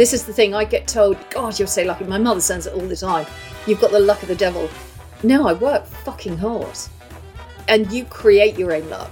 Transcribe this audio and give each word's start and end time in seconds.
This 0.00 0.14
is 0.14 0.24
the 0.24 0.32
thing 0.32 0.54
I 0.54 0.64
get 0.64 0.88
told, 0.88 1.18
God, 1.28 1.58
you're 1.58 1.68
so 1.68 1.82
lucky. 1.82 2.06
My 2.06 2.16
mother 2.16 2.40
says 2.40 2.66
it 2.66 2.72
all 2.72 2.88
the 2.88 2.96
time. 2.96 3.26
You've 3.66 3.82
got 3.82 3.90
the 3.90 4.00
luck 4.00 4.22
of 4.22 4.28
the 4.28 4.34
devil. 4.34 4.66
No, 5.22 5.46
I 5.46 5.52
work 5.52 5.84
fucking 5.84 6.38
hard. 6.38 6.78
And 7.68 7.92
you 7.92 8.06
create 8.06 8.58
your 8.58 8.72
own 8.72 8.88
luck. 8.88 9.10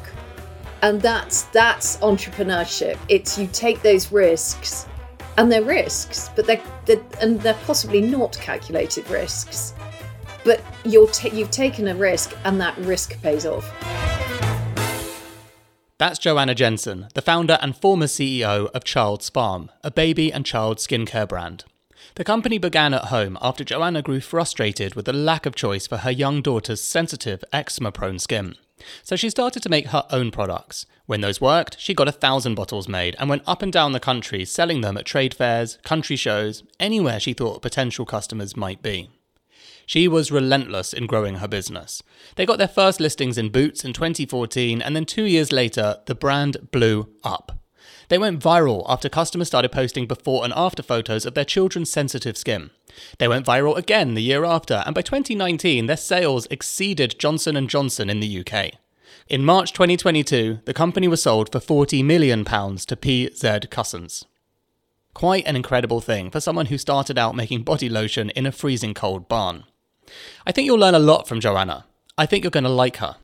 And 0.81 0.99
that's 0.99 1.43
that's 1.43 1.99
entrepreneurship. 1.99 2.97
It's 3.11 3.37
you 3.37 3.49
take 3.49 3.83
those 3.83 4.11
risks 4.11 4.87
and 5.37 5.53
they're 5.53 5.63
risks, 5.63 6.31
but 6.35 6.47
they're, 6.47 6.63
they're 6.87 7.05
and 7.21 7.39
they're 7.43 7.53
possibly 7.67 8.01
not 8.01 8.39
calculated 8.41 9.11
risks. 9.11 9.75
But 10.43 10.65
you're 10.87 11.09
ta- 11.09 11.29
you've 11.35 11.51
taken 11.51 11.89
a 11.89 11.95
risk 11.95 12.35
and 12.47 12.59
that 12.63 12.75
risk 12.79 13.21
pays 13.21 13.45
off. 13.45 14.18
That's 15.99 16.21
Joanna 16.21 16.55
Jensen, 16.55 17.09
the 17.15 17.23
founder 17.23 17.59
and 17.61 17.77
former 17.77 18.07
CEO 18.07 18.71
of 18.71 18.85
Childs 18.85 19.29
Farm, 19.29 19.69
a 19.83 19.91
baby 19.91 20.33
and 20.33 20.47
child 20.47 20.79
skincare 20.79 21.29
brand. 21.29 21.65
The 22.15 22.23
company 22.23 22.57
began 22.57 22.95
at 22.95 23.07
home 23.07 23.37
after 23.43 23.65
Joanna 23.65 24.01
grew 24.03 24.21
frustrated 24.21 24.95
with 24.95 25.07
the 25.07 25.13
lack 25.13 25.45
of 25.45 25.57
choice 25.57 25.89
for 25.89 25.97
her 25.97 26.11
young 26.13 26.41
daughter's 26.41 26.81
sensitive, 26.81 27.43
eczema 27.53 27.91
prone 27.91 28.21
skin. 28.21 28.55
So 29.03 29.17
she 29.17 29.29
started 29.29 29.61
to 29.65 29.69
make 29.69 29.89
her 29.89 30.07
own 30.11 30.31
products. 30.31 30.87
When 31.07 31.21
those 31.21 31.41
worked, 31.41 31.81
she 31.81 31.95
got 31.95 32.07
a 32.07 32.13
thousand 32.13 32.55
bottles 32.55 32.87
made 32.87 33.17
and 33.19 33.29
went 33.29 33.43
up 33.45 33.61
and 33.61 33.73
down 33.73 33.91
the 33.91 33.99
country 33.99 34.45
selling 34.45 34.83
them 34.83 34.97
at 34.97 35.05
trade 35.05 35.35
fairs, 35.35 35.79
country 35.83 36.15
shows, 36.15 36.63
anywhere 36.79 37.19
she 37.19 37.33
thought 37.33 37.61
potential 37.61 38.07
customers 38.07 38.57
might 38.57 38.83
be. 38.83 39.11
She 39.89 40.07
was 40.07 40.31
relentless 40.31 40.93
in 40.93 41.07
growing 41.07 41.37
her 41.37 41.49
business. 41.49 42.03
They 42.37 42.45
got 42.45 42.59
their 42.59 42.69
first 42.69 43.01
listings 43.01 43.39
in 43.39 43.49
Boots 43.49 43.87
in 43.87 43.95
2014, 43.95 44.83
and 44.83 44.95
then 44.95 45.07
two 45.07 45.25
years 45.25 45.51
later, 45.51 45.97
the 46.05 46.15
brand 46.15 46.71
blew 46.73 47.09
up. 47.25 47.59
They 48.11 48.19
went 48.19 48.43
viral 48.43 48.85
after 48.87 49.09
customers 49.09 49.49
started 49.49 49.73
posting 49.73 50.07
before 50.07 50.45
and 50.45 50.53
after 50.55 50.83
photos 50.83 51.25
of 51.25 51.33
their 51.33 51.47
children's 51.47 51.91
sensitive 51.91 52.37
skin. 52.37 52.69
They 53.17 53.29
went 53.29 53.47
viral 53.47 53.79
again 53.79 54.13
the 54.13 54.21
year 54.21 54.45
after, 54.45 54.83
and 54.85 54.95
by 54.95 55.01
2019, 55.01 55.87
their 55.87 55.97
sales 55.97 56.47
exceeded 56.51 57.19
Johnson 57.19 57.67
& 57.67 57.69
Johnson 57.69 58.11
in 58.11 58.21
the 58.21 58.45
UK. 58.45 58.73
In 59.27 59.43
March 59.43 59.73
2022, 59.73 60.59
the 60.67 60.75
company 60.75 61.09
was 61.09 61.23
sold 61.23 61.51
for 61.51 61.61
40 61.61 62.03
million 62.03 62.45
pounds 62.45 62.85
to 62.85 62.95
PZ 62.95 63.71
Cussons. 63.71 64.27
Quite 65.15 65.47
an 65.47 65.57
incredible 65.57 66.03
thing 66.03 66.31
for 66.31 66.41
someone 66.41 66.67
who 66.67 66.77
started 66.77 67.17
out 67.17 67.35
making 67.35 67.63
body 67.63 67.89
lotion 67.89 68.29
in 68.31 68.45
a 68.45 68.53
freezing 68.53 68.93
cold 68.93 69.29
barn. 69.29 69.65
I 70.47 70.53
think 70.53 70.67
you'll 70.67 70.79
learn 70.79 70.95
a 70.95 70.99
lot 70.99 71.29
from 71.29 71.41
Joanna. 71.41 71.87
I 72.17 72.27
think 72.27 72.45
you're 72.45 72.51
going 72.51 72.65
to 72.65 72.71
like 72.71 72.97
her. 72.99 73.17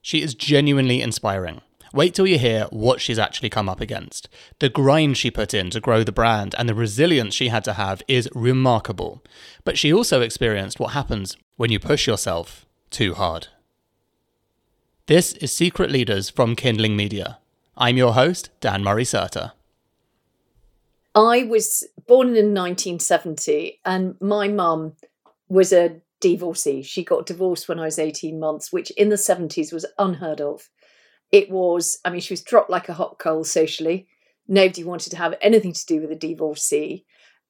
She 0.00 0.22
is 0.22 0.34
genuinely 0.34 1.00
inspiring. 1.00 1.60
Wait 1.92 2.14
till 2.14 2.26
you 2.26 2.38
hear 2.38 2.64
what 2.70 3.00
she's 3.00 3.18
actually 3.18 3.50
come 3.50 3.68
up 3.68 3.80
against. 3.80 4.28
The 4.60 4.70
grind 4.70 5.18
she 5.18 5.30
put 5.30 5.52
in 5.52 5.68
to 5.70 5.80
grow 5.80 6.02
the 6.02 6.10
brand 6.10 6.54
and 6.56 6.68
the 6.68 6.74
resilience 6.74 7.34
she 7.34 7.48
had 7.48 7.64
to 7.64 7.74
have 7.74 8.02
is 8.08 8.30
remarkable. 8.34 9.22
But 9.64 9.78
she 9.78 9.92
also 9.92 10.22
experienced 10.22 10.80
what 10.80 10.92
happens 10.92 11.36
when 11.56 11.70
you 11.70 11.78
push 11.78 12.06
yourself 12.06 12.64
too 12.90 13.14
hard. 13.14 13.48
This 15.06 15.34
is 15.34 15.52
Secret 15.52 15.90
Leaders 15.90 16.30
from 16.30 16.56
Kindling 16.56 16.96
Media. 16.96 17.38
I'm 17.76 17.98
your 17.98 18.14
host, 18.14 18.48
Dan 18.60 18.82
Murray 18.82 19.04
Serter. 19.04 19.52
I 21.14 21.42
was 21.42 21.86
born 22.06 22.28
in 22.28 22.54
1970 22.54 23.80
and 23.84 24.18
my 24.20 24.48
mum 24.48 24.94
was 25.48 25.72
a 25.72 26.00
divorcee. 26.22 26.82
She 26.82 27.04
got 27.04 27.26
divorced 27.26 27.68
when 27.68 27.78
I 27.78 27.84
was 27.84 27.98
18 27.98 28.40
months, 28.40 28.72
which 28.72 28.90
in 28.92 29.10
the 29.10 29.16
70s 29.16 29.72
was 29.72 29.84
unheard 29.98 30.40
of. 30.40 30.70
It 31.30 31.50
was, 31.50 31.98
I 32.04 32.10
mean, 32.10 32.20
she 32.20 32.32
was 32.32 32.42
dropped 32.42 32.70
like 32.70 32.88
a 32.88 32.94
hot 32.94 33.18
coal 33.18 33.44
socially. 33.44 34.06
Nobody 34.48 34.84
wanted 34.84 35.10
to 35.10 35.18
have 35.18 35.34
anything 35.42 35.74
to 35.74 35.86
do 35.86 36.00
with 36.00 36.10
a 36.10 36.16
divorcee. 36.16 37.04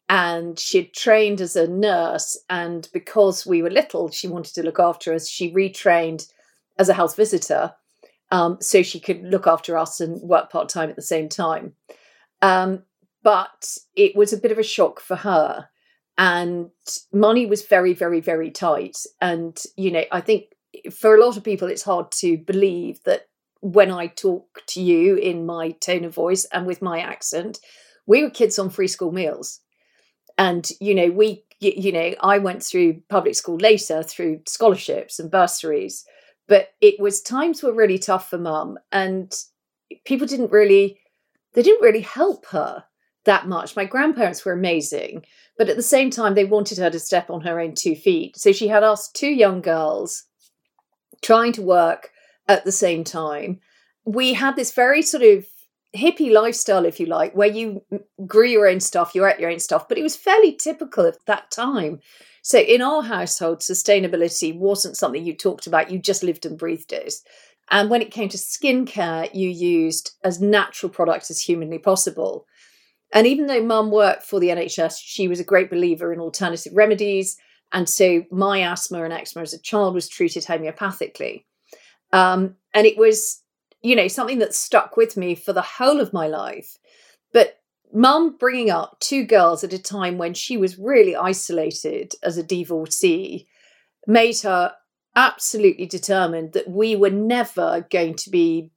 And 0.09 0.59
she 0.59 0.79
had 0.79 0.92
trained 0.92 1.41
as 1.41 1.55
a 1.55 1.69
nurse. 1.69 2.37
And 2.51 2.89
because 2.92 3.47
we 3.47 3.63
were 3.63 3.70
little, 3.70 4.11
she 4.11 4.27
wanted 4.27 4.55
to 4.55 4.63
look 4.63 4.80
after 4.80 5.14
us. 5.14 5.29
She 5.29 5.52
retrained 5.52 6.27
as 6.79 6.89
a 6.89 6.95
health 6.95 7.17
visitor 7.17 7.74
um, 8.30 8.58
so 8.61 8.83
she 8.83 8.98
could 8.98 9.23
look 9.23 9.47
after 9.47 9.77
us 9.77 10.01
and 10.01 10.20
work 10.23 10.51
part 10.51 10.68
time 10.68 10.91
at 10.91 10.97
the 10.97 11.02
same 11.02 11.29
time. 11.29 11.74
Um, 12.41 12.83
but 13.23 13.77
it 13.95 14.17
was 14.17 14.33
a 14.33 14.39
bit 14.39 14.51
of 14.51 14.58
a 14.58 14.64
shock 14.64 15.01
for 15.01 15.17
her 15.17 15.68
and 16.18 16.70
money 17.12 17.46
was 17.46 17.62
very 17.62 17.95
very 17.95 18.20
very 18.20 18.50
tight. 18.50 18.98
And 19.20 19.61
you 19.77 19.90
know 19.90 20.05
i 20.11 20.20
think 20.20 20.46
for 20.92 21.14
a 21.14 21.24
lot 21.24 21.36
of 21.36 21.45
people 21.45 21.68
it's 21.68 21.83
hard 21.83 22.11
to 22.11 22.39
believe 22.39 23.02
that 23.05 23.28
when 23.61 23.90
i 23.90 24.06
talk 24.06 24.62
to 24.67 24.80
you 24.80 25.17
in 25.17 25.46
my 25.46 25.70
tone 25.73 26.05
of 26.05 26.14
voice 26.14 26.45
and 26.46 26.67
with 26.67 26.83
my 26.83 27.00
accent 27.00 27.58
we 28.06 28.23
were 28.23 28.30
kids 28.30 28.58
on 28.58 28.70
free 28.70 28.89
school 28.89 29.12
meals. 29.12 29.61
And 30.39 30.68
you 30.80 30.95
know 30.95 31.11
we 31.11 31.45
you 31.61 31.92
know 31.92 32.14
i 32.20 32.39
went 32.39 32.62
through 32.62 33.02
public 33.08 33.34
school 33.36 33.56
later 33.56 34.02
through 34.02 34.40
scholarships 34.48 35.20
and 35.20 35.30
bursaries 35.30 36.05
but 36.48 36.70
it 36.80 36.98
was 36.98 37.23
times 37.23 37.62
were 37.62 37.73
really 37.73 37.98
tough 37.98 38.29
for 38.29 38.39
mum 38.39 38.79
and 38.90 39.33
people 40.05 40.27
didn't 40.27 40.50
really 40.50 40.98
they 41.52 41.62
didn't 41.62 41.83
really 41.83 42.00
help 42.00 42.46
her 42.46 42.84
that 43.25 43.47
much. 43.47 43.77
My 43.77 43.85
grandparents 43.85 44.45
were 44.45 44.53
amazing, 44.53 45.25
but 45.57 45.69
at 45.69 45.77
the 45.77 45.83
same 45.83 46.11
time, 46.11 46.35
they 46.35 46.45
wanted 46.45 46.79
her 46.79 46.91
to 46.91 46.99
step 46.99 47.31
on 47.31 47.43
her 47.43 47.61
own 47.61 47.75
two 47.75 47.95
feet. 47.95 48.37
So 48.37 48.53
she 48.53 48.69
had 48.69 48.83
us 48.83 49.11
two 49.11 49.31
young 49.31 49.61
girls 49.61 50.25
trying 51.23 51.53
to 51.53 51.63
work 51.63 52.11
at 52.49 52.65
the 52.65 52.73
same 52.73 53.05
time. 53.05 53.61
We 54.05 54.33
had 54.35 54.57
this 54.57 54.73
very 54.73 55.03
sort 55.03 55.23
of 55.23 55.47
hippie 55.97 56.33
lifestyle, 56.33 56.85
if 56.85 56.99
you 56.99 57.07
like, 57.07 57.35
where 57.35 57.51
you 57.51 57.85
grew 58.27 58.47
your 58.47 58.67
own 58.67 58.81
stuff, 58.81 59.15
you 59.15 59.25
ate 59.25 59.39
your 59.39 59.51
own 59.51 59.61
stuff, 59.61 59.89
but 59.89 59.99
it 59.99 60.03
was 60.03 60.17
fairly 60.17 60.53
typical 60.53 61.07
of 61.07 61.19
that 61.27 61.51
time. 61.51 62.01
So 62.43 62.59
in 62.59 62.83
our 62.83 63.03
household, 63.03 63.61
sustainability 63.61 64.57
wasn't 64.57 64.97
something 64.97 65.25
you 65.25 65.37
talked 65.37 65.67
about, 65.67 65.91
you 65.91 65.99
just 65.99 66.25
lived 66.25 66.45
and 66.45 66.59
breathed 66.59 66.93
it. 66.93 67.15
And 67.71 67.89
when 67.89 68.03
it 68.03 68.11
came 68.11 68.29
to 68.31 68.37
skincare, 68.37 69.33
you 69.33 69.49
used 69.49 70.13
as 70.25 70.41
natural 70.41 70.91
products 70.91 71.31
as 71.31 71.41
humanly 71.41 71.79
possible. 71.79 72.47
And 73.12 73.27
even 73.27 73.46
though 73.46 73.62
mum 73.62 73.90
worked 73.90 74.23
for 74.23 74.40
the 74.40 74.48
NHS, 74.48 74.96
she 75.02 75.28
was 75.28 75.39
a 75.39 75.45
great 75.45 75.70
believer 75.70 76.12
in 76.12 76.20
alternative 76.20 76.73
remedies. 76.74 77.36
And 77.73 77.89
so 77.89 78.24
my 78.30 78.62
asthma 78.62 79.05
and 79.05 79.12
eczema 79.12 79.42
as 79.42 79.55
a 79.55 79.61
child 79.61 79.95
was 79.95 80.08
treated 80.08 80.45
homeopathically. 80.45 81.45
Um, 82.12 82.56
and 82.74 82.86
it 82.86 82.96
was, 82.96 83.42
you 83.83 83.96
know, 83.96 84.08
something 84.08 84.39
that 84.39 84.55
stuck 84.55 84.96
with 84.96 85.17
me 85.17 85.34
for 85.34 85.52
the 85.52 85.62
whole 85.62 86.00
of 86.00 86.12
my 86.12 86.27
life. 86.27 86.78
But 87.33 87.61
mum 87.92 88.36
bringing 88.39 88.70
up 88.70 88.98
two 89.00 89.24
girls 89.24 89.62
at 89.62 89.73
a 89.73 89.79
time 89.79 90.18
when 90.18 90.34
she 90.34 90.56
was 90.56 90.79
really 90.79 91.14
isolated 91.14 92.14
as 92.23 92.39
a 92.39 92.42
divorcee 92.42 93.46
made 94.06 94.39
her 94.40 94.74
absolutely 95.14 95.86
determined 95.86 96.52
that 96.55 96.68
we 96.68 96.96
were 96.96 97.11
never 97.11 97.86
going 97.90 98.14
to 98.14 98.30
be 98.30 98.70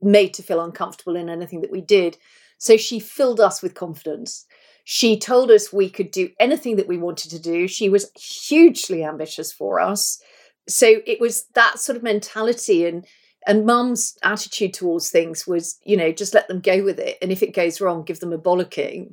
made 0.00 0.32
to 0.34 0.42
feel 0.42 0.60
uncomfortable 0.60 1.16
in 1.16 1.28
anything 1.28 1.60
that 1.60 1.72
we 1.72 1.80
did. 1.80 2.16
So 2.60 2.76
she 2.76 3.00
filled 3.00 3.40
us 3.40 3.62
with 3.62 3.74
confidence. 3.74 4.44
She 4.84 5.18
told 5.18 5.50
us 5.50 5.72
we 5.72 5.88
could 5.88 6.10
do 6.10 6.28
anything 6.38 6.76
that 6.76 6.86
we 6.86 6.98
wanted 6.98 7.30
to 7.30 7.38
do. 7.38 7.66
She 7.66 7.88
was 7.88 8.10
hugely 8.14 9.02
ambitious 9.02 9.50
for 9.50 9.80
us. 9.80 10.22
So 10.68 11.00
it 11.06 11.20
was 11.20 11.46
that 11.54 11.80
sort 11.80 11.96
of 11.96 12.02
mentality 12.02 12.86
and 12.86 13.04
and 13.46 13.64
mum's 13.64 14.18
attitude 14.22 14.74
towards 14.74 15.08
things 15.08 15.46
was, 15.46 15.78
you 15.82 15.96
know, 15.96 16.12
just 16.12 16.34
let 16.34 16.46
them 16.48 16.60
go 16.60 16.84
with 16.84 16.98
it. 16.98 17.16
And 17.22 17.32
if 17.32 17.42
it 17.42 17.54
goes 17.54 17.80
wrong, 17.80 18.04
give 18.04 18.20
them 18.20 18.34
a 18.34 18.38
bollocking. 18.38 19.12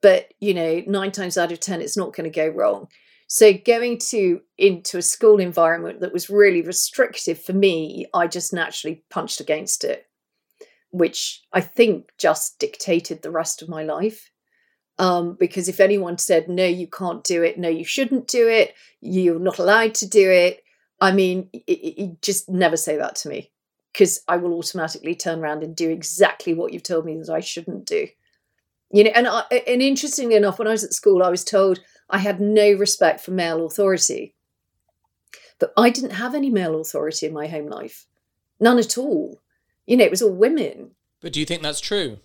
But, 0.00 0.32
you 0.38 0.54
know, 0.54 0.84
nine 0.86 1.10
times 1.10 1.36
out 1.36 1.50
of 1.50 1.58
ten, 1.58 1.80
it's 1.82 1.96
not 1.96 2.14
going 2.14 2.30
to 2.30 2.34
go 2.34 2.46
wrong. 2.46 2.86
So 3.26 3.52
going 3.52 3.98
to 4.10 4.40
into 4.56 4.98
a 4.98 5.02
school 5.02 5.40
environment 5.40 5.98
that 6.00 6.12
was 6.12 6.30
really 6.30 6.62
restrictive 6.62 7.42
for 7.42 7.52
me, 7.52 8.06
I 8.14 8.28
just 8.28 8.52
naturally 8.52 9.02
punched 9.10 9.40
against 9.40 9.82
it 9.82 10.07
which 10.90 11.42
I 11.52 11.60
think 11.60 12.10
just 12.18 12.58
dictated 12.58 13.22
the 13.22 13.30
rest 13.30 13.62
of 13.62 13.68
my 13.68 13.82
life. 13.82 14.30
Um, 14.98 15.36
because 15.38 15.68
if 15.68 15.78
anyone 15.78 16.18
said, 16.18 16.48
no, 16.48 16.64
you 16.66 16.88
can't 16.88 17.22
do 17.22 17.42
it, 17.42 17.58
no, 17.58 17.68
you 17.68 17.84
shouldn't 17.84 18.26
do 18.26 18.48
it, 18.48 18.74
you're 19.00 19.38
not 19.38 19.58
allowed 19.58 19.94
to 19.96 20.08
do 20.08 20.28
it, 20.28 20.64
I 21.00 21.12
mean, 21.12 21.48
it, 21.52 21.60
it, 21.70 22.22
just 22.22 22.48
never 22.48 22.76
say 22.76 22.96
that 22.96 23.14
to 23.16 23.28
me. 23.28 23.50
Because 23.92 24.20
I 24.28 24.36
will 24.36 24.54
automatically 24.54 25.14
turn 25.14 25.40
around 25.40 25.62
and 25.62 25.74
do 25.74 25.88
exactly 25.88 26.52
what 26.52 26.72
you've 26.72 26.82
told 26.82 27.04
me 27.04 27.16
that 27.16 27.30
I 27.30 27.40
shouldn't 27.40 27.86
do. 27.86 28.08
You 28.90 29.04
know, 29.04 29.10
and 29.14 29.28
I, 29.28 29.42
and 29.66 29.82
interestingly 29.82 30.34
enough, 30.34 30.58
when 30.58 30.68
I 30.68 30.72
was 30.72 30.84
at 30.84 30.92
school, 30.92 31.22
I 31.22 31.30
was 31.30 31.44
told 31.44 31.80
I 32.10 32.18
had 32.18 32.40
no 32.40 32.72
respect 32.72 33.20
for 33.20 33.32
male 33.32 33.66
authority, 33.66 34.34
but 35.58 35.72
I 35.76 35.90
didn't 35.90 36.10
have 36.10 36.34
any 36.34 36.50
male 36.50 36.80
authority 36.80 37.26
in 37.26 37.32
my 37.32 37.46
home 37.46 37.66
life, 37.66 38.06
none 38.60 38.78
at 38.78 38.96
all 38.96 39.40
you 39.88 39.96
know, 39.96 40.04
it 40.04 40.10
was 40.10 40.20
all 40.20 40.32
women. 40.32 40.90
But 41.20 41.32
do 41.32 41.40
you 41.40 41.46
think 41.46 41.62
that's 41.62 41.80
true? 41.80 42.18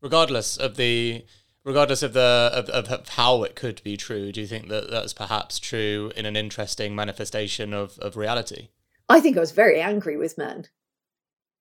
Regardless 0.00 0.56
of 0.56 0.76
the 0.76 1.24
regardless 1.64 2.02
of 2.04 2.12
the 2.12 2.50
of, 2.54 2.70
of 2.70 3.08
how 3.08 3.42
it 3.42 3.56
could 3.56 3.82
be 3.82 3.96
true, 3.96 4.30
do 4.30 4.40
you 4.40 4.46
think 4.46 4.68
that 4.68 4.88
that's 4.88 5.12
perhaps 5.12 5.58
true 5.58 6.12
in 6.16 6.24
an 6.26 6.36
interesting 6.36 6.94
manifestation 6.94 7.74
of, 7.74 7.98
of 7.98 8.16
reality? 8.16 8.68
I 9.08 9.18
think 9.20 9.36
I 9.36 9.40
was 9.40 9.50
very 9.50 9.80
angry 9.80 10.16
with 10.16 10.38
men. 10.38 10.66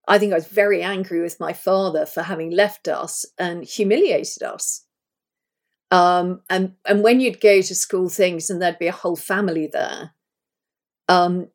I 0.07 0.19
think 0.19 0.31
I 0.31 0.35
was 0.35 0.47
very 0.47 0.83
angry 0.83 1.21
with 1.21 1.39
my 1.39 1.53
father 1.53 2.05
for 2.05 2.21
having 2.21 2.51
left 2.51 2.87
us 2.87 3.25
and 3.39 3.63
humiliated 3.63 4.43
us. 4.43 4.85
Um, 5.89 6.41
and 6.51 6.73
and 6.87 7.01
when 7.01 7.19
you'd 7.19 7.41
go 7.41 7.61
to 7.61 7.75
school 7.75 8.09
things 8.09 8.51
and 8.51 8.61
there'd 8.61 8.77
be 8.77 8.87
a 8.87 8.91
whole 8.91 9.15
family 9.15 9.65
there, 9.65 10.11
um, 11.09 11.47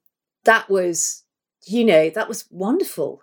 that 0.44 0.68
was, 0.68 1.22
you 1.64 1.84
know, 1.84 2.10
that 2.10 2.26
was 2.26 2.46
wonderful. 2.50 3.22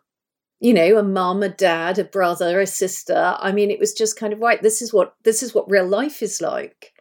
You 0.59 0.73
know, 0.73 0.97
a 0.97 1.03
mum, 1.03 1.43
a 1.43 1.49
dad, 1.49 1.99
a 1.99 2.03
brother, 2.03 2.59
a 2.59 2.65
sister. 2.65 3.35
I 3.39 3.51
mean, 3.51 3.69
it 3.69 3.79
was 3.79 3.93
just 3.93 4.17
kind 4.17 4.33
of 4.33 4.39
right. 4.39 4.61
This 4.61 4.81
is 4.81 4.91
what 4.91 5.15
this 5.23 5.43
is 5.43 5.53
what 5.53 5.69
real 5.69 5.87
life 5.87 6.23
is 6.23 6.41
like. 6.41 6.93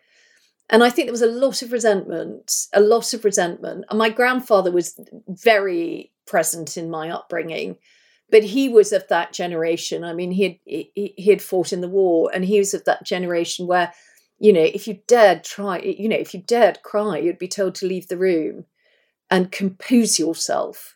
And 0.68 0.82
I 0.82 0.90
think 0.90 1.06
there 1.06 1.12
was 1.12 1.22
a 1.22 1.26
lot 1.26 1.62
of 1.62 1.72
resentment, 1.72 2.52
a 2.72 2.80
lot 2.80 3.14
of 3.14 3.24
resentment. 3.24 3.84
And 3.88 3.98
my 3.98 4.10
grandfather 4.10 4.72
was 4.72 5.00
very 5.28 6.12
present 6.26 6.76
in 6.76 6.90
my 6.90 7.08
upbringing, 7.08 7.76
but 8.30 8.42
he 8.42 8.68
was 8.68 8.92
of 8.92 9.06
that 9.08 9.32
generation. 9.32 10.02
I 10.02 10.12
mean, 10.12 10.32
he 10.32 10.42
had 10.42 10.56
he, 10.64 11.14
he 11.16 11.30
had 11.30 11.40
fought 11.40 11.72
in 11.72 11.80
the 11.80 11.88
war, 11.88 12.30
and 12.34 12.44
he 12.44 12.58
was 12.58 12.74
of 12.74 12.84
that 12.84 13.04
generation 13.04 13.66
where, 13.66 13.92
you 14.38 14.52
know, 14.52 14.60
if 14.60 14.88
you 14.88 15.00
dared 15.06 15.44
try, 15.44 15.78
you 15.78 16.08
know, 16.08 16.16
if 16.16 16.34
you 16.34 16.42
dared 16.42 16.82
cry, 16.82 17.18
you'd 17.18 17.38
be 17.38 17.48
told 17.48 17.76
to 17.76 17.86
leave 17.86 18.08
the 18.08 18.18
room 18.18 18.66
and 19.30 19.52
compose 19.52 20.18
yourself. 20.18 20.95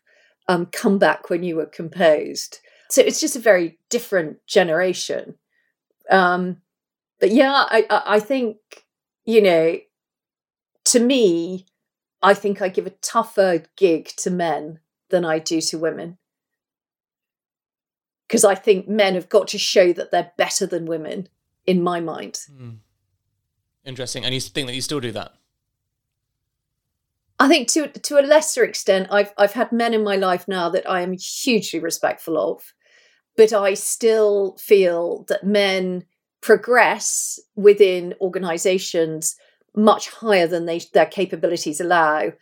Um, 0.51 0.67
come 0.67 0.99
back 0.99 1.31
when 1.31 1.45
you 1.45 1.55
were 1.57 1.67
composed. 1.67 2.59
So 2.89 3.03
it's 3.03 3.21
just 3.21 3.37
a 3.37 3.41
very 3.41 3.79
different 3.89 4.45
generation. 4.49 5.37
Um, 6.11 6.63
but 7.21 7.31
yeah, 7.31 7.53
I, 7.53 7.87
I 8.17 8.21
think 8.21 8.57
you 9.25 9.41
know, 9.41 9.79
to 10.87 11.01
me, 11.01 11.67
I 12.23 12.35
think 12.35 12.61
I 12.61 12.69
give 12.69 12.87
a 12.87 12.91
tougher 12.91 13.63
gig 13.77 14.09
to 14.19 14.31
men 14.31 14.81
than 15.11 15.25
I 15.25 15.39
do 15.39 15.61
to 15.61 15.79
women. 15.79 16.19
Because 18.27 18.45
I 18.45 18.55
think 18.55 18.89
men 18.89 19.15
have 19.15 19.29
got 19.29 19.49
to 19.49 19.59
show 19.59 19.93
that 19.93 20.11
they're 20.11 20.33
better 20.37 20.67
than 20.67 20.87
women, 20.87 21.29
in 21.67 21.83
my 21.83 22.01
mind. 22.01 22.41
Mm. 22.53 22.79
Interesting. 23.85 24.25
And 24.25 24.35
you 24.35 24.41
think 24.41 24.67
that 24.67 24.75
you 24.75 24.83
still 24.83 25.01
do 25.01 25.13
that? 25.13 25.33
I 27.41 27.49
think 27.49 27.69
to 27.69 27.89
to 27.89 28.21
a 28.21 28.23
lesser 28.23 28.63
extent, 28.63 29.09
I've 29.11 29.33
I've 29.37 29.55
had 29.55 29.73
men 29.73 29.95
in 29.95 30.05
my 30.05 30.17
life 30.17 30.47
now 30.47 30.69
that 30.69 30.89
I 30.89 31.01
am 31.01 31.15
hugely 31.15 31.81
respectful 31.81 32.39
of, 32.39 32.75
but 33.37 33.53
I 33.53 33.75
still 33.75 34.57
feel 34.61 35.25
that 35.29 35.43
men 35.43 36.05
progress 36.41 37.41
within 37.57 38.15
organizations 38.21 39.37
much 39.75 40.11
higher 40.11 40.47
than 40.47 40.67
they, 40.67 40.81
their 40.93 41.07
capabilities 41.07 41.81
allow. 41.81 42.33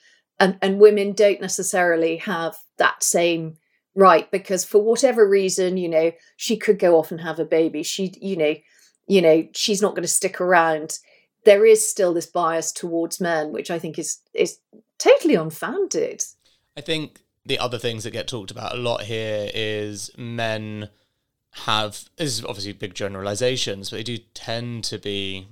And, 0.40 0.56
and 0.62 0.80
women 0.80 1.12
don't 1.12 1.40
necessarily 1.40 2.16
have 2.18 2.56
that 2.78 3.02
same 3.02 3.56
right 3.94 4.30
because 4.30 4.64
for 4.64 4.82
whatever 4.82 5.28
reason, 5.28 5.76
you 5.76 5.88
know, 5.88 6.12
she 6.36 6.56
could 6.56 6.78
go 6.78 6.96
off 6.96 7.10
and 7.10 7.20
have 7.20 7.40
a 7.40 7.44
baby. 7.44 7.82
She, 7.82 8.14
you 8.20 8.36
know, 8.36 8.54
you 9.08 9.20
know, 9.20 9.48
she's 9.52 9.82
not 9.82 9.92
going 9.92 10.02
to 10.02 10.08
stick 10.08 10.40
around. 10.40 10.98
There 11.44 11.66
is 11.66 11.88
still 11.88 12.14
this 12.14 12.26
bias 12.26 12.70
towards 12.70 13.20
men, 13.20 13.52
which 13.52 13.70
I 13.70 13.78
think 13.78 13.98
is 13.98 14.18
is 14.34 14.58
totally 14.98 15.34
unfounded. 15.34 16.24
I 16.76 16.80
think 16.80 17.20
the 17.44 17.58
other 17.58 17.78
things 17.78 18.04
that 18.04 18.10
get 18.10 18.28
talked 18.28 18.50
about 18.50 18.74
a 18.74 18.78
lot 18.78 19.02
here 19.02 19.50
is 19.54 20.10
men 20.16 20.90
have 21.52 22.08
this 22.16 22.38
is 22.38 22.44
obviously 22.44 22.72
big 22.72 22.94
generalizations, 22.94 23.90
but 23.90 23.96
they 23.96 24.02
do 24.02 24.18
tend 24.34 24.84
to 24.84 24.98
be 24.98 25.48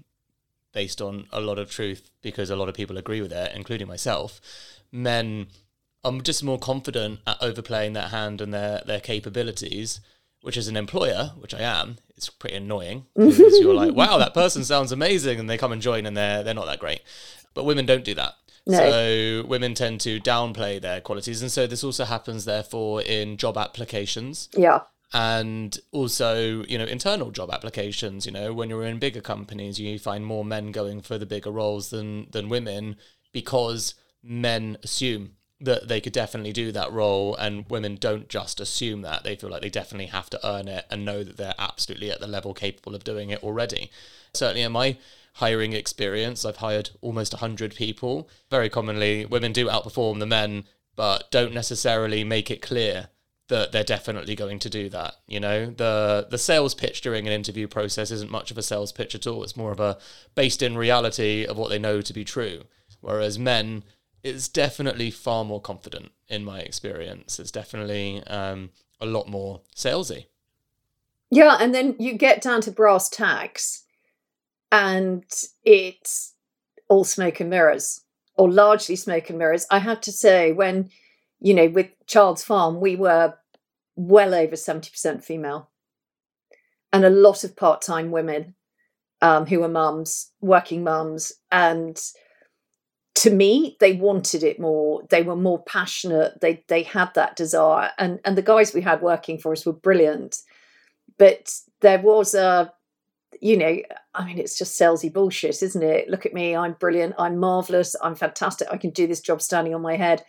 based 0.73 1.01
on 1.01 1.27
a 1.33 1.41
lot 1.41 1.59
of 1.59 1.71
truth 1.71 2.11
because 2.21 2.51
a 2.51 2.57
lot 2.57 2.69
of 2.69 2.75
people 2.75 2.99
agree 2.99 3.23
with 3.23 3.33
it, 3.33 3.53
including 3.55 3.89
myself. 3.89 4.41
Men 4.93 5.47
are 6.05 6.21
just 6.21 6.45
more 6.45 6.59
confident 6.59 7.21
at 7.27 7.39
overplaying 7.41 7.95
their 7.95 8.09
hand 8.09 8.41
and 8.41 8.53
their 8.53 8.83
their 8.87 9.01
capabilities, 9.01 10.01
which 10.43 10.57
as 10.57 10.69
an 10.69 10.77
employer, 10.77 11.33
which 11.39 11.55
I 11.55 11.61
am, 11.61 11.97
it's 12.17 12.29
pretty 12.29 12.57
annoying 12.57 13.07
because 13.17 13.59
you're 13.59 13.75
like, 13.75 13.95
wow, 14.01 14.19
that 14.19 14.35
person 14.35 14.65
sounds 14.65 14.93
amazing, 14.93 15.41
and 15.41 15.49
they 15.49 15.59
come 15.59 15.73
and 15.73 15.83
join 15.83 16.07
and 16.07 16.17
they're 16.17 16.43
they're 16.43 16.55
not 16.55 16.67
that 16.67 16.79
great. 16.81 17.01
But 17.55 17.65
women 17.65 17.87
don't 17.87 18.05
do 18.05 18.15
that. 18.15 18.35
No. 18.67 18.79
So 18.79 19.45
women 19.47 19.75
tend 19.75 20.01
to 20.03 20.21
downplay 20.21 20.81
their 20.81 21.01
qualities, 21.01 21.41
and 21.41 21.53
so 21.53 21.67
this 21.67 21.85
also 21.85 22.05
happens, 22.05 22.45
therefore, 22.45 23.03
in 23.03 23.37
job 23.37 23.57
applications. 23.57 24.49
Yeah 24.57 24.81
and 25.13 25.79
also 25.93 26.65
you 26.65 26.77
know 26.77 26.85
internal 26.85 27.31
job 27.31 27.51
applications 27.53 28.27
you 28.27 28.33
know 28.33 28.53
when 28.53 28.69
you're 28.69 28.85
in 28.85 28.99
bigger 28.99 29.21
companies 29.21 29.79
you 29.79 29.99
find 29.99 30.27
more 30.27 30.45
men 30.45 30.73
going 30.73 31.01
for 31.01 31.17
the 31.17 31.27
bigger 31.27 31.51
roles 31.51 31.91
than 31.91 32.29
than 32.33 32.49
women 32.49 32.97
because 33.33 33.95
men 34.23 34.77
assume 34.83 35.33
that 35.61 35.89
they 35.89 36.01
could 36.01 36.13
definitely 36.13 36.53
do 36.53 36.73
that 36.73 36.93
role 36.93 37.35
and 37.37 37.65
women 37.71 37.97
don't 37.97 38.29
just 38.29 38.61
assume 38.61 39.03
that 39.03 39.25
they 39.25 39.37
feel 39.37 39.49
like 39.49 39.63
they 39.63 39.71
definitely 39.71 40.07
have 40.07 40.29
to 40.29 40.47
earn 40.47 40.69
it 40.69 40.85
and 40.91 41.05
know 41.05 41.23
that 41.23 41.37
they're 41.37 41.55
absolutely 41.59 42.11
at 42.11 42.21
the 42.21 42.27
level 42.27 42.53
capable 42.53 42.95
of 42.95 43.05
doing 43.05 43.31
it 43.31 43.43
already 43.43 43.91
certainly 44.35 44.63
in 44.63 44.73
my 44.73 44.99
hiring 45.37 45.73
experience 45.73 46.45
i've 46.45 46.57
hired 46.57 46.91
almost 47.01 47.33
100 47.33 47.75
people 47.75 48.29
very 48.51 48.69
commonly 48.69 49.25
women 49.25 49.53
do 49.53 49.67
outperform 49.67 50.19
the 50.19 50.27
men 50.27 50.65
but 50.95 51.31
don't 51.31 51.55
necessarily 51.55 52.25
make 52.25 52.51
it 52.51 52.63
clear 52.63 53.09
that 53.49 53.71
they're 53.71 53.85
definitely 53.85 54.35
going 54.35 54.59
to 54.59 54.71
do 54.71 54.89
that. 54.89 55.15
You 55.27 55.41
know, 55.41 55.67
the 55.67 56.27
the 56.29 56.39
sales 56.39 56.75
pitch 56.75 57.01
during 57.01 57.27
an 57.27 57.33
interview 57.33 57.69
process 57.69 58.11
isn't 58.11 58.31
much 58.31 58.51
of 58.51 58.59
a 58.59 58.63
sales 58.63 58.93
pitch 58.93 59.15
at 59.15 59.27
all. 59.27 59.43
It's 59.45 59.57
more 59.57 59.73
of 59.73 59.81
a 59.81 59.99
based 60.35 60.63
in 60.63 60.77
reality 60.77 61.45
of 61.45 61.57
what 61.57 61.71
they 61.71 61.79
know 61.79 62.01
to 62.01 62.13
be 62.13 62.25
true. 62.25 62.63
Whereas 63.01 63.39
men, 63.39 63.85
it's 64.23 64.49
definitely 64.49 65.11
far 65.11 65.45
more 65.45 65.61
confident 65.61 66.11
in 66.29 66.45
my 66.45 66.61
experience. 66.61 67.39
It's 67.39 67.53
definitely 67.53 68.23
um, 68.27 68.71
a 69.01 69.07
lot 69.07 69.29
more 69.29 69.61
salesy. 69.75 70.27
Yeah, 71.31 71.57
and 71.61 71.75
then 71.75 71.95
you 71.99 72.15
get 72.15 72.41
down 72.41 72.61
to 72.63 72.71
brass 72.71 73.09
tacks, 73.09 73.85
and 74.73 75.25
it's 75.65 76.35
all 76.89 77.05
smoke 77.05 77.41
and 77.41 77.51
mirrors, 77.51 78.03
or 78.37 78.51
largely 78.51 78.97
smoke 78.97 79.31
and 79.31 79.39
mirrors. 79.39 79.67
I 79.71 79.79
have 79.79 80.01
to 80.03 80.13
say, 80.13 80.53
when 80.53 80.91
you 81.41 81.55
know, 81.55 81.69
with 81.69 81.89
Childs 82.07 82.43
Farm, 82.43 82.81
we 82.81 82.97
were 82.97 83.35
well 83.95 84.35
over 84.35 84.57
70% 84.57 85.23
female 85.23 85.71
and 86.93 87.05
a 87.05 87.11
lot 87.11 87.45
of 87.45 87.57
part 87.57 87.83
time 87.83 88.11
women 88.11 88.55
um, 89.23 89.47
who 89.47 89.61
were 89.61 89.69
mums, 89.69 90.33
working 90.41 90.85
mums. 90.85 91.33
And 91.51 92.01
to 93.17 93.31
me, 93.31 93.77
they 93.81 93.93
wanted 93.95 94.43
it 94.43 94.61
more. 94.61 95.03
They 95.11 95.23
were 95.23 95.37
more 95.37 95.63
passionate. 95.63 96.41
They 96.41 96.65
they 96.69 96.83
had 96.83 97.15
that 97.15 97.37
desire. 97.37 97.91
And 97.99 98.21
and 98.25 98.37
the 98.37 98.43
guys 98.43 98.75
we 98.75 98.83
had 98.83 99.03
working 99.03 99.39
for 99.39 99.53
us 99.53 99.65
were 99.65 99.73
brilliant. 99.73 100.39
But 101.19 101.53
there 101.81 102.01
was 102.01 102.35
a, 102.35 102.73
you 103.41 103.57
know, 103.57 103.79
I 104.15 104.25
mean, 104.25 104.39
it's 104.39 104.59
just 104.59 104.79
salesy 104.79 105.13
bullshit, 105.13 105.63
isn't 105.63 105.83
it? 105.83 106.09
Look 106.09 106.27
at 106.27 106.35
me, 106.35 106.57
I'm 106.57 106.75
brilliant, 106.75 107.15
I'm 107.19 107.39
marvelous, 107.39 107.97
I'm 108.03 108.15
fantastic, 108.15 108.69
I 108.71 108.77
can 108.77 108.91
do 108.91 109.07
this 109.07 109.21
job 109.21 109.43
standing 109.43 109.75
on 109.75 109.83
my 109.83 109.97
head. 109.97 110.25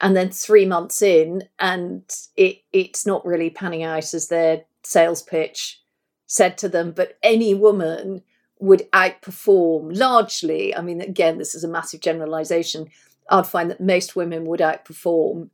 And 0.00 0.16
then 0.16 0.30
three 0.30 0.66
months 0.66 1.00
in 1.00 1.44
and 1.60 2.02
it 2.36 2.62
it's 2.72 3.06
not 3.06 3.24
really 3.24 3.50
panning 3.50 3.84
out 3.84 4.14
as 4.14 4.26
their 4.26 4.64
sales 4.82 5.22
pitch 5.22 5.80
said 6.26 6.58
to 6.58 6.68
them 6.68 6.90
but 6.90 7.18
any 7.22 7.54
woman 7.54 8.22
would 8.58 8.90
outperform 8.90 9.96
largely. 9.96 10.74
I 10.74 10.82
mean 10.82 11.00
again 11.00 11.38
this 11.38 11.54
is 11.54 11.62
a 11.62 11.68
massive 11.68 12.00
generalization. 12.00 12.88
I'd 13.30 13.46
find 13.46 13.70
that 13.70 13.80
most 13.80 14.16
women 14.16 14.44
would 14.46 14.58
outperform 14.58 15.50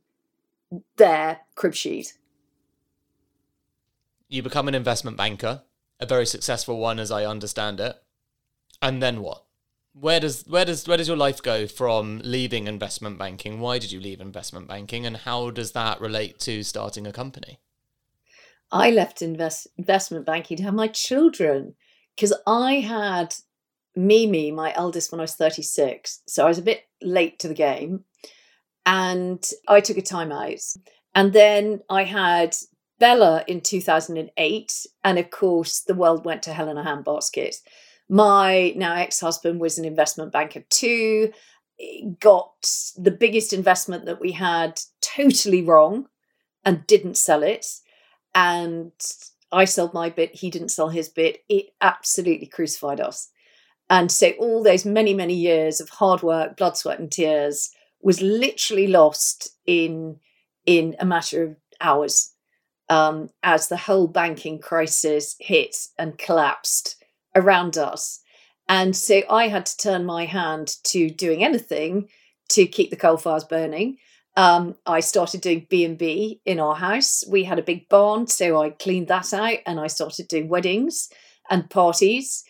their 0.97 1.41
crib 1.53 1.75
sheet. 1.75 2.17
You 4.29 4.41
become 4.41 4.67
an 4.67 4.75
investment 4.75 5.15
banker 5.15 5.61
a 5.99 6.05
very 6.05 6.25
successful 6.25 6.77
one 6.77 6.99
as 6.99 7.11
i 7.11 7.25
understand 7.25 7.79
it 7.79 7.95
and 8.81 9.01
then 9.01 9.21
what 9.21 9.43
where 9.93 10.19
does 10.19 10.43
where 10.47 10.65
does 10.65 10.87
where 10.87 10.97
does 10.97 11.07
your 11.07 11.17
life 11.17 11.41
go 11.41 11.67
from 11.67 12.21
leaving 12.23 12.67
investment 12.67 13.17
banking? 13.17 13.59
Why 13.59 13.79
did 13.79 13.91
you 13.91 13.99
leave 13.99 14.21
investment 14.21 14.67
banking, 14.67 15.05
and 15.05 15.17
how 15.17 15.49
does 15.49 15.71
that 15.73 15.99
relate 15.99 16.39
to 16.41 16.63
starting 16.63 17.07
a 17.07 17.11
company? 17.11 17.59
I 18.71 18.91
left 18.91 19.21
invest, 19.21 19.67
investment 19.77 20.25
banking 20.25 20.57
to 20.57 20.63
have 20.63 20.73
my 20.73 20.87
children 20.87 21.75
because 22.15 22.33
I 22.45 22.75
had 22.75 23.33
Mimi, 23.95 24.51
my 24.51 24.73
eldest, 24.75 25.11
when 25.11 25.19
I 25.19 25.23
was 25.23 25.35
36. 25.35 26.21
So 26.27 26.45
I 26.45 26.47
was 26.47 26.59
a 26.59 26.63
bit 26.63 26.83
late 27.01 27.39
to 27.39 27.47
the 27.47 27.53
game. 27.53 28.03
And 28.85 29.43
I 29.67 29.81
took 29.81 29.97
a 29.97 30.01
time 30.01 30.31
out. 30.31 30.61
And 31.15 31.33
then 31.33 31.81
I 31.89 32.03
had 32.03 32.55
Bella 32.99 33.43
in 33.47 33.61
2008. 33.61 34.87
And 35.03 35.19
of 35.19 35.29
course, 35.31 35.81
the 35.81 35.93
world 35.93 36.25
went 36.25 36.43
to 36.43 36.53
hell 36.53 36.69
in 36.69 36.77
a 36.77 36.83
handbasket. 36.83 37.55
My 38.09 38.73
now 38.75 38.95
ex 38.95 39.19
husband 39.19 39.59
was 39.59 39.77
an 39.77 39.85
investment 39.85 40.31
banker 40.31 40.63
too, 40.69 41.31
got 42.19 42.69
the 42.97 43.11
biggest 43.11 43.53
investment 43.53 44.05
that 44.05 44.19
we 44.19 44.31
had 44.33 44.79
totally 45.01 45.61
wrong 45.61 46.07
and 46.65 46.85
didn't 46.87 47.17
sell 47.17 47.43
it. 47.43 47.65
And 48.35 48.91
I 49.51 49.65
sold 49.65 49.93
my 49.93 50.09
bit, 50.09 50.35
he 50.35 50.49
didn't 50.49 50.69
sell 50.69 50.89
his 50.89 51.09
bit. 51.09 51.43
It 51.49 51.67
absolutely 51.81 52.47
crucified 52.47 52.99
us. 52.99 53.29
And 53.89 54.11
so 54.11 54.31
all 54.39 54.61
those 54.61 54.85
many, 54.85 55.13
many 55.13 55.33
years 55.33 55.81
of 55.81 55.89
hard 55.89 56.21
work, 56.21 56.57
blood, 56.57 56.77
sweat, 56.77 56.99
and 56.99 57.11
tears 57.11 57.71
was 58.01 58.21
literally 58.21 58.87
lost 58.87 59.55
in 59.65 60.19
in 60.65 60.95
a 60.99 61.05
matter 61.05 61.43
of 61.43 61.55
hours 61.81 62.33
um, 62.89 63.29
as 63.43 63.67
the 63.67 63.77
whole 63.77 64.07
banking 64.07 64.59
crisis 64.59 65.35
hit 65.39 65.75
and 65.97 66.17
collapsed 66.17 67.03
around 67.35 67.77
us. 67.77 68.21
And 68.67 68.95
so 68.95 69.21
I 69.29 69.47
had 69.47 69.65
to 69.65 69.77
turn 69.77 70.05
my 70.05 70.25
hand 70.25 70.75
to 70.85 71.09
doing 71.09 71.43
anything 71.43 72.09
to 72.49 72.65
keep 72.65 72.89
the 72.89 72.95
coal 72.95 73.17
fires 73.17 73.43
burning. 73.43 73.97
Um, 74.35 74.75
I 74.85 74.99
started 75.01 75.41
doing 75.41 75.67
B 75.69 75.83
and 75.83 75.97
B 75.97 76.39
in 76.45 76.59
our 76.59 76.75
house. 76.75 77.23
We 77.27 77.43
had 77.43 77.59
a 77.59 77.63
big 77.63 77.89
barn, 77.89 78.27
so 78.27 78.61
I 78.61 78.69
cleaned 78.69 79.07
that 79.07 79.33
out, 79.33 79.57
and 79.65 79.79
I 79.79 79.87
started 79.87 80.27
doing 80.27 80.49
weddings 80.49 81.09
and 81.49 81.69
parties. 81.69 82.43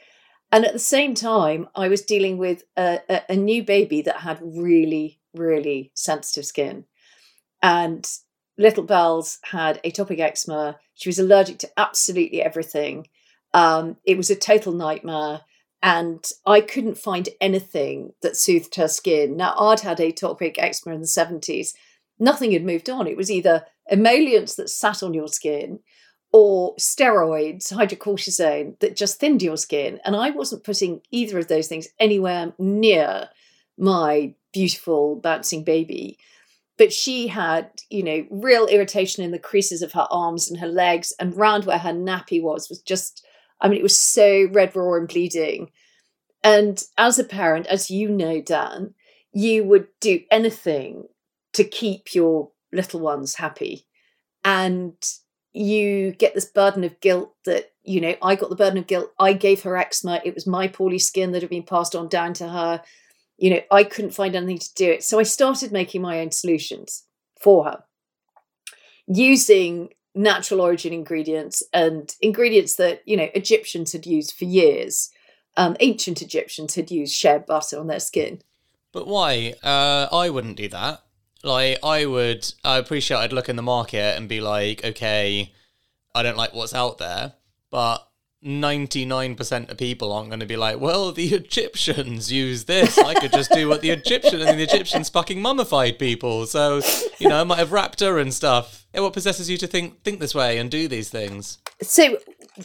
And 0.52 0.66
at 0.66 0.74
the 0.74 0.80
same 0.80 1.16
time, 1.16 1.68
I 1.76 1.88
was 1.88 2.02
dealing 2.02 2.38
with 2.38 2.64
a, 2.78 3.00
a, 3.10 3.22
a 3.30 3.36
new 3.36 3.64
baby 3.64 4.02
that 4.04 4.18
had 4.18 4.40
really, 4.42 5.20
really 5.34 5.92
sensitive 5.96 6.46
skin, 6.46 6.86
and 7.62 8.08
little 8.60 8.84
Bells 8.84 9.40
had 9.44 9.82
atopic 9.84 10.20
eczema. 10.20 10.78
She 10.94 11.10
was 11.10 11.18
allergic 11.18 11.58
to 11.60 11.70
absolutely 11.78 12.42
everything. 12.42 13.08
Um, 13.54 13.98
it 14.04 14.18
was 14.18 14.30
a 14.30 14.36
total 14.36 14.74
nightmare 14.74 15.42
and 15.82 16.24
I 16.46 16.60
couldn't 16.60 16.98
find 16.98 17.30
anything 17.40 18.14
that 18.22 18.36
soothed 18.36 18.76
her 18.76 18.90
skin. 18.90 19.38
Now, 19.38 19.56
I'd 19.58 19.80
had 19.80 20.00
atopic 20.00 20.56
eczema 20.58 20.94
in 20.94 21.02
the 21.02 21.08
70s. 21.08 21.74
Nothing 22.20 22.52
had 22.52 22.66
moved 22.66 22.90
on. 22.90 23.08
It 23.08 23.16
was 23.16 23.32
either 23.32 23.66
emollients 23.90 24.56
that 24.56 24.70
sat 24.70 25.02
on 25.02 25.14
your 25.14 25.30
skin 25.30 25.80
or 26.34 26.76
steroids, 26.76 27.74
hydrocortisone, 27.74 28.78
that 28.80 28.98
just 28.98 29.22
thinned 29.22 29.42
your 29.42 29.56
skin. 29.56 30.02
And 30.04 30.18
I 30.18 30.32
wasn't 30.32 30.66
putting 30.66 31.02
either 31.12 31.40
of 31.40 31.48
those 31.48 31.70
things 31.70 31.88
anywhere 31.98 32.54
near 32.60 33.30
my 33.78 34.36
beautiful 34.52 35.16
bouncing 35.16 35.64
baby. 35.64 36.20
But 36.80 36.92
she 36.92 37.28
had, 37.28 37.70
you 37.92 38.02
know, 38.02 38.26
real 38.32 38.66
irritation 38.66 39.24
in 39.24 39.30
the 39.30 39.38
creases 39.38 39.84
of 39.84 39.92
her 39.92 40.08
arms 40.10 40.50
and 40.50 40.60
her 40.60 40.68
legs, 40.68 41.14
and 41.20 41.38
round 41.38 41.66
where 41.66 41.78
her 41.78 41.94
nappy 41.94 42.42
was, 42.42 42.70
was 42.70 42.82
just 42.82 43.24
I 43.62 43.68
mean, 43.68 43.80
it 43.80 43.84
was 43.84 43.98
so 43.98 44.48
red 44.52 44.76
raw 44.76 44.96
and 44.96 45.08
bleeding. 45.08 45.72
And 46.44 46.82
as 46.98 47.20
a 47.20 47.24
parent, 47.24 47.68
as 47.68 47.92
you 47.92 48.10
know, 48.10 48.42
Dan, 48.42 48.94
you 49.34 49.64
would 49.66 49.88
do 50.00 50.22
anything 50.32 51.06
to 51.54 51.64
keep 51.64 52.16
your 52.16 52.52
little 52.72 53.00
ones 53.00 53.36
happy. 53.36 53.86
And 54.46 54.96
you 55.52 56.12
get 56.12 56.34
this 56.34 56.46
burden 56.46 56.84
of 56.84 57.00
guilt 57.02 57.34
that, 57.46 57.72
you 57.84 58.00
know, 58.00 58.16
I 58.22 58.36
got 58.36 58.50
the 58.50 58.56
burden 58.56 58.78
of 58.78 58.88
guilt. 58.88 59.12
I 59.20 59.34
gave 59.34 59.64
her 59.64 59.76
eczema. 59.76 60.22
It 60.24 60.36
was 60.36 60.48
my 60.48 60.68
poorly 60.68 61.00
skin 61.00 61.32
that 61.32 61.42
had 61.42 61.50
been 61.50 61.64
passed 61.64 61.96
on 61.96 62.08
down 62.08 62.34
to 62.36 62.48
her. 62.48 62.82
You 63.40 63.52
know, 63.52 63.62
I 63.72 63.84
couldn't 63.84 64.12
find 64.12 64.36
anything 64.36 64.60
to 64.60 64.74
do 64.76 64.92
it. 64.92 65.04
So 65.04 65.20
I 65.20 65.24
started 65.24 65.72
making 65.72 66.02
my 66.02 66.20
own 66.20 66.32
solutions 66.32 67.04
for 67.40 67.66
her 67.66 67.84
using 69.08 69.90
natural 70.16 70.62
origin 70.62 70.94
ingredients 70.94 71.64
and 71.74 72.16
ingredients 72.22 72.76
that 72.76 73.02
you 73.06 73.16
know 73.18 73.30
Egyptians 73.34 73.94
had 73.94 74.06
used 74.06 74.34
for 74.34 74.46
years. 74.46 75.10
Um, 75.58 75.76
ancient 75.80 76.22
Egyptians 76.22 76.76
had 76.76 76.92
used 76.92 77.14
shea 77.14 77.40
butter 77.40 77.80
on 77.80 77.88
their 77.88 78.00
skin. 78.00 78.42
But 78.92 79.08
why? 79.08 79.56
Uh, 79.64 80.08
I 80.12 80.30
wouldn't 80.30 80.58
do 80.58 80.68
that. 80.70 81.04
Like, 81.44 81.80
I 81.84 82.06
would. 82.06 82.52
I 82.64 82.78
appreciate. 82.78 83.18
I'd 83.18 83.34
look 83.34 83.50
in 83.50 83.56
the 83.56 83.62
market 83.62 84.18
and 84.18 84.30
be 84.30 84.42
like, 84.42 84.84
okay, 84.84 85.54
I 86.14 86.24
don't 86.24 86.38
like 86.38 86.54
what's 86.54 86.74
out 86.74 86.98
there, 86.98 87.34
but 87.72 88.09
99% 88.44 89.70
of 89.70 89.78
people 89.78 90.14
aren't 90.14 90.30
going 90.30 90.40
to 90.40 90.46
be 90.46 90.56
like, 90.56 90.80
well, 90.80 91.12
the 91.12 91.28
Egyptians 91.36 92.32
use 92.32 92.66
this. 92.66 92.98
I 92.98 93.14
could 93.16 93.34
just 93.34 93.52
do 93.52 93.68
what 93.68 93.82
the 93.82 93.90
Egyptian 93.90 94.42
and 94.42 94.58
the 94.58 94.64
Egyptians 94.64 95.10
fucking 95.10 95.42
mummified 95.42 96.00
people. 96.00 96.46
So, 96.46 96.82
you 97.18 97.28
know, 97.28 97.42
I 97.42 97.44
might 97.44 97.60
have 97.60 97.72
her 97.72 98.18
and 98.18 98.34
stuff. 98.34 98.86
What 98.94 99.14
possesses 99.14 99.50
you 99.50 99.58
to 99.58 99.68
think 99.68 100.04
think 100.04 100.20
this 100.20 100.34
way 100.34 100.58
and 100.58 100.72
do 100.72 100.88
these 100.88 101.10
things? 101.10 101.60
So, 101.82 102.18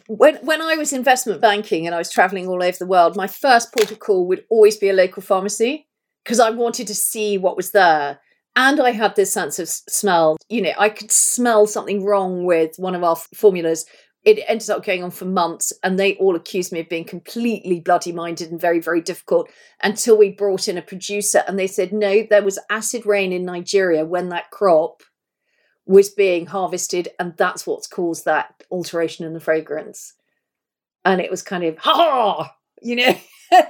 when 0.07 0.37
when 0.37 0.63
I 0.63 0.77
was 0.77 0.93
investment 0.93 1.41
banking 1.41 1.87
and 1.87 1.95
I 1.95 1.99
was 1.99 2.11
traveling 2.11 2.49
all 2.49 2.63
over 2.63 2.77
the 2.79 2.87
world, 2.87 3.17
my 3.17 3.27
first 3.27 3.75
port 3.75 3.91
of 3.91 3.99
call 3.99 4.27
would 4.29 4.45
always 4.49 4.77
be 4.77 4.89
a 4.89 4.95
local 4.95 5.23
pharmacy 5.23 5.89
because 6.25 6.41
I 6.41 6.51
wanted 6.51 6.87
to 6.87 6.95
see 6.95 7.37
what 7.37 7.57
was 7.57 7.73
there. 7.73 8.21
And 8.57 8.81
I 8.81 8.93
had 8.93 9.17
this 9.17 9.33
sense 9.33 9.59
of 9.59 9.69
smell. 9.69 10.37
You 10.49 10.63
know, 10.63 10.73
I 10.79 10.89
could 10.89 11.11
smell 11.11 11.67
something 11.67 12.05
wrong 12.05 12.45
with 12.45 12.77
one 12.77 12.95
of 12.95 13.03
our 13.03 13.17
formulas 13.17 13.85
it 14.25 14.43
ended 14.49 14.71
up 14.71 14.85
going 14.85 15.05
on 15.05 15.11
for 15.11 15.27
months 15.27 15.73
and 15.83 15.99
they 15.99 16.15
all 16.17 16.35
accused 16.35 16.73
me 16.73 16.81
of 16.81 16.89
being 16.89 17.05
completely 17.05 17.81
bloody 17.81 18.13
minded 18.13 18.51
and 18.51 18.61
very 18.61 18.81
very 18.81 19.01
difficult 19.01 19.51
until 19.83 20.17
we 20.17 20.31
brought 20.31 20.69
in 20.69 20.79
a 20.79 20.83
producer 20.83 21.43
and 21.47 21.59
they 21.59 21.67
said 21.67 21.93
no 21.93 22.27
there 22.29 22.43
was 22.43 22.59
acid 22.71 23.05
rain 23.07 23.33
in 23.33 23.45
nigeria 23.45 24.05
when 24.05 24.31
that 24.31 24.51
crop 24.51 25.03
was 25.87 26.11
being 26.11 26.47
harvested 26.47 27.09
and 27.19 27.37
that's 27.37 27.67
what's 27.67 27.87
caused 27.87 28.25
that 28.25 28.63
alteration 28.71 29.27
in 29.27 29.35
the 29.35 29.41
fragrance. 29.41 30.15
And 31.05 31.21
it 31.21 31.31
was 31.31 31.43
kind 31.43 31.65
of 31.65 31.79
ha 31.79 32.55
you 32.83 32.97
know? 32.97 33.15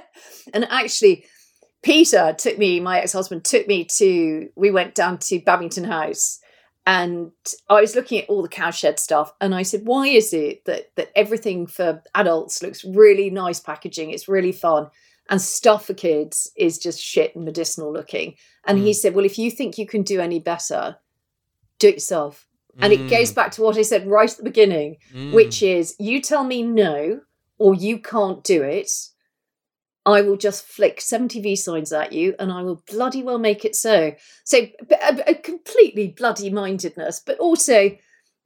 And 0.53 0.65
actually 0.65 1.25
peter 1.83 2.33
took 2.35 2.57
me 2.57 2.79
my 2.79 2.99
ex-husband 2.99 3.43
took 3.43 3.67
me 3.67 3.85
to 3.85 4.49
we 4.55 4.71
went 4.71 4.95
down 4.95 5.19
to 5.19 5.39
babington 5.39 5.83
house 5.83 6.39
and 6.85 7.31
I 7.69 7.81
was 7.81 7.95
looking 7.95 8.21
at 8.21 8.29
all 8.29 8.41
the 8.41 8.49
cowshed 8.49 8.99
stuff, 8.99 9.33
and 9.41 9.55
I 9.55 9.63
said, 9.63 9.85
"Why 9.85 10.07
is 10.07 10.33
it 10.33 10.65
that 10.65 10.91
that 10.95 11.11
everything 11.15 11.67
for 11.67 12.03
adults 12.13 12.61
looks 12.61 12.85
really 12.85 13.29
nice 13.29 13.59
packaging? 13.59 14.11
It's 14.11 14.27
really 14.27 14.51
fun, 14.51 14.89
and 15.29 15.41
stuff 15.41 15.87
for 15.87 15.93
kids 15.93 16.51
is 16.55 16.77
just 16.77 17.01
shit 17.01 17.35
and 17.35 17.45
medicinal 17.45 17.91
looking." 17.91 18.35
And 18.65 18.79
mm. 18.79 18.83
he 18.83 18.93
said, 18.93 19.15
"Well, 19.15 19.25
if 19.25 19.39
you 19.39 19.49
think 19.49 19.77
you 19.77 19.87
can 19.87 20.03
do 20.03 20.19
any 20.19 20.39
better, 20.39 20.97
do 21.79 21.89
it 21.89 21.95
yourself." 21.95 22.47
And 22.79 22.91
mm. 22.91 22.99
it 22.99 23.09
goes 23.09 23.31
mm. 23.31 23.35
back 23.35 23.51
to 23.51 23.61
what 23.61 23.77
I 23.77 23.81
said 23.81 24.07
right 24.07 24.29
at 24.29 24.37
the 24.37 24.43
beginning, 24.43 24.97
mm. 25.13 25.33
which 25.33 25.63
is, 25.63 25.95
you 25.97 26.21
tell 26.21 26.43
me 26.43 26.61
no, 26.61 27.21
or 27.57 27.73
you 27.73 27.99
can't 27.99 28.43
do 28.43 28.61
it, 28.63 28.91
I 30.05 30.21
will 30.21 30.37
just 30.37 30.65
flick 30.65 31.01
70 31.01 31.41
V 31.41 31.55
signs 31.55 31.91
at 31.91 32.13
you 32.13 32.35
and 32.39 32.51
I 32.51 32.61
will 32.61 32.83
bloody 32.91 33.23
well 33.23 33.39
make 33.39 33.65
it 33.65 33.75
so. 33.75 34.13
So 34.43 34.59
a, 34.59 34.73
a, 34.91 34.95
uh, 34.95 35.23
uh, 35.27 35.33
completely 35.41 36.09
bloody 36.09 36.49
mindedness, 36.49 37.21
but 37.25 37.39
also 37.39 37.97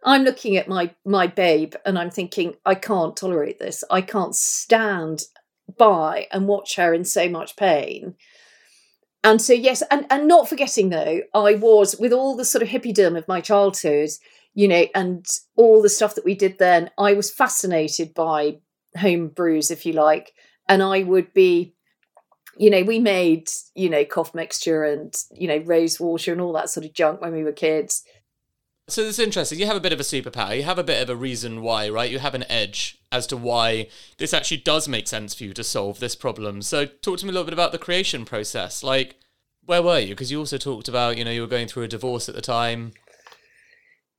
I'm 0.05 0.23
looking 0.23 0.55
at 0.55 0.69
my 0.69 0.93
my 1.05 1.27
babe 1.27 1.73
and 1.85 1.99
I'm 1.99 2.09
thinking 2.09 2.55
I 2.65 2.75
can't 2.75 3.17
tolerate 3.17 3.59
this. 3.59 3.83
I 3.91 4.01
can't 4.01 4.35
stand 4.35 5.23
by 5.77 6.27
and 6.31 6.47
watch 6.47 6.77
her 6.77 6.93
in 6.93 7.03
so 7.03 7.27
much 7.29 7.57
pain. 7.57 8.15
And 9.23 9.41
so 9.41 9.51
yes, 9.51 9.83
and 9.91 10.05
and 10.09 10.29
not 10.29 10.47
forgetting 10.47 10.89
though, 10.89 11.21
I 11.33 11.55
was 11.55 11.97
with 11.99 12.13
all 12.13 12.37
the 12.37 12.45
sort 12.45 12.61
of 12.61 12.69
hippiedom 12.69 13.17
of 13.17 13.27
my 13.27 13.41
childhood, 13.41 14.11
you 14.53 14.69
know, 14.69 14.85
and 14.95 15.25
all 15.57 15.81
the 15.81 15.89
stuff 15.89 16.15
that 16.15 16.25
we 16.25 16.35
did 16.35 16.57
then, 16.57 16.89
I 16.97 17.13
was 17.13 17.29
fascinated 17.29 18.13
by 18.13 18.59
home 18.97 19.27
brews, 19.27 19.71
if 19.71 19.85
you 19.85 19.91
like 19.91 20.31
and 20.69 20.81
I 20.81 21.03
would 21.03 21.33
be, 21.33 21.73
you 22.57 22.69
know, 22.69 22.83
we 22.83 22.99
made, 22.99 23.49
you 23.75 23.89
know, 23.89 24.05
cough 24.05 24.33
mixture 24.33 24.83
and, 24.83 25.13
you 25.31 25.47
know, 25.47 25.57
rose 25.57 25.99
water 25.99 26.31
and 26.31 26.39
all 26.39 26.53
that 26.53 26.69
sort 26.69 26.85
of 26.85 26.93
junk 26.93 27.19
when 27.21 27.33
we 27.33 27.43
were 27.43 27.51
kids. 27.51 28.03
So 28.87 29.01
it's 29.01 29.19
interesting. 29.19 29.59
You 29.59 29.65
have 29.65 29.75
a 29.75 29.81
bit 29.81 29.93
of 29.93 29.99
a 29.99 30.03
superpower. 30.03 30.55
You 30.55 30.63
have 30.63 30.79
a 30.79 30.83
bit 30.83 31.01
of 31.01 31.09
a 31.09 31.15
reason 31.15 31.61
why, 31.61 31.89
right? 31.89 32.09
You 32.09 32.19
have 32.19 32.33
an 32.33 32.49
edge 32.49 32.99
as 33.11 33.27
to 33.27 33.37
why 33.37 33.87
this 34.17 34.33
actually 34.33 34.57
does 34.57 34.87
make 34.87 35.07
sense 35.07 35.33
for 35.33 35.43
you 35.43 35.53
to 35.53 35.63
solve 35.63 35.99
this 35.99 36.15
problem. 36.15 36.61
So 36.61 36.85
talk 36.85 37.19
to 37.19 37.25
me 37.25 37.29
a 37.29 37.33
little 37.33 37.45
bit 37.45 37.53
about 37.53 37.71
the 37.71 37.77
creation 37.77 38.25
process. 38.25 38.83
Like, 38.83 39.17
where 39.65 39.83
were 39.83 39.99
you? 39.99 40.09
Because 40.09 40.31
you 40.31 40.39
also 40.39 40.57
talked 40.57 40.87
about, 40.87 41.17
you 41.17 41.25
know, 41.25 41.31
you 41.31 41.41
were 41.41 41.47
going 41.47 41.67
through 41.67 41.83
a 41.83 41.87
divorce 41.87 42.29
at 42.29 42.35
the 42.35 42.41
time. 42.41 42.93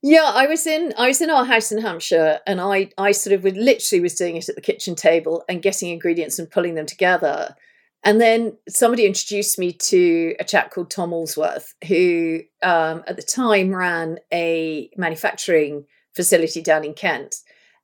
Yeah, 0.03 0.31
I 0.33 0.47
was 0.47 0.65
in 0.65 0.93
I 0.97 1.09
was 1.09 1.21
in 1.21 1.29
our 1.29 1.45
house 1.45 1.71
in 1.71 1.79
Hampshire, 1.79 2.39
and 2.47 2.59
I 2.59 2.89
I 2.97 3.11
sort 3.11 3.33
of 3.33 3.43
would 3.43 3.57
literally 3.57 4.01
was 4.01 4.15
doing 4.15 4.35
it 4.35 4.49
at 4.49 4.55
the 4.55 4.61
kitchen 4.61 4.95
table 4.95 5.43
and 5.47 5.61
getting 5.61 5.89
ingredients 5.89 6.39
and 6.39 6.49
pulling 6.49 6.75
them 6.75 6.87
together. 6.87 7.55
And 8.03 8.19
then 8.19 8.57
somebody 8.67 9.05
introduced 9.05 9.59
me 9.59 9.73
to 9.73 10.35
a 10.39 10.43
chap 10.43 10.71
called 10.71 10.89
Tom 10.89 11.13
Allsworth, 11.13 11.75
who 11.87 12.39
um, 12.63 13.03
at 13.07 13.15
the 13.15 13.21
time 13.21 13.75
ran 13.75 14.17
a 14.33 14.89
manufacturing 14.97 15.85
facility 16.15 16.63
down 16.63 16.83
in 16.83 16.95
Kent. 16.95 17.35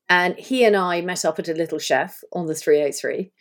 And 0.09 0.35
he 0.37 0.65
and 0.65 0.75
I 0.75 1.01
met 1.01 1.23
up 1.23 1.37
at 1.37 1.49
a 1.49 1.53
little 1.53 1.77
chef 1.77 2.23
on 2.33 2.47
the 2.47 2.55
303. 2.55 3.31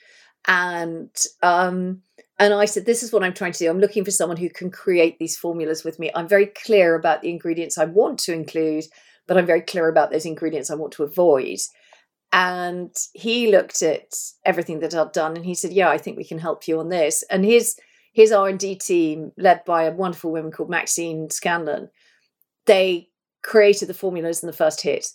And 0.47 1.16
um, 1.42 2.02
and 2.38 2.52
I 2.52 2.66
said, 2.66 2.84
This 2.84 3.02
is 3.02 3.12
what 3.12 3.22
I'm 3.22 3.34
trying 3.34 3.52
to 3.52 3.58
do. 3.58 3.70
I'm 3.70 3.80
looking 3.80 4.04
for 4.04 4.10
someone 4.10 4.36
who 4.36 4.50
can 4.50 4.70
create 4.70 5.18
these 5.18 5.36
formulas 5.36 5.84
with 5.84 5.98
me. 5.98 6.10
I'm 6.14 6.28
very 6.28 6.46
clear 6.46 6.94
about 6.94 7.22
the 7.22 7.30
ingredients 7.30 7.78
I 7.78 7.84
want 7.86 8.18
to 8.20 8.32
include, 8.32 8.84
but 9.26 9.38
I'm 9.38 9.46
very 9.46 9.62
clear 9.62 9.88
about 9.88 10.10
those 10.10 10.26
ingredients 10.26 10.70
I 10.70 10.74
want 10.74 10.92
to 10.94 11.02
avoid. 11.04 11.58
And 12.32 12.94
he 13.14 13.50
looked 13.50 13.82
at 13.82 14.14
everything 14.44 14.80
that 14.80 14.94
I'd 14.94 15.12
done 15.12 15.36
and 15.36 15.46
he 15.46 15.54
said, 15.54 15.72
Yeah, 15.72 15.88
I 15.88 15.98
think 15.98 16.16
we 16.16 16.24
can 16.24 16.38
help 16.38 16.68
you 16.68 16.78
on 16.78 16.88
this. 16.88 17.24
And 17.30 17.44
his 17.44 17.76
his 18.12 18.32
R&D 18.32 18.76
team, 18.76 19.32
led 19.36 19.62
by 19.66 19.82
a 19.82 19.92
wonderful 19.92 20.32
woman 20.32 20.50
called 20.50 20.70
Maxine 20.70 21.28
Scanlon, 21.28 21.90
they 22.64 23.10
created 23.42 23.88
the 23.88 23.94
formulas 23.94 24.42
in 24.42 24.46
the 24.46 24.54
first 24.54 24.80
hit 24.80 25.06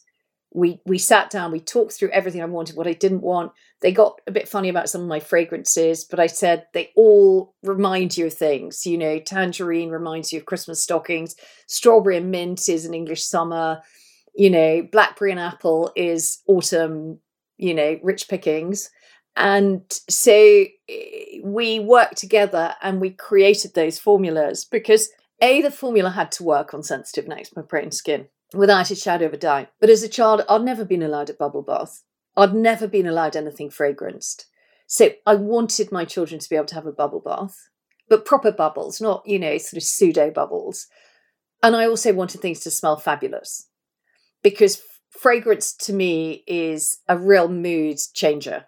we 0.53 0.79
we 0.85 0.97
sat 0.97 1.29
down 1.29 1.51
we 1.51 1.59
talked 1.59 1.93
through 1.93 2.09
everything 2.09 2.41
i 2.41 2.45
wanted 2.45 2.75
what 2.75 2.87
i 2.87 2.93
didn't 2.93 3.21
want. 3.21 3.51
They 3.81 3.91
got 3.91 4.21
a 4.27 4.31
bit 4.31 4.47
funny 4.47 4.69
about 4.69 4.89
some 4.89 5.01
of 5.01 5.07
my 5.07 5.19
fragrances 5.19 6.03
but 6.03 6.19
i 6.19 6.27
said 6.27 6.67
they 6.73 6.91
all 6.95 7.55
remind 7.63 8.17
you 8.17 8.27
of 8.27 8.33
things 8.33 8.85
you 8.85 8.97
know 8.97 9.17
tangerine 9.19 9.89
reminds 9.89 10.31
you 10.31 10.39
of 10.39 10.45
christmas 10.45 10.83
stockings 10.83 11.35
strawberry 11.67 12.17
and 12.17 12.29
mint 12.29 12.69
is 12.69 12.85
an 12.85 12.93
english 12.93 13.23
summer 13.23 13.81
you 14.35 14.49
know 14.49 14.87
blackberry 14.91 15.31
and 15.31 15.39
apple 15.39 15.91
is 15.95 16.41
autumn 16.47 17.19
you 17.61 17.73
know 17.73 17.97
rich 18.03 18.27
pickings. 18.27 18.89
And 19.37 19.83
so 20.09 20.65
eh, 20.89 21.39
we 21.41 21.79
worked 21.79 22.17
together 22.17 22.73
and 22.81 22.99
we 22.99 23.11
created 23.11 23.73
those 23.73 23.97
formulas 23.97 24.65
because 24.65 25.09
A, 25.41 25.61
the 25.61 25.71
formula 25.71 26.09
had 26.09 26.33
to 26.33 26.43
work 26.43 26.73
on 26.73 26.83
sensitive 26.83 27.29
and 27.29 27.39
eczema 27.39 27.63
prone 27.63 27.91
skin 27.91 28.27
without 28.53 28.91
a 28.91 28.95
shadow 28.95 29.25
of 29.25 29.33
a 29.33 29.37
doubt. 29.37 29.69
But 29.79 29.89
as 29.89 30.03
a 30.03 30.09
child, 30.09 30.43
I'd 30.49 30.63
never 30.63 30.85
been 30.85 31.03
allowed 31.03 31.29
a 31.29 31.33
bubble 31.33 31.61
bath. 31.61 32.03
I'd 32.35 32.53
never 32.53 32.87
been 32.87 33.07
allowed 33.07 33.35
anything 33.35 33.69
fragranced. 33.69 34.45
So 34.87 35.11
I 35.25 35.35
wanted 35.35 35.91
my 35.91 36.05
children 36.05 36.39
to 36.39 36.49
be 36.49 36.55
able 36.55 36.65
to 36.67 36.75
have 36.75 36.85
a 36.85 36.91
bubble 36.91 37.21
bath, 37.21 37.69
but 38.09 38.25
proper 38.25 38.51
bubbles, 38.51 38.99
not, 38.99 39.23
you 39.25 39.39
know, 39.39 39.57
sort 39.57 39.77
of 39.77 39.83
pseudo 39.83 40.31
bubbles. 40.31 40.87
And 41.63 41.75
I 41.75 41.85
also 41.85 42.13
wanted 42.13 42.41
things 42.41 42.59
to 42.61 42.71
smell 42.71 42.97
fabulous 42.97 43.67
because 44.43 44.81
fragrance 45.11 45.73
to 45.73 45.93
me 45.93 46.43
is 46.47 46.99
a 47.07 47.17
real 47.17 47.47
mood 47.47 47.97
changer 48.13 48.65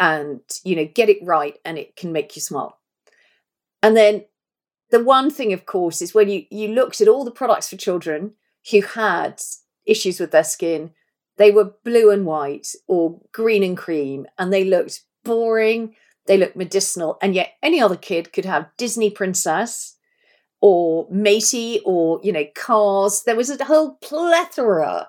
and 0.00 0.40
you 0.64 0.74
know 0.74 0.88
get 0.92 1.08
it 1.08 1.18
right 1.22 1.58
and 1.64 1.78
it 1.78 1.94
can 1.94 2.10
make 2.10 2.34
you 2.34 2.42
smile 2.42 2.80
and 3.82 3.96
then 3.96 4.24
the 4.90 5.02
one 5.02 5.30
thing 5.30 5.52
of 5.52 5.66
course 5.66 6.02
is 6.02 6.14
when 6.14 6.28
you 6.28 6.44
you 6.50 6.68
looked 6.68 7.00
at 7.00 7.08
all 7.08 7.24
the 7.24 7.30
products 7.30 7.68
for 7.68 7.76
children 7.76 8.32
who 8.70 8.80
had 8.82 9.40
issues 9.86 10.20
with 10.20 10.30
their 10.30 10.44
skin 10.44 10.90
they 11.36 11.50
were 11.50 11.74
blue 11.84 12.10
and 12.10 12.24
white 12.24 12.68
or 12.86 13.20
green 13.32 13.62
and 13.62 13.76
cream 13.76 14.26
and 14.38 14.52
they 14.52 14.64
looked 14.64 15.02
boring 15.24 15.94
they 16.26 16.36
looked 16.36 16.56
medicinal 16.56 17.18
and 17.20 17.34
yet 17.34 17.54
any 17.62 17.80
other 17.80 17.96
kid 17.96 18.32
could 18.32 18.44
have 18.44 18.70
disney 18.76 19.10
princess 19.10 19.96
or 20.60 21.06
matey 21.10 21.80
or 21.84 22.20
you 22.22 22.32
know 22.32 22.44
cars 22.54 23.22
there 23.24 23.36
was 23.36 23.50
a 23.50 23.64
whole 23.64 23.96
plethora 23.96 25.08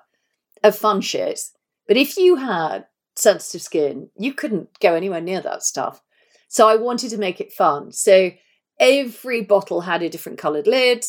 of 0.62 0.76
fun 0.76 1.00
shit 1.00 1.40
but 1.86 1.96
if 1.96 2.16
you 2.16 2.36
had 2.36 2.86
sensitive 3.16 3.62
skin, 3.62 4.10
you 4.16 4.32
couldn't 4.32 4.78
go 4.80 4.94
anywhere 4.94 5.20
near 5.20 5.40
that 5.40 5.62
stuff. 5.62 6.02
So 6.48 6.68
I 6.68 6.76
wanted 6.76 7.10
to 7.10 7.18
make 7.18 7.40
it 7.40 7.52
fun. 7.52 7.92
So 7.92 8.30
every 8.78 9.42
bottle 9.42 9.82
had 9.82 10.02
a 10.02 10.08
different 10.08 10.38
coloured 10.38 10.66
lid, 10.66 11.04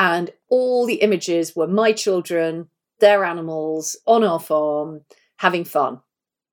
and 0.00 0.30
all 0.48 0.86
the 0.86 1.02
images 1.02 1.54
were 1.54 1.66
my 1.66 1.92
children, 1.92 2.68
their 3.00 3.22
animals 3.22 3.98
on 4.06 4.24
our 4.24 4.40
farm 4.40 5.02
having 5.36 5.62
fun, 5.62 6.00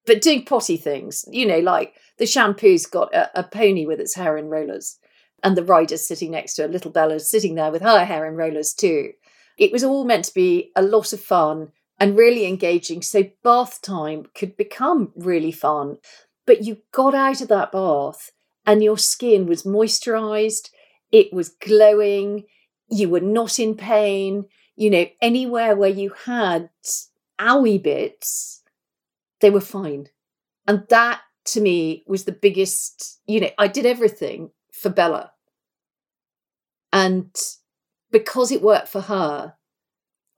but 0.05 0.21
doing 0.21 0.43
potty 0.43 0.75
things. 0.75 1.23
You 1.31 1.45
know, 1.45 1.59
like 1.59 1.93
the 2.17 2.25
shampoo's 2.25 2.85
got 2.85 3.15
a, 3.15 3.39
a 3.39 3.43
pony 3.43 3.85
with 3.85 4.01
its 4.01 4.15
hair 4.15 4.37
in 4.37 4.49
rollers, 4.49 4.99
and 5.41 5.55
the 5.55 5.63
rider's 5.63 6.05
sitting 6.05 6.31
next 6.31 6.55
to 6.55 6.63
her. 6.63 6.67
Little 6.67 6.91
Bella's 6.91 7.31
sitting 7.31 7.55
there 7.55 7.71
with 7.71 7.81
her 7.81 8.03
hair 8.03 8.27
in 8.27 8.35
rollers 8.35 8.73
too. 8.73 9.13
It 9.57 9.71
was 9.71 9.83
all 9.83 10.03
meant 10.03 10.25
to 10.25 10.33
be 10.33 10.71
a 10.75 10.81
lot 10.81 11.13
of 11.13 11.21
fun 11.21 11.69
and 11.97 12.17
really 12.17 12.45
engaging. 12.45 13.01
So 13.01 13.29
bath 13.45 13.81
time 13.81 14.25
could 14.35 14.57
become 14.57 15.13
really 15.15 15.53
fun. 15.53 15.99
But 16.45 16.65
you 16.65 16.79
got 16.91 17.15
out 17.15 17.39
of 17.39 17.47
that 17.47 17.71
bath 17.71 18.31
and 18.65 18.83
your 18.83 18.97
skin 18.97 19.45
was 19.45 19.63
moisturized, 19.63 20.69
it 21.13 21.31
was 21.31 21.49
glowing, 21.49 22.43
you 22.89 23.09
were 23.09 23.19
not 23.19 23.59
in 23.59 23.75
pain. 23.75 24.45
You 24.75 24.89
know, 24.89 25.05
anywhere 25.21 25.75
where 25.75 25.89
you 25.89 26.13
had 26.25 26.69
owie 27.39 27.81
bits, 27.81 28.61
they 29.41 29.49
were 29.49 29.61
fine. 29.61 30.07
And 30.67 30.85
that 30.89 31.21
to 31.45 31.61
me 31.61 32.03
was 32.07 32.25
the 32.25 32.31
biggest, 32.31 33.19
you 33.25 33.39
know, 33.39 33.49
I 33.57 33.67
did 33.67 33.85
everything 33.85 34.51
for 34.71 34.89
Bella. 34.89 35.31
And 36.91 37.35
because 38.11 38.51
it 38.51 38.61
worked 38.61 38.87
for 38.87 39.01
her, 39.01 39.55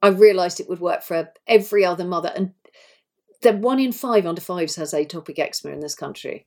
I 0.02 0.08
realised 0.08 0.60
it 0.60 0.68
would 0.68 0.80
work 0.80 1.02
for 1.02 1.30
every 1.46 1.84
other 1.84 2.04
mother. 2.04 2.32
And 2.34 2.52
the 3.42 3.52
one 3.52 3.80
in 3.80 3.92
five 3.92 4.26
under 4.26 4.40
fives 4.40 4.76
has 4.76 4.92
atopic 4.92 5.38
eczema 5.38 5.74
in 5.74 5.80
this 5.80 5.94
country. 5.94 6.46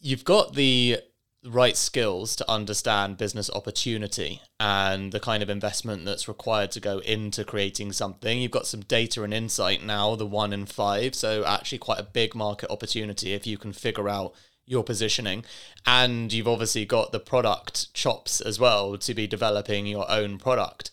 you've 0.00 0.24
got 0.24 0.54
the 0.54 0.98
right 1.44 1.76
skills 1.76 2.36
to 2.36 2.50
understand 2.50 3.16
business 3.16 3.50
opportunity 3.54 4.42
and 4.58 5.10
the 5.10 5.20
kind 5.20 5.42
of 5.42 5.48
investment 5.48 6.04
that's 6.04 6.28
required 6.28 6.70
to 6.70 6.80
go 6.80 6.98
into 6.98 7.44
creating 7.44 7.92
something. 7.92 8.38
You've 8.40 8.50
got 8.50 8.66
some 8.66 8.80
data 8.80 9.22
and 9.22 9.32
insight 9.32 9.82
now, 9.82 10.14
the 10.16 10.26
one 10.26 10.52
in 10.52 10.66
five. 10.66 11.14
So, 11.14 11.44
actually, 11.44 11.78
quite 11.78 12.00
a 12.00 12.04
big 12.04 12.34
market 12.34 12.70
opportunity 12.70 13.32
if 13.32 13.46
you 13.46 13.56
can 13.56 13.72
figure 13.72 14.08
out 14.08 14.34
your 14.66 14.84
positioning. 14.84 15.44
And 15.86 16.32
you've 16.32 16.48
obviously 16.48 16.84
got 16.84 17.12
the 17.12 17.20
product 17.20 17.92
chops 17.94 18.40
as 18.40 18.60
well 18.60 18.98
to 18.98 19.14
be 19.14 19.26
developing 19.26 19.86
your 19.86 20.10
own 20.10 20.38
product. 20.38 20.90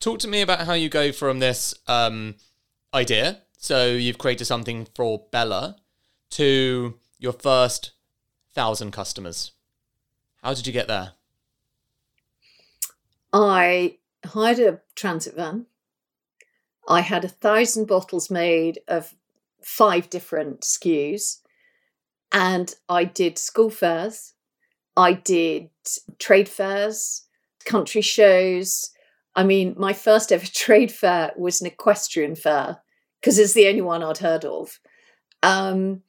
Talk 0.00 0.18
to 0.20 0.28
me 0.28 0.42
about 0.42 0.66
how 0.66 0.74
you 0.74 0.88
go 0.88 1.12
from 1.12 1.38
this 1.38 1.74
um, 1.86 2.34
idea. 2.92 3.40
So, 3.56 3.86
you've 3.86 4.18
created 4.18 4.44
something 4.44 4.86
for 4.94 5.24
Bella 5.32 5.76
to 6.32 6.94
your 7.18 7.32
first 7.32 7.92
thousand 8.58 8.90
customers. 8.90 9.52
How 10.42 10.52
did 10.52 10.66
you 10.66 10.72
get 10.72 10.88
there? 10.88 11.12
I 13.32 13.98
hired 14.26 14.58
a 14.58 14.80
transit 14.96 15.36
van. 15.36 15.66
I 16.88 17.02
had 17.02 17.24
a 17.24 17.28
thousand 17.28 17.86
bottles 17.86 18.32
made 18.32 18.80
of 18.88 19.14
five 19.62 20.10
different 20.10 20.62
SKUs, 20.62 21.38
and 22.32 22.74
I 22.88 23.04
did 23.04 23.38
school 23.38 23.70
fairs. 23.70 24.34
I 24.96 25.12
did 25.12 25.70
trade 26.18 26.48
fairs, 26.48 27.28
country 27.64 28.02
shows. 28.02 28.90
I 29.36 29.44
mean, 29.44 29.76
my 29.78 29.92
first 29.92 30.32
ever 30.32 30.46
trade 30.52 30.90
fair 30.90 31.30
was 31.36 31.60
an 31.60 31.68
equestrian 31.68 32.34
fair 32.34 32.78
because 33.20 33.38
it's 33.38 33.52
the 33.52 33.68
only 33.68 33.82
one 33.82 34.02
I'd 34.02 34.18
heard 34.18 34.44
of. 34.44 34.80
Um, 35.44 36.02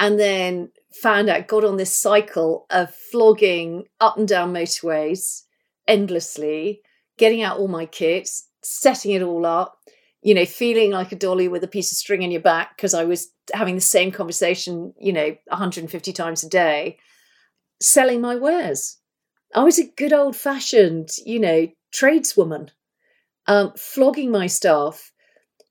and 0.00 0.18
then 0.18 0.72
found 0.94 1.28
out, 1.28 1.48
got 1.48 1.64
on 1.64 1.76
this 1.76 1.94
cycle 1.94 2.66
of 2.70 2.94
flogging 2.94 3.84
up 4.00 4.16
and 4.18 4.28
down 4.28 4.52
motorways 4.52 5.42
endlessly, 5.88 6.80
getting 7.18 7.42
out 7.42 7.58
all 7.58 7.68
my 7.68 7.86
kits, 7.86 8.48
setting 8.62 9.12
it 9.12 9.22
all 9.22 9.44
up, 9.46 9.78
you 10.22 10.34
know, 10.34 10.44
feeling 10.44 10.92
like 10.92 11.12
a 11.12 11.16
dolly 11.16 11.48
with 11.48 11.64
a 11.64 11.68
piece 11.68 11.90
of 11.90 11.98
string 11.98 12.22
in 12.22 12.30
your 12.30 12.40
back 12.40 12.76
because 12.76 12.94
I 12.94 13.04
was 13.04 13.32
having 13.52 13.74
the 13.74 13.80
same 13.80 14.12
conversation, 14.12 14.94
you 14.98 15.12
know, 15.12 15.36
150 15.48 16.12
times 16.12 16.44
a 16.44 16.48
day, 16.48 16.98
selling 17.80 18.20
my 18.20 18.36
wares. 18.36 18.98
I 19.54 19.64
was 19.64 19.78
a 19.78 19.90
good 19.96 20.12
old 20.12 20.36
fashioned, 20.36 21.10
you 21.26 21.40
know, 21.40 21.68
tradeswoman, 21.92 22.70
um, 23.46 23.72
flogging 23.76 24.30
my 24.30 24.46
staff 24.46 25.12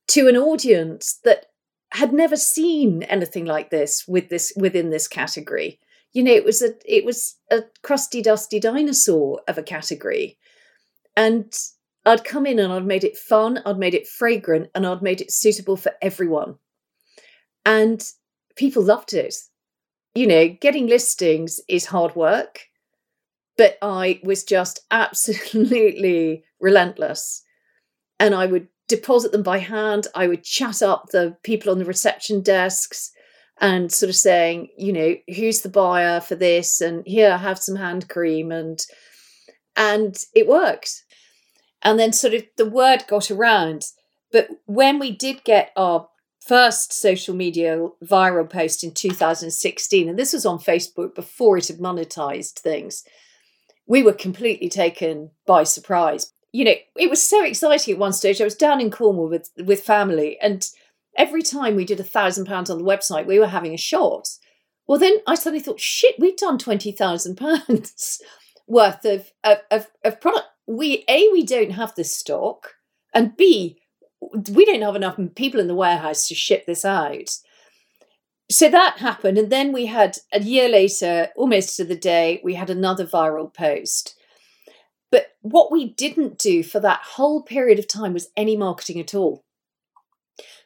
to 0.09 0.27
an 0.27 0.35
audience 0.35 1.19
that 1.23 1.45
had 1.91 2.13
never 2.13 2.37
seen 2.37 3.03
anything 3.03 3.45
like 3.45 3.69
this 3.69 4.07
with 4.07 4.29
this 4.29 4.53
within 4.55 4.89
this 4.89 5.07
category. 5.07 5.79
You 6.13 6.23
know, 6.23 6.31
it 6.31 6.45
was 6.45 6.61
a 6.61 6.73
it 6.85 7.05
was 7.05 7.35
a 7.49 7.63
crusty, 7.83 8.21
dusty 8.21 8.59
dinosaur 8.59 9.41
of 9.47 9.57
a 9.57 9.63
category, 9.63 10.37
and 11.15 11.53
I'd 12.05 12.23
come 12.23 12.45
in 12.45 12.59
and 12.59 12.71
I'd 12.71 12.85
made 12.85 13.03
it 13.03 13.17
fun, 13.17 13.61
I'd 13.65 13.77
made 13.77 13.93
it 13.93 14.07
fragrant, 14.07 14.69
and 14.73 14.85
I'd 14.85 15.01
made 15.01 15.21
it 15.21 15.31
suitable 15.31 15.77
for 15.77 15.93
everyone, 16.01 16.55
and 17.65 18.03
people 18.55 18.83
loved 18.83 19.13
it. 19.13 19.35
You 20.15 20.27
know, 20.27 20.47
getting 20.49 20.87
listings 20.87 21.61
is 21.69 21.85
hard 21.85 22.15
work, 22.15 22.67
but 23.57 23.77
I 23.81 24.19
was 24.23 24.43
just 24.43 24.81
absolutely 24.91 26.43
relentless, 26.59 27.43
and 28.19 28.33
I 28.35 28.45
would 28.45 28.67
deposit 28.91 29.31
them 29.31 29.41
by 29.41 29.59
hand. 29.59 30.07
I 30.13 30.27
would 30.27 30.43
chat 30.43 30.81
up 30.81 31.09
the 31.11 31.37
people 31.43 31.71
on 31.71 31.79
the 31.79 31.85
reception 31.85 32.41
desks 32.41 33.11
and 33.59 33.91
sort 33.91 34.09
of 34.09 34.15
saying, 34.15 34.67
you 34.77 34.91
know, 34.91 35.15
who's 35.35 35.61
the 35.61 35.69
buyer 35.69 36.19
for 36.19 36.35
this? 36.35 36.81
And 36.81 37.03
here, 37.05 37.37
have 37.37 37.57
some 37.57 37.77
hand 37.77 38.09
cream. 38.09 38.51
And 38.51 38.79
and 39.75 40.17
it 40.35 40.47
worked. 40.47 41.03
And 41.81 41.97
then 41.97 42.11
sort 42.11 42.33
of 42.33 42.43
the 42.57 42.69
word 42.69 43.05
got 43.07 43.31
around. 43.31 43.83
But 44.31 44.49
when 44.65 44.99
we 44.99 45.11
did 45.11 45.43
get 45.43 45.71
our 45.77 46.09
first 46.45 46.91
social 46.91 47.33
media 47.33 47.87
viral 48.03 48.49
post 48.49 48.83
in 48.83 48.93
2016, 48.93 50.09
and 50.09 50.19
this 50.19 50.33
was 50.33 50.45
on 50.45 50.59
Facebook 50.59 51.15
before 51.15 51.57
it 51.57 51.67
had 51.69 51.77
monetized 51.77 52.59
things, 52.59 53.03
we 53.87 54.03
were 54.03 54.13
completely 54.13 54.69
taken 54.69 55.31
by 55.47 55.63
surprise 55.63 56.33
you 56.51 56.65
know, 56.65 56.73
it 56.97 57.09
was 57.09 57.23
so 57.23 57.43
exciting 57.43 57.93
at 57.93 57.99
one 57.99 58.13
stage. 58.13 58.41
I 58.41 58.45
was 58.45 58.55
down 58.55 58.81
in 58.81 58.91
Cornwall 58.91 59.29
with 59.29 59.49
with 59.57 59.83
family, 59.83 60.37
and 60.41 60.67
every 61.17 61.41
time 61.41 61.75
we 61.75 61.85
did 61.85 61.99
a 61.99 62.03
thousand 62.03 62.45
pounds 62.45 62.69
on 62.69 62.77
the 62.77 62.83
website, 62.83 63.25
we 63.25 63.39
were 63.39 63.47
having 63.47 63.73
a 63.73 63.77
shot. 63.77 64.27
Well, 64.87 64.99
then 64.99 65.17
I 65.27 65.35
suddenly 65.35 65.63
thought, 65.63 65.79
shit, 65.79 66.15
we've 66.19 66.37
done 66.37 66.57
twenty 66.57 66.91
thousand 66.91 67.37
pounds 67.37 68.21
worth 68.67 69.05
of, 69.05 69.31
of 69.43 69.59
of 69.69 69.87
of 70.03 70.19
product. 70.19 70.47
We 70.67 71.05
a 71.07 71.29
we 71.31 71.45
don't 71.45 71.71
have 71.71 71.95
this 71.95 72.15
stock, 72.15 72.75
and 73.13 73.35
b 73.37 73.77
we 74.51 74.65
don't 74.65 74.81
have 74.81 74.95
enough 74.95 75.17
people 75.35 75.59
in 75.59 75.67
the 75.67 75.75
warehouse 75.75 76.27
to 76.27 76.35
ship 76.35 76.65
this 76.65 76.85
out. 76.85 77.29
So 78.49 78.69
that 78.69 78.97
happened, 78.97 79.37
and 79.37 79.49
then 79.49 79.71
we 79.71 79.85
had 79.85 80.17
a 80.33 80.41
year 80.41 80.67
later, 80.67 81.29
almost 81.37 81.77
to 81.77 81.85
the 81.85 81.95
day, 81.95 82.41
we 82.43 82.55
had 82.55 82.69
another 82.69 83.05
viral 83.05 83.53
post 83.53 84.15
but 85.11 85.35
what 85.41 85.71
we 85.71 85.93
didn't 85.93 86.37
do 86.37 86.63
for 86.63 86.79
that 86.79 87.01
whole 87.03 87.43
period 87.43 87.77
of 87.79 87.87
time 87.87 88.13
was 88.13 88.29
any 88.37 88.55
marketing 88.55 88.99
at 88.99 89.13
all. 89.13 89.43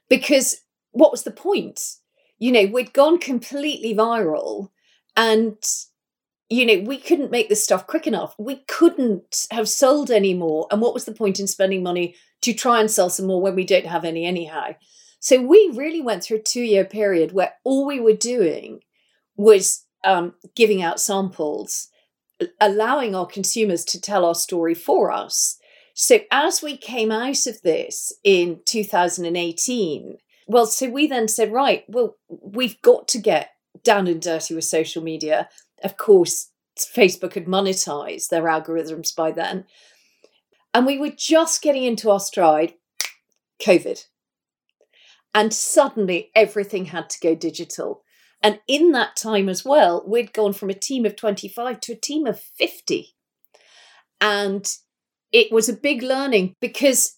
Because 0.10 0.62
what 0.92 1.12
was 1.12 1.24
the 1.24 1.32
point? 1.32 1.82
You 2.38 2.52
know, 2.52 2.66
we'd 2.66 2.94
gone 2.94 3.18
completely 3.18 3.96
viral 3.96 4.70
and 5.18 5.58
you 6.48 6.66
know, 6.66 6.88
we 6.88 6.98
couldn't 6.98 7.32
make 7.32 7.50
this 7.50 7.64
stuff 7.64 7.88
quick 7.88 8.06
enough. 8.06 8.36
We 8.38 8.58
couldn't 8.68 9.48
have 9.50 9.68
sold 9.68 10.12
any 10.12 10.36
more. 10.36 10.68
And 10.70 10.80
what 10.80 10.94
was 10.94 11.06
the 11.06 11.12
point 11.12 11.40
in 11.40 11.48
spending 11.48 11.82
money 11.82 12.16
to 12.42 12.54
try 12.54 12.80
and 12.80 12.90
sell 12.90 13.10
some 13.10 13.26
more 13.26 13.42
when 13.42 13.56
we 13.56 13.66
don't 13.66 13.88
have 13.88 14.06
any 14.06 14.26
anyhow? 14.26 14.76
So 15.20 15.42
we 15.42 15.72
really 15.74 16.02
went 16.02 16.24
through 16.24 16.38
a 16.38 16.44
two 16.44 16.62
year 16.62 16.86
period 16.86 17.32
where 17.32 17.54
all 17.64 17.88
we 17.88 18.00
were 18.00 18.14
doing 18.14 18.82
was 19.36 19.86
um, 20.04 20.36
giving 20.56 20.84
out 20.84 21.00
samples 21.00 21.88
allowing 22.60 23.16
our 23.16 23.26
consumers 23.26 23.86
to 23.86 24.02
tell 24.02 24.26
our 24.26 24.36
story 24.36 24.74
for 24.74 25.12
us. 25.12 25.58
So 25.94 26.20
as 26.32 26.62
we 26.62 26.76
came 26.76 27.12
out 27.12 27.48
of 27.48 27.62
this 27.62 28.12
in 28.24 28.60
2018, 28.66 30.18
well, 30.48 30.66
so 30.66 30.90
we 30.90 31.08
then 31.08 31.28
said, 31.28 31.52
right, 31.52 31.84
well, 31.88 32.18
we've 32.28 32.82
got 32.82 33.08
to 33.10 33.18
get 33.18 33.52
down 33.84 34.08
and 34.08 34.22
dirty 34.22 34.54
with 34.54 34.66
social 34.66 35.02
media. 35.02 35.50
Of 35.84 35.98
course, 35.98 36.52
Facebook 36.78 37.34
had 37.34 37.46
monetized 37.46 38.30
their 38.30 38.44
algorithms 38.44 39.16
by 39.16 39.32
then. 39.32 39.66
And 40.74 40.86
we 40.86 40.98
were 40.98 41.14
just 41.16 41.62
getting 41.62 41.84
into 41.84 42.12
our 42.12 42.20
stride, 42.20 42.74
COVID. 43.62 44.04
And 45.34 45.54
suddenly 45.54 46.32
everything 46.36 46.86
had 46.86 47.10
to 47.12 47.20
go 47.20 47.36
digital. 47.36 48.04
And 48.46 48.60
in 48.68 48.92
that 48.92 49.16
time 49.16 49.50
as 49.50 49.66
well, 49.66 50.04
we'd 50.06 50.32
gone 50.32 50.54
from 50.54 50.70
a 50.70 50.76
team 50.76 51.04
of 51.04 51.16
25 51.16 51.80
to 51.80 51.94
a 51.94 51.96
team 51.96 52.28
of 52.28 52.40
50. 52.40 53.16
And 54.22 54.72
it 55.32 55.52
was 55.52 55.68
a 55.68 55.74
big 55.74 56.04
learning 56.04 56.54
because 56.62 57.18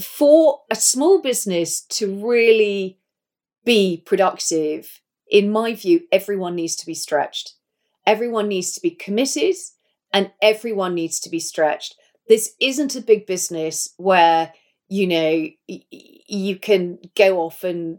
for 0.00 0.60
a 0.70 0.74
small 0.74 1.20
business 1.20 1.82
to 1.90 2.26
really 2.26 2.98
be 3.66 4.02
productive, 4.06 5.02
in 5.30 5.50
my 5.50 5.74
view, 5.74 6.04
everyone 6.10 6.54
needs 6.54 6.74
to 6.76 6.86
be 6.86 6.94
stretched. 6.94 7.52
Everyone 8.06 8.48
needs 8.48 8.72
to 8.72 8.80
be 8.80 8.92
committed 8.92 9.56
and 10.10 10.32
everyone 10.40 10.94
needs 10.94 11.20
to 11.20 11.28
be 11.28 11.38
stretched. 11.38 11.96
This 12.30 12.54
isn't 12.62 12.96
a 12.96 13.02
big 13.02 13.26
business 13.26 13.92
where, 13.98 14.54
you 14.88 15.06
know, 15.06 15.48
you 15.68 16.56
can 16.56 16.96
go 17.14 17.40
off 17.40 17.62
and 17.62 17.98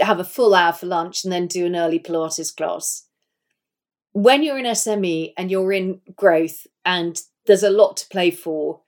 have 0.00 0.20
a 0.20 0.24
full 0.24 0.54
hour 0.54 0.72
for 0.72 0.86
lunch 0.86 1.24
and 1.24 1.32
then 1.32 1.46
do 1.46 1.66
an 1.66 1.76
early 1.76 1.98
Pilates 1.98 2.54
class. 2.54 3.04
When 4.12 4.42
you're 4.42 4.58
in 4.58 4.64
SME 4.64 5.32
and 5.36 5.50
you're 5.50 5.72
in 5.72 6.00
growth 6.16 6.66
and 6.84 7.20
there's 7.46 7.62
a 7.62 7.70
lot 7.70 7.96
to 7.98 8.08
play 8.08 8.30
for, 8.30 8.80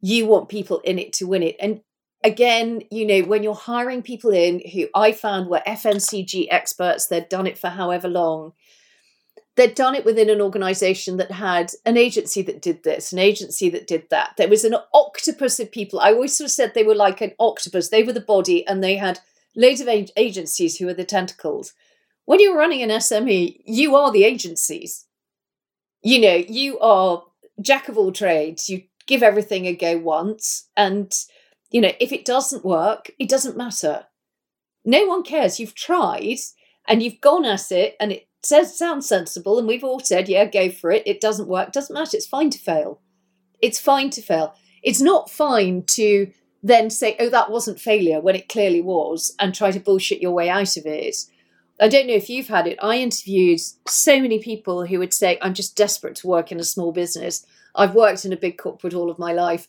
you 0.00 0.26
want 0.26 0.48
people 0.48 0.80
in 0.80 0.98
it 0.98 1.12
to 1.14 1.26
win 1.26 1.42
it. 1.42 1.56
And 1.60 1.80
again, 2.24 2.82
you 2.90 3.06
know, 3.06 3.20
when 3.22 3.42
you're 3.42 3.54
hiring 3.54 4.02
people 4.02 4.30
in 4.30 4.62
who 4.72 4.88
I 4.94 5.12
found 5.12 5.48
were 5.48 5.62
FMCG 5.66 6.46
experts, 6.50 7.06
they'd 7.06 7.28
done 7.28 7.46
it 7.46 7.58
for 7.58 7.68
however 7.68 8.08
long, 8.08 8.52
they'd 9.56 9.74
done 9.74 9.94
it 9.94 10.04
within 10.04 10.30
an 10.30 10.40
organization 10.40 11.16
that 11.18 11.32
had 11.32 11.72
an 11.84 11.96
agency 11.96 12.42
that 12.42 12.62
did 12.62 12.82
this, 12.82 13.12
an 13.12 13.18
agency 13.18 13.68
that 13.70 13.86
did 13.86 14.08
that. 14.10 14.34
There 14.36 14.48
was 14.48 14.64
an 14.64 14.76
octopus 14.94 15.60
of 15.60 15.72
people. 15.72 16.00
I 16.00 16.12
always 16.12 16.36
sort 16.36 16.46
of 16.46 16.52
said 16.52 16.72
they 16.72 16.84
were 16.84 16.94
like 16.94 17.20
an 17.20 17.32
octopus. 17.38 17.88
They 17.88 18.02
were 18.02 18.12
the 18.12 18.20
body 18.20 18.66
and 18.66 18.82
they 18.82 18.96
had 18.96 19.20
loads 19.56 19.80
of 19.80 19.88
ag- 19.88 20.10
agencies 20.16 20.76
who 20.76 20.88
are 20.88 20.94
the 20.94 21.04
tentacles. 21.04 21.72
When 22.24 22.40
you're 22.40 22.56
running 22.56 22.82
an 22.82 22.90
SME, 22.90 23.60
you 23.64 23.96
are 23.96 24.12
the 24.12 24.24
agencies. 24.24 25.06
You 26.02 26.20
know, 26.20 26.34
you 26.34 26.78
are 26.78 27.24
jack 27.60 27.88
of 27.88 27.98
all 27.98 28.12
trades. 28.12 28.68
You 28.68 28.82
give 29.06 29.22
everything 29.22 29.66
a 29.66 29.74
go 29.74 29.98
once, 29.98 30.68
and 30.76 31.12
you 31.70 31.80
know, 31.80 31.92
if 32.00 32.12
it 32.12 32.24
doesn't 32.24 32.64
work, 32.64 33.10
it 33.18 33.28
doesn't 33.28 33.56
matter. 33.56 34.06
No 34.84 35.04
one 35.06 35.22
cares. 35.22 35.60
You've 35.60 35.74
tried 35.74 36.38
and 36.88 37.02
you've 37.02 37.20
gone 37.20 37.44
at 37.44 37.70
it, 37.70 37.96
and 38.00 38.12
it 38.12 38.28
says 38.42 38.76
sounds 38.76 39.06
sensible, 39.06 39.58
and 39.58 39.68
we've 39.68 39.84
all 39.84 40.00
said, 40.00 40.28
yeah, 40.28 40.44
go 40.44 40.70
for 40.70 40.90
it. 40.90 41.02
It 41.06 41.20
doesn't 41.20 41.48
work. 41.48 41.72
Doesn't 41.72 41.94
matter. 41.94 42.16
It's 42.16 42.26
fine 42.26 42.50
to 42.50 42.58
fail. 42.58 43.00
It's 43.60 43.78
fine 43.78 44.10
to 44.10 44.22
fail. 44.22 44.54
It's 44.82 45.00
not 45.00 45.30
fine 45.30 45.84
to 45.88 46.32
then 46.62 46.90
say, 46.90 47.16
oh, 47.18 47.28
that 47.30 47.50
wasn't 47.50 47.80
failure 47.80 48.20
when 48.20 48.36
it 48.36 48.48
clearly 48.48 48.82
was, 48.82 49.34
and 49.38 49.54
try 49.54 49.70
to 49.70 49.80
bullshit 49.80 50.20
your 50.20 50.32
way 50.32 50.48
out 50.48 50.76
of 50.76 50.86
it. 50.86 51.16
I 51.80 51.88
don't 51.88 52.06
know 52.06 52.14
if 52.14 52.28
you've 52.28 52.48
had 52.48 52.66
it. 52.66 52.78
I 52.82 52.96
interviewed 52.96 53.60
so 53.86 54.20
many 54.20 54.38
people 54.38 54.86
who 54.86 54.98
would 54.98 55.14
say, 55.14 55.38
I'm 55.40 55.54
just 55.54 55.76
desperate 55.76 56.16
to 56.16 56.26
work 56.26 56.52
in 56.52 56.60
a 56.60 56.64
small 56.64 56.92
business. 56.92 57.46
I've 57.74 57.94
worked 57.94 58.24
in 58.24 58.32
a 58.32 58.36
big 58.36 58.58
corporate 58.58 58.92
all 58.92 59.10
of 59.10 59.18
my 59.18 59.32
life. 59.32 59.66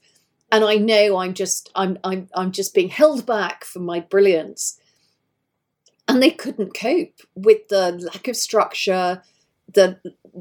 And 0.51 0.65
I 0.65 0.75
know 0.75 1.17
I'm 1.17 1.33
just 1.33 1.71
I'm 1.75 1.97
I'm 2.03 2.27
I'm 2.35 2.51
just 2.51 2.73
being 2.73 2.89
held 2.89 3.25
back 3.25 3.63
from 3.63 3.85
my 3.85 4.01
brilliance. 4.01 4.77
And 6.09 6.21
they 6.21 6.31
couldn't 6.31 6.75
cope 6.75 7.21
with 7.35 7.69
the 7.69 7.93
lack 7.93 8.27
of 8.27 8.35
structure, 8.35 9.21
the 9.73 9.99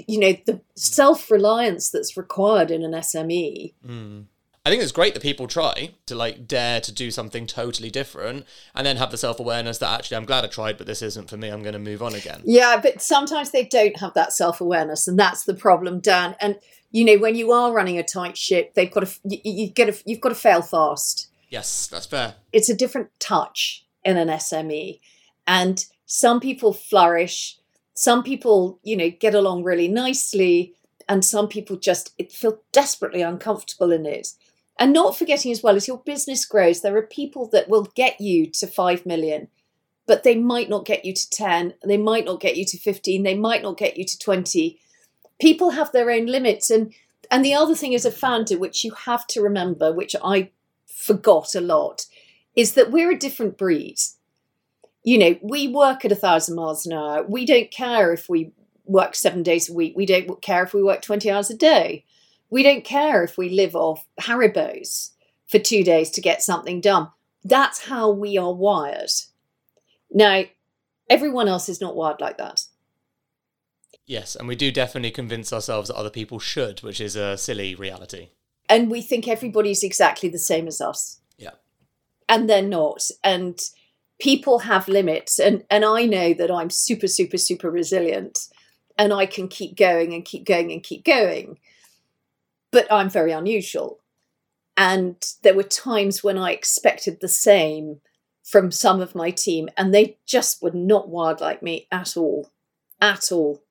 you 0.09 0.19
know, 0.19 0.37
the 0.47 0.61
self-reliance 0.75 1.91
that's 1.91 2.17
required 2.17 2.73
in 2.73 2.83
an 2.83 2.93
SME. 2.93 3.75
Mm. 3.87 4.25
I 4.67 4.69
think 4.69 4.83
it's 4.83 4.93
great 4.93 5.15
that 5.15 5.23
people 5.23 5.47
try 5.47 5.95
to 6.05 6.15
like 6.15 6.47
dare 6.47 6.83
to 6.83 6.93
do 6.93 7.11
something 7.11 7.47
totally 7.47 7.91
different 7.91 8.45
and 8.75 8.87
then 8.87 8.99
have 8.99 9.11
the 9.11 9.17
self 9.17 9.41
awareness 9.41 9.79
that 9.79 9.89
actually 9.89 10.19
I'm 10.19 10.27
glad 10.27 10.45
I 10.45 10.49
tried, 10.49 10.77
but 10.77 10.87
this 10.87 11.01
isn't 11.01 11.31
for 11.31 11.39
me. 11.39 11.49
I'm 11.49 11.63
going 11.63 11.73
to 11.73 11.79
move 11.79 12.03
on 12.03 12.15
again. 12.15 12.43
Yeah, 12.45 12.79
but 12.79 13.01
sometimes 13.01 13.53
they 13.53 13.65
don't 13.65 13.99
have 14.01 14.13
that 14.15 14.35
self 14.35 14.61
awareness, 14.61 15.09
and 15.09 15.19
that's 15.19 15.45
the 15.45 15.55
problem, 15.55 16.01
Dan. 16.01 16.37
And 16.41 16.59
you 16.91 17.07
know, 17.07 17.17
when 17.17 17.37
you 17.37 17.53
are 17.53 17.73
running 17.73 17.99
a 17.99 18.03
tight 18.03 18.37
ship, 18.37 18.75
they've 18.75 18.91
got 18.91 19.07
to 19.07 19.19
you, 19.25 19.39
you 19.45 19.67
get 19.69 19.89
a, 19.89 20.03
you've 20.05 20.21
got 20.21 20.29
to 20.29 20.35
fail 20.35 20.61
fast. 20.61 21.31
Yes, 21.49 21.87
that's 21.87 22.07
fair. 22.07 22.35
It's 22.53 22.69
a 22.69 22.77
different 22.77 23.09
touch 23.19 23.87
in 24.05 24.19
an 24.19 24.29
SME, 24.29 25.01
and 25.47 25.87
some 26.05 26.39
people 26.39 26.75
flourish. 26.75 27.57
Some 27.95 28.23
people, 28.23 28.79
you 28.83 28.97
know, 28.97 29.11
get 29.11 29.35
along 29.35 29.65
really 29.65 29.89
nicely, 29.89 30.75
and 31.09 31.25
some 31.25 31.49
people 31.49 31.77
just 31.77 32.13
feel 32.31 32.61
desperately 32.73 33.23
uncomfortable 33.23 33.91
in 33.91 34.05
it. 34.05 34.29
And 34.81 34.93
not 34.93 35.17
forgetting 35.17 35.53
as 35.53 35.63
well 35.63 35.77
as 35.77 35.87
your 35.87 35.99
business 35.99 36.45
grows, 36.45 36.81
there 36.81 36.97
are 36.97 37.03
people 37.03 37.49
that 37.53 37.69
will 37.69 37.85
get 37.95 38.21
you 38.21 38.47
to 38.47 38.67
five 38.67 39.07
million, 39.07 39.47
but 40.07 40.25
they 40.25 40.35
might 40.35 40.69
not 40.69 40.85
get 40.85 41.05
you 41.05 41.13
to 41.13 41.31
10, 41.31 41.75
they 41.85 41.99
might 41.99 42.25
not 42.25 42.41
get 42.41 42.57
you 42.57 42.65
to 42.65 42.79
15, 42.79 43.23
they 43.23 43.35
might 43.37 43.63
not 43.63 43.77
get 43.77 43.97
you 43.97 44.05
to 44.05 44.19
20 44.19 44.81
people 45.39 45.71
have 45.71 45.91
their 45.93 46.11
own 46.11 46.27
limits 46.27 46.69
and 46.69 46.93
and 47.31 47.43
the 47.43 47.55
other 47.55 47.75
thing 47.75 47.95
as 47.95 48.05
a 48.05 48.11
founder 48.11 48.59
which 48.59 48.85
you 48.85 48.93
have 48.93 49.27
to 49.27 49.41
remember 49.41 49.91
which 49.91 50.15
i 50.23 50.51
forgot 51.01 51.55
a 51.55 51.61
lot 51.61 52.07
is 52.55 52.75
that 52.75 52.91
we're 52.91 53.11
a 53.11 53.19
different 53.19 53.57
breed. 53.57 53.97
You 55.03 55.19
know 55.19 55.39
we 55.43 55.67
work 55.69 56.05
at 56.05 56.13
a 56.13 56.17
thousand 56.17 56.57
miles 56.57 56.87
an 56.87 56.93
hour. 56.93 57.23
We 57.23 57.47
don't 57.47 57.71
care 57.71 58.13
if 58.13 58.29
we 58.29 58.53
work 58.85 59.15
seven 59.15 59.43
days 59.43 59.71
a 59.71 59.73
week. 59.73 59.95
We 59.97 60.05
don't 60.05 60.43
care 60.43 60.63
if 60.63 60.75
we 60.75 60.83
work 60.83 61.01
20 61.01 61.31
hours 61.31 61.51
a 61.51 61.57
day 61.57 62.05
we 62.51 62.63
don't 62.63 62.85
care 62.85 63.23
if 63.23 63.39
we 63.39 63.49
live 63.49 63.75
off 63.75 64.07
haribos 64.21 65.11
for 65.47 65.59
two 65.59 65.83
days 65.83 66.11
to 66.11 66.21
get 66.21 66.43
something 66.43 66.81
done 66.81 67.09
that's 67.45 67.87
how 67.87 68.11
we 68.11 68.37
are 68.37 68.53
wired 68.53 69.11
now 70.11 70.43
everyone 71.09 71.49
else 71.49 71.69
is 71.69 71.81
not 71.81 71.97
wired 71.97 72.21
like 72.21 72.39
that 72.39 72.65
Yes, 74.11 74.35
and 74.35 74.49
we 74.49 74.57
do 74.57 74.73
definitely 74.73 75.13
convince 75.13 75.53
ourselves 75.53 75.87
that 75.87 75.95
other 75.95 76.11
people 76.11 76.41
should, 76.41 76.83
which 76.83 77.01
is 77.01 77.15
a 77.15 77.39
silly 77.39 77.77
reality. 77.77 78.31
And 78.69 78.91
we 78.91 79.03
think 79.03 79.29
everybody's 79.29 79.85
exactly 79.85 80.29
the 80.29 80.37
same 80.37 80.67
as 80.67 80.81
us. 80.81 81.21
Yeah. 81.39 81.53
And 82.29 82.51
they're 82.51 82.61
not. 82.61 83.09
And 83.23 83.61
people 84.19 84.61
have 84.61 84.89
limits. 84.89 85.39
And, 85.39 85.63
and 85.71 85.85
I 85.85 86.07
know 86.07 86.35
that 86.35 86.51
I'm 86.51 86.71
super, 86.71 87.07
super, 87.07 87.39
super 87.39 87.71
resilient 87.71 88.49
and 88.99 89.13
I 89.13 89.27
can 89.27 89.47
keep 89.47 89.77
going 89.77 90.13
and 90.13 90.25
keep 90.25 90.45
going 90.45 90.73
and 90.73 90.83
keep 90.83 91.05
going. 91.05 91.61
But 92.73 92.91
I'm 92.91 93.11
very 93.11 93.33
unusual. 93.33 94.01
And 94.77 95.17
there 95.43 95.55
were 95.55 95.63
times 95.63 96.25
when 96.25 96.39
I 96.39 96.53
expected 96.53 97.21
the 97.21 97.29
same 97.29 98.01
from 98.43 98.71
some 98.71 99.01
of 99.01 99.15
my 99.15 99.31
team, 99.31 99.69
and 99.77 99.95
they 99.95 100.19
just 100.27 100.63
were 100.63 100.73
not 100.73 101.09
wired 101.09 101.41
like 101.41 101.63
me 101.63 101.87
at 101.93 102.17
all. 102.17 102.51
At 103.01 103.31
all. 103.31 103.63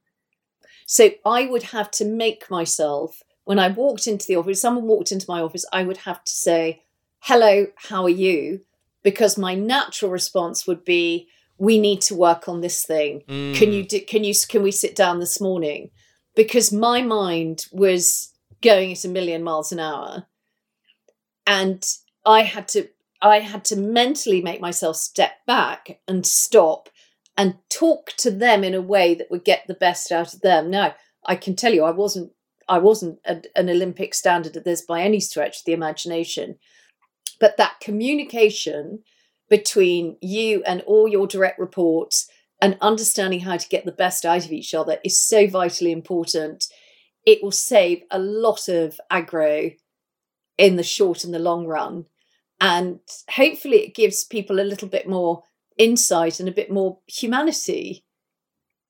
So 0.86 1.12
I 1.26 1.46
would 1.46 1.64
have 1.64 1.92
to 1.92 2.06
make 2.06 2.50
myself, 2.50 3.22
when 3.44 3.60
I 3.60 3.68
walked 3.68 4.08
into 4.08 4.26
the 4.26 4.38
office, 4.38 4.62
someone 4.62 4.86
walked 4.88 5.12
into 5.12 5.26
my 5.28 5.42
office, 5.42 5.66
I 5.74 5.84
would 5.84 5.98
have 5.98 6.24
to 6.24 6.32
say, 6.32 6.84
Hello, 7.20 7.68
how 7.76 8.04
are 8.04 8.10
you? 8.10 8.62
Because 9.04 9.38
my 9.38 9.54
natural 9.54 10.12
response 10.12 10.66
would 10.66 10.86
be, 10.86 11.28
We 11.58 11.80
need 11.80 12.02
to 12.02 12.16
work 12.16 12.48
on 12.48 12.62
this 12.62 12.86
thing. 12.86 13.24
Mm. 13.28 13.56
Can 13.56 13.74
you 13.74 13.84
do, 13.84 14.00
can 14.02 14.24
you 14.24 14.34
can 14.48 14.64
we 14.64 14.72
sit 14.72 14.96
down 14.96 15.20
this 15.20 15.42
morning? 15.42 15.92
Because 16.36 16.72
my 16.72 17.02
mind 17.02 17.66
was 17.72 18.29
going 18.62 18.92
at 18.92 19.06
a 19.06 19.10
million 19.10 19.44
miles 19.44 19.72
an 19.72 19.80
hour. 19.80 20.26
And 21.48 21.84
I 22.26 22.44
had 22.44 22.68
to 22.70 22.90
I 23.22 23.40
had 23.40 23.66
to 23.66 23.76
mentally 23.76 24.42
make 24.42 24.62
myself 24.62 24.96
step 24.96 25.46
back 25.46 26.00
and 26.08 26.26
stop 26.26 26.90
and 27.38 27.58
talk 27.70 28.14
to 28.18 28.32
them 28.32 28.64
in 28.64 28.74
a 28.74 28.82
way 28.82 29.14
that 29.14 29.30
would 29.30 29.44
get 29.44 29.64
the 29.68 29.74
best 29.74 30.12
out 30.12 30.34
of 30.34 30.42
them. 30.42 30.70
Now, 30.70 30.96
I 31.26 31.36
can 31.36 31.56
tell 31.56 31.74
you, 31.74 31.84
I 31.84 31.92
wasn't 31.92 32.32
I 32.68 32.78
wasn't 32.78 33.20
a, 33.26 33.42
an 33.56 33.70
Olympic 33.70 34.14
standard 34.14 34.56
at 34.56 34.64
this 34.64 34.82
by 34.82 35.02
any 35.02 35.20
stretch 35.20 35.60
of 35.60 35.66
the 35.66 35.74
imagination, 35.74 36.58
but 37.40 37.58
that 37.58 37.80
communication 37.80 39.04
between 39.50 40.18
you 40.22 40.64
and 40.66 40.82
all 40.82 41.08
your 41.08 41.26
direct 41.26 41.60
reports 41.60 42.30
and 42.62 42.78
understanding 42.82 43.40
how 43.40 43.58
to 43.58 43.70
get 43.70 43.86
the 43.86 43.92
best 43.92 44.26
out 44.26 44.46
of 44.46 44.52
each 44.52 44.74
other 44.74 45.00
is 45.04 45.20
so 45.20 45.48
vitally 45.48 45.92
important. 45.92 46.68
It 47.26 47.44
will 47.44 47.52
save 47.52 48.04
a 48.12 48.20
lot 48.20 48.68
of 48.68 49.00
aggro 49.12 49.76
in 50.58 50.76
the 50.76 50.84
short 50.84 51.24
and 51.24 51.34
the 51.34 51.40
long 51.40 51.66
run. 51.66 52.06
And 52.62 53.00
hopefully, 53.30 53.78
it 53.78 53.96
gives 53.96 54.24
people 54.24 54.60
a 54.60 54.62
little 54.62 54.88
bit 54.88 55.08
more 55.08 55.44
insight 55.78 56.40
and 56.40 56.50
a 56.50 56.54
bit 56.54 56.70
more 56.70 57.00
humanity 57.08 58.04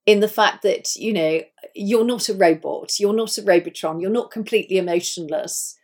in 0.06 0.22
the 0.22 0.28
fact 0.28 0.64
that 0.64 0.96
you 0.96 1.14
know 1.14 1.40
you're 1.76 2.04
not 2.04 2.28
a 2.30 2.34
robot 2.34 3.00
you're 3.00 3.14
not 3.14 3.38
a 3.38 3.44
robotron 3.44 4.00
you're 4.00 4.10
not 4.10 4.32
completely 4.32 4.78
emotionless 4.80 5.78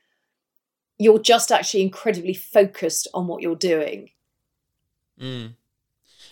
you're 0.97 1.19
just 1.19 1.51
actually 1.51 1.84
incredibly 1.84 2.34
focused 2.34 3.08
on 3.13 3.27
what 3.27 3.43
you're 3.43 3.55
doing 3.55 4.10
mm. 5.21 5.53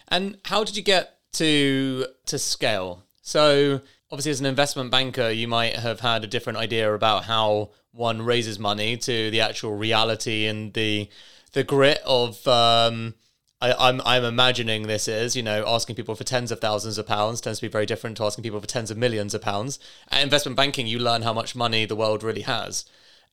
and 0.07 0.37
how 0.45 0.63
did 0.63 0.75
you 0.75 0.81
get 0.81 1.19
to 1.31 2.07
to 2.25 2.39
scale 2.39 3.03
so 3.21 3.79
obviously 4.13 4.29
as 4.29 4.39
an 4.39 4.45
investment 4.45 4.91
banker 4.91 5.31
you 5.31 5.47
might 5.47 5.75
have 5.75 6.01
had 6.01 6.23
a 6.23 6.27
different 6.27 6.59
idea 6.59 6.93
about 6.93 7.23
how 7.23 7.71
one 7.93 8.21
raises 8.21 8.59
money 8.59 8.95
to 8.95 9.31
the 9.31 9.41
actual 9.41 9.75
reality 9.75 10.45
and 10.45 10.71
the 10.73 11.09
the 11.53 11.63
grit 11.63 11.99
of 12.05 12.47
um, 12.47 13.15
I, 13.59 13.69
am 13.69 13.75
I'm, 13.79 14.01
I'm 14.05 14.23
imagining 14.23 14.83
this 14.83 15.07
is, 15.07 15.35
you 15.35 15.43
know, 15.43 15.63
asking 15.67 15.95
people 15.95 16.15
for 16.15 16.23
tens 16.23 16.51
of 16.51 16.59
thousands 16.59 16.97
of 16.97 17.07
pounds 17.07 17.41
tends 17.41 17.59
to 17.59 17.65
be 17.65 17.71
very 17.71 17.85
different 17.85 18.17
to 18.17 18.25
asking 18.25 18.43
people 18.43 18.59
for 18.59 18.67
tens 18.67 18.91
of 18.91 18.97
millions 18.97 19.33
of 19.33 19.41
pounds. 19.41 19.79
At 20.11 20.23
investment 20.23 20.57
banking, 20.57 20.87
you 20.87 20.99
learn 20.99 21.21
how 21.21 21.31
much 21.31 21.55
money 21.55 21.85
the 21.85 21.95
world 21.95 22.23
really 22.23 22.41
has. 22.41 22.85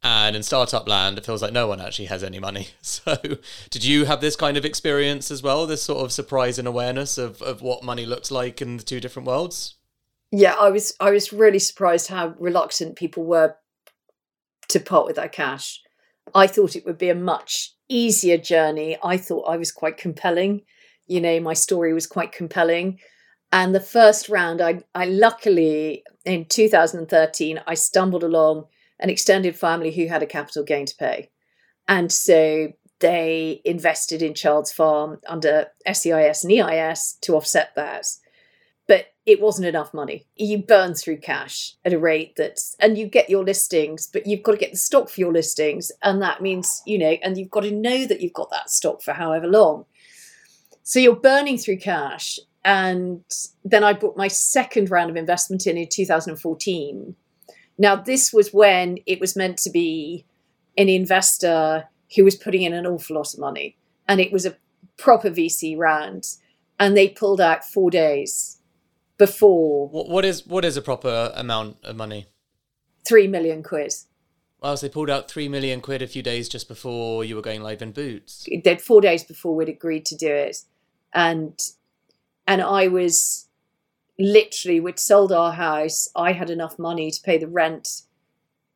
And 0.02 0.36
in 0.36 0.42
startup 0.42 0.86
land, 0.86 1.18
it 1.18 1.26
feels 1.26 1.42
like 1.42 1.52
no 1.52 1.66
one 1.66 1.80
actually 1.80 2.06
has 2.06 2.22
any 2.22 2.38
money. 2.38 2.68
So, 2.82 3.16
did 3.70 3.84
you 3.84 4.04
have 4.04 4.20
this 4.20 4.36
kind 4.36 4.56
of 4.56 4.64
experience 4.64 5.30
as 5.30 5.42
well? 5.42 5.66
This 5.66 5.82
sort 5.82 6.04
of 6.04 6.12
surprise 6.12 6.58
and 6.58 6.68
awareness 6.68 7.16
of, 7.18 7.42
of 7.42 7.62
what 7.62 7.82
money 7.82 8.04
looks 8.04 8.30
like 8.30 8.62
in 8.62 8.76
the 8.76 8.82
two 8.82 9.00
different 9.00 9.26
worlds? 9.26 9.74
Yeah, 10.32 10.54
I 10.54 10.70
was 10.70 10.94
I 11.00 11.10
was 11.10 11.32
really 11.32 11.58
surprised 11.58 12.08
how 12.08 12.34
reluctant 12.38 12.96
people 12.96 13.24
were 13.24 13.56
to 14.68 14.80
part 14.80 15.06
with 15.06 15.16
their 15.16 15.28
cash. 15.28 15.80
I 16.34 16.46
thought 16.46 16.76
it 16.76 16.86
would 16.86 16.98
be 16.98 17.10
a 17.10 17.14
much 17.14 17.74
easier 17.88 18.38
journey. 18.38 18.96
I 19.02 19.16
thought 19.16 19.48
I 19.48 19.56
was 19.56 19.72
quite 19.72 19.96
compelling. 19.96 20.62
You 21.08 21.20
know, 21.20 21.40
my 21.40 21.54
story 21.54 21.92
was 21.92 22.06
quite 22.06 22.30
compelling. 22.30 23.00
And 23.52 23.74
the 23.74 23.80
first 23.80 24.28
round, 24.28 24.60
I, 24.60 24.82
I 24.94 25.06
luckily 25.06 26.04
in 26.24 26.44
2013, 26.44 27.60
I 27.66 27.74
stumbled 27.74 28.22
along 28.22 28.66
an 29.00 29.10
extended 29.10 29.56
family 29.56 29.90
who 29.90 30.06
had 30.06 30.22
a 30.22 30.26
capital 30.26 30.62
gain 30.62 30.86
to 30.86 30.94
pay. 30.96 31.30
And 31.88 32.12
so 32.12 32.68
they 33.00 33.60
invested 33.64 34.22
in 34.22 34.34
Childs 34.34 34.70
Farm 34.70 35.18
under 35.26 35.66
SEIS 35.90 36.44
and 36.44 36.52
EIS 36.52 37.18
to 37.22 37.34
offset 37.34 37.74
that 37.74 38.06
it 39.26 39.40
wasn't 39.40 39.68
enough 39.68 39.94
money. 39.94 40.26
You 40.34 40.58
burn 40.58 40.94
through 40.94 41.18
cash 41.18 41.76
at 41.84 41.92
a 41.92 41.98
rate 41.98 42.34
that's, 42.36 42.74
and 42.80 42.98
you 42.98 43.06
get 43.06 43.30
your 43.30 43.44
listings, 43.44 44.08
but 44.12 44.26
you've 44.26 44.42
got 44.42 44.52
to 44.52 44.58
get 44.58 44.72
the 44.72 44.78
stock 44.78 45.08
for 45.08 45.20
your 45.20 45.32
listings. 45.32 45.92
And 46.02 46.20
that 46.22 46.40
means, 46.40 46.82
you 46.86 46.98
know, 46.98 47.16
and 47.22 47.38
you've 47.38 47.50
got 47.50 47.60
to 47.60 47.70
know 47.70 48.06
that 48.06 48.20
you've 48.20 48.32
got 48.32 48.50
that 48.50 48.70
stock 48.70 49.02
for 49.02 49.12
however 49.12 49.46
long. 49.46 49.84
So 50.82 50.98
you're 50.98 51.14
burning 51.14 51.58
through 51.58 51.78
cash. 51.78 52.40
And 52.64 53.22
then 53.64 53.84
I 53.84 53.92
bought 53.92 54.16
my 54.16 54.28
second 54.28 54.90
round 54.90 55.10
of 55.10 55.16
investment 55.16 55.66
in 55.66 55.78
in 55.78 55.88
2014. 55.88 57.14
Now, 57.78 57.96
this 57.96 58.32
was 58.32 58.52
when 58.52 58.98
it 59.06 59.20
was 59.20 59.36
meant 59.36 59.58
to 59.58 59.70
be 59.70 60.26
an 60.76 60.88
investor 60.88 61.88
who 62.16 62.24
was 62.24 62.36
putting 62.36 62.62
in 62.62 62.72
an 62.72 62.86
awful 62.86 63.16
lot 63.16 63.32
of 63.32 63.40
money. 63.40 63.76
And 64.08 64.20
it 64.20 64.32
was 64.32 64.44
a 64.44 64.56
proper 64.96 65.30
VC 65.30 65.78
round. 65.78 66.24
And 66.78 66.96
they 66.96 67.08
pulled 67.08 67.40
out 67.40 67.64
four 67.64 67.90
days 67.90 68.59
before. 69.20 69.86
What, 69.90 70.08
what 70.08 70.24
is 70.24 70.46
what 70.46 70.64
is 70.64 70.76
a 70.76 70.82
proper 70.82 71.30
amount 71.36 71.76
of 71.84 71.94
money? 71.94 72.26
Three 73.06 73.28
million 73.28 73.62
quid. 73.62 73.92
Well, 74.60 74.76
so 74.76 74.86
they 74.86 74.92
pulled 74.92 75.10
out 75.10 75.30
three 75.30 75.46
million 75.46 75.80
quid 75.82 76.02
a 76.02 76.06
few 76.06 76.22
days 76.22 76.48
just 76.48 76.66
before 76.66 77.22
you 77.22 77.36
were 77.36 77.42
going 77.42 77.62
live 77.62 77.82
in 77.82 77.92
Boots. 77.92 78.48
Did 78.64 78.80
four 78.80 79.00
days 79.00 79.22
before 79.22 79.54
we'd 79.54 79.68
agreed 79.68 80.06
to 80.06 80.16
do 80.16 80.32
it, 80.32 80.56
and 81.14 81.56
and 82.46 82.62
I 82.62 82.88
was 82.88 83.46
literally 84.18 84.80
we'd 84.80 84.98
sold 84.98 85.32
our 85.32 85.52
house. 85.52 86.08
I 86.16 86.32
had 86.32 86.48
enough 86.48 86.78
money 86.78 87.10
to 87.10 87.22
pay 87.22 87.36
the 87.36 87.46
rent 87.46 88.02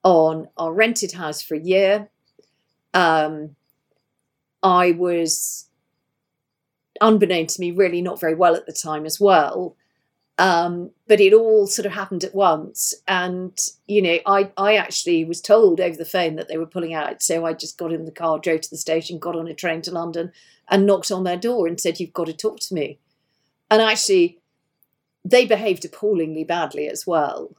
on 0.03 0.49
our 0.59 0.75
rented 0.75 1.13
house 1.13 1.41
for 1.41 1.55
a 1.55 1.61
year. 1.61 2.11
Um, 2.93 3.57
I 4.63 4.93
was 4.93 5.71
unbeknown 7.01 7.47
to 7.47 7.61
me 7.61 7.71
really 7.71 8.03
not 8.03 8.21
very 8.21 8.35
well 8.35 8.55
at 8.55 8.67
the 8.67 8.73
time 8.73 9.07
as 9.07 9.19
well 9.19 9.75
um, 10.39 10.91
but 11.07 11.21
it 11.21 11.33
all 11.33 11.67
sort 11.67 11.87
of 11.87 11.93
happened 11.93 12.25
at 12.25 12.35
once. 12.35 12.93
And, 13.07 13.57
you 13.87 14.03
know, 14.03 14.19
I, 14.27 14.51
I 14.57 14.77
actually 14.77 15.25
was 15.25 15.41
told 15.41 15.81
over 15.81 15.97
the 15.97 16.05
phone 16.05 16.37
that 16.37 16.49
they 16.49 16.59
were 16.59 16.67
pulling 16.67 16.95
out. 16.95 17.23
So 17.23 17.47
I 17.47 17.53
just 17.53 17.79
got 17.79 17.93
in 17.93 18.05
the 18.05 18.11
car, 18.11 18.39
drove 18.39 18.63
to 18.63 18.71
the 18.71 18.77
station, 18.77 19.19
got 19.19 19.37
on 19.37 19.47
a 19.47 19.55
train 19.55 19.83
to 19.83 19.93
London, 19.93 20.33
and 20.69 20.87
knocked 20.87 21.13
on 21.13 21.25
their 21.25 21.37
door 21.37 21.67
and 21.67 21.81
said, 21.81 22.01
You've 22.01 22.13
got 22.13 22.27
to 22.27 22.33
talk 22.33 22.59
to 22.61 22.75
me. 22.75 22.99
And 23.71 23.81
actually, 23.81 24.39
they 25.25 25.47
behaved 25.47 25.85
appallingly 25.85 26.45
badly 26.45 26.89
as 26.89 27.07
well. 27.07 27.55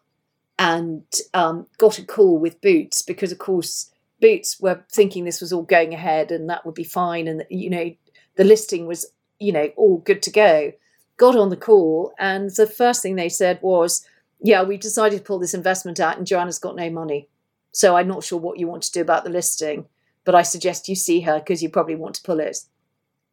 and 0.57 1.03
um, 1.33 1.67
got 1.77 1.99
a 1.99 2.05
call 2.05 2.37
with 2.37 2.61
Boots 2.61 3.01
because, 3.01 3.31
of 3.31 3.37
course, 3.39 3.91
Boots 4.21 4.59
were 4.59 4.83
thinking 4.91 5.25
this 5.25 5.41
was 5.41 5.51
all 5.51 5.63
going 5.63 5.93
ahead 5.93 6.31
and 6.31 6.49
that 6.49 6.65
would 6.65 6.75
be 6.75 6.83
fine, 6.85 7.27
and 7.27 7.43
you 7.49 7.69
know 7.69 7.93
the 8.37 8.43
listing 8.45 8.87
was 8.87 9.05
you 9.39 9.51
know 9.51 9.71
all 9.75 9.97
good 9.97 10.21
to 10.23 10.31
go. 10.31 10.71
Got 11.17 11.37
on 11.37 11.49
the 11.49 11.57
call, 11.57 12.13
and 12.19 12.49
the 12.49 12.67
first 12.67 13.01
thing 13.01 13.15
they 13.15 13.29
said 13.29 13.61
was, 13.61 14.05
"Yeah, 14.39 14.63
we've 14.63 14.79
decided 14.79 15.17
to 15.17 15.23
pull 15.23 15.39
this 15.39 15.53
investment 15.53 15.99
out, 15.99 16.17
and 16.17 16.27
Joanna's 16.27 16.59
got 16.59 16.75
no 16.75 16.89
money, 16.89 17.29
so 17.71 17.95
I'm 17.95 18.07
not 18.07 18.23
sure 18.23 18.39
what 18.39 18.59
you 18.59 18.67
want 18.67 18.83
to 18.83 18.91
do 18.91 19.01
about 19.01 19.23
the 19.23 19.29
listing, 19.29 19.87
but 20.25 20.35
I 20.35 20.41
suggest 20.41 20.89
you 20.89 20.95
see 20.95 21.21
her 21.21 21.39
because 21.39 21.63
you 21.63 21.69
probably 21.69 21.95
want 21.95 22.15
to 22.15 22.23
pull 22.23 22.39
it." 22.39 22.65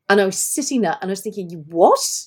And 0.09 0.21
I 0.21 0.27
was 0.27 0.39
sitting 0.39 0.83
there 0.83 0.99
and 1.01 1.11
I 1.11 1.13
was 1.13 1.23
thinking, 1.23 1.65
what? 1.69 2.27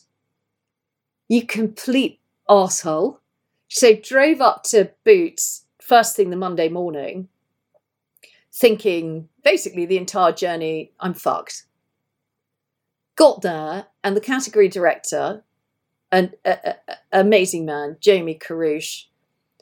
You 1.29 1.45
complete 1.45 2.19
asshole!" 2.49 3.21
So 3.69 3.95
drove 3.95 4.41
up 4.41 4.63
to 4.63 4.91
Boots 5.03 5.65
first 5.79 6.15
thing 6.15 6.31
the 6.31 6.35
Monday 6.35 6.67
morning, 6.67 7.29
thinking 8.51 9.29
basically 9.43 9.85
the 9.85 9.97
entire 9.97 10.31
journey, 10.33 10.91
I'm 10.99 11.13
fucked. 11.13 11.65
Got 13.15 13.41
there, 13.41 13.87
and 14.03 14.17
the 14.17 14.21
category 14.21 14.67
director, 14.67 15.44
an 16.11 16.33
a, 16.45 16.75
a, 16.87 16.95
amazing 17.11 17.65
man, 17.65 17.97
Jamie 17.99 18.39
Carouche, 18.39 19.05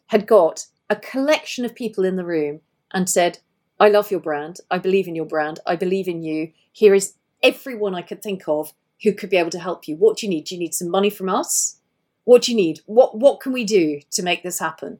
had 0.07 0.27
got 0.27 0.67
a 0.89 0.95
collection 0.95 1.65
of 1.65 1.75
people 1.75 2.03
in 2.03 2.15
the 2.15 2.25
room 2.25 2.61
and 2.91 3.09
said, 3.09 3.39
I 3.79 3.89
love 3.89 4.11
your 4.11 4.19
brand. 4.19 4.59
I 4.69 4.77
believe 4.77 5.07
in 5.07 5.15
your 5.15 5.25
brand. 5.25 5.59
I 5.65 5.75
believe 5.75 6.07
in 6.07 6.21
you. 6.21 6.51
Here 6.71 6.93
is 6.93 7.15
everyone 7.41 7.95
I 7.95 8.01
could 8.01 8.21
think 8.21 8.43
of 8.47 8.73
who 9.03 9.13
could 9.13 9.29
be 9.29 9.37
able 9.37 9.49
to 9.51 9.59
help 9.59 9.87
you. 9.87 9.95
What 9.95 10.17
do 10.17 10.25
you 10.25 10.29
need? 10.29 10.45
Do 10.45 10.55
you 10.55 10.59
need 10.59 10.73
some 10.73 10.89
money 10.89 11.09
from 11.09 11.29
us? 11.29 11.79
What 12.23 12.43
do 12.43 12.51
you 12.51 12.57
need? 12.57 12.79
What 12.85 13.17
what 13.17 13.41
can 13.41 13.51
we 13.51 13.65
do 13.65 14.01
to 14.11 14.23
make 14.23 14.43
this 14.43 14.59
happen? 14.59 14.99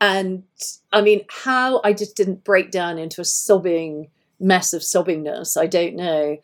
And 0.00 0.44
I 0.92 1.00
mean, 1.00 1.24
how 1.28 1.80
I 1.82 1.92
just 1.92 2.16
didn't 2.16 2.44
break 2.44 2.70
down 2.70 2.98
into 2.98 3.20
a 3.20 3.24
sobbing 3.24 4.10
mess 4.38 4.72
of 4.72 4.82
sobbingness, 4.82 5.56
I 5.56 5.66
don't 5.66 5.96
know. 5.96 6.38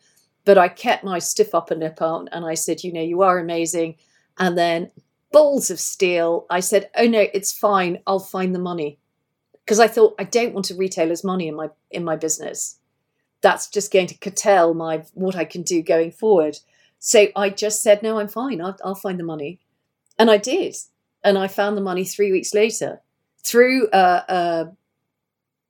But 0.45 0.57
I 0.57 0.67
kept 0.67 1.03
my 1.03 1.19
stiff 1.19 1.55
upper 1.55 1.75
lip 1.75 2.01
on 2.01 2.27
and 2.29 2.45
I 2.45 2.53
said, 2.55 2.83
you 2.83 2.91
know, 2.91 3.01
you 3.01 3.21
are 3.21 3.39
amazing. 3.39 3.95
And 4.37 4.57
then 4.57 4.91
balls 5.31 5.69
of 5.69 5.79
steel, 5.79 6.45
I 6.49 6.59
said, 6.59 6.89
oh 6.95 7.07
no, 7.07 7.27
it's 7.33 7.51
fine. 7.51 7.99
I'll 8.05 8.19
find 8.19 8.53
the 8.53 8.59
money. 8.59 8.99
Because 9.63 9.79
I 9.79 9.87
thought 9.87 10.15
I 10.19 10.25
don't 10.25 10.53
want 10.53 10.71
a 10.71 10.75
retailer's 10.75 11.23
money 11.23 11.47
in 11.47 11.55
my 11.55 11.69
in 11.89 12.03
my 12.03 12.17
business. 12.17 12.77
That's 13.41 13.69
just 13.69 13.91
going 13.91 14.07
to 14.07 14.17
curtail 14.17 14.73
my 14.73 15.03
what 15.13 15.35
I 15.35 15.45
can 15.45 15.61
do 15.61 15.81
going 15.81 16.11
forward. 16.11 16.57
So 16.99 17.27
I 17.35 17.49
just 17.49 17.81
said, 17.81 18.01
no, 18.01 18.19
I'm 18.19 18.29
fine. 18.29 18.61
I'll, 18.61 18.77
I'll 18.83 18.95
find 18.95 19.19
the 19.19 19.25
money. 19.25 19.59
And 20.17 20.31
I 20.31 20.37
did. 20.37 20.75
And 21.23 21.37
I 21.37 21.47
found 21.47 21.75
the 21.75 21.81
money 21.81 22.03
three 22.05 22.31
weeks 22.31 22.53
later 22.53 23.01
through 23.43 23.89
a, 23.91 24.23
a 24.29 24.71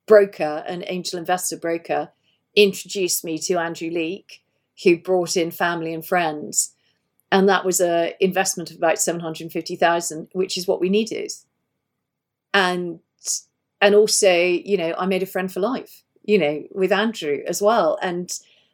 broker, 0.06 0.64
an 0.68 0.84
angel 0.88 1.18
investor 1.18 1.58
broker, 1.58 2.10
introduced 2.56 3.24
me 3.26 3.40
to 3.40 3.58
Andrew 3.58 3.90
Leake, 3.90 4.43
who 4.84 4.98
brought 4.98 5.38
in 5.38 5.52
family 5.52 5.94
and 5.94 6.06
friends. 6.06 6.74
And 7.32 7.50
that 7.50 7.66
was 7.66 7.80
an 7.80 8.12
investment 8.20 8.72
of 8.72 8.78
about 8.78 9.00
750,000, 9.00 10.30
which 10.34 10.58
is 10.58 10.68
what 10.68 10.80
we 10.80 10.90
needed. 10.90 11.32
And 12.54 13.00
and 13.82 13.96
also, 13.96 14.34
you 14.34 14.78
know, 14.78 14.94
I 14.98 15.06
made 15.08 15.24
a 15.24 15.28
friend 15.28 15.52
for 15.52 15.60
life, 15.60 16.04
you 16.24 16.38
know, 16.38 16.64
with 16.72 16.92
Andrew 16.94 17.40
as 17.46 17.62
well. 17.62 17.98
And 18.02 18.32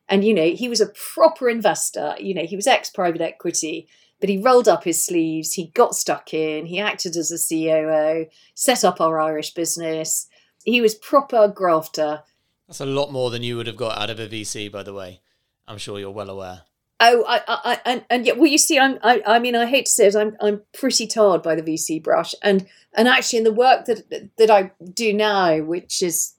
and, 0.10 0.26
you 0.26 0.34
know, 0.34 0.50
he 0.50 0.68
was 0.68 0.82
a 0.82 0.88
proper 0.88 1.50
investor. 1.50 2.16
You 2.20 2.34
know, 2.34 2.46
he 2.46 2.56
was 2.56 2.68
ex 2.68 2.90
private 2.90 3.22
equity, 3.22 3.88
but 4.20 4.30
he 4.30 4.38
rolled 4.38 4.68
up 4.68 4.84
his 4.84 5.04
sleeves. 5.04 5.54
He 5.54 5.68
got 5.68 5.96
stuck 5.96 6.34
in. 6.34 6.66
He 6.66 6.80
acted 6.80 7.16
as 7.16 7.32
a 7.32 7.38
COO, 7.38 8.26
set 8.56 8.84
up 8.84 9.00
our 9.00 9.20
Irish 9.20 9.54
business. 9.54 10.28
He 10.66 10.82
was 10.82 10.96
proper 10.96 11.48
grafter. 11.48 12.24
That's 12.68 12.82
a 12.82 12.86
lot 12.86 13.12
more 13.12 13.30
than 13.30 13.44
you 13.44 13.56
would 13.58 13.68
have 13.68 13.78
got 13.78 13.98
out 14.00 14.10
of 14.10 14.20
a 14.20 14.28
VC, 14.28 14.72
by 14.72 14.84
the 14.84 14.94
way. 14.94 15.22
I'm 15.70 15.78
sure 15.78 16.00
you're 16.00 16.12
well 16.12 16.30
aware. 16.30 16.64
Oh, 17.00 17.24
I, 17.26 17.42
I, 17.48 17.80
and 17.86 18.04
and 18.10 18.26
yeah. 18.26 18.34
Well, 18.34 18.48
you 18.48 18.58
see, 18.58 18.78
I'm, 18.78 19.00
I, 19.02 19.22
I 19.26 19.40
mean, 19.40 19.56
I 19.56 19.66
hate 19.66 19.86
to 19.86 19.92
say 19.92 20.08
it, 20.08 20.16
I'm, 20.18 20.36
I'm 20.42 20.64
pretty 20.74 21.08
tarred 21.08 21.42
by 21.42 21.56
the 21.56 21.62
VC 21.62 22.04
brush, 22.04 22.36
and 22.44 22.68
and 22.94 23.08
actually, 23.08 23.38
in 23.38 23.46
the 23.46 23.54
work 23.54 23.86
that 23.86 24.30
that 24.38 24.52
I 24.52 24.72
do 24.94 25.14
now, 25.14 25.60
which 25.60 26.04
is 26.04 26.34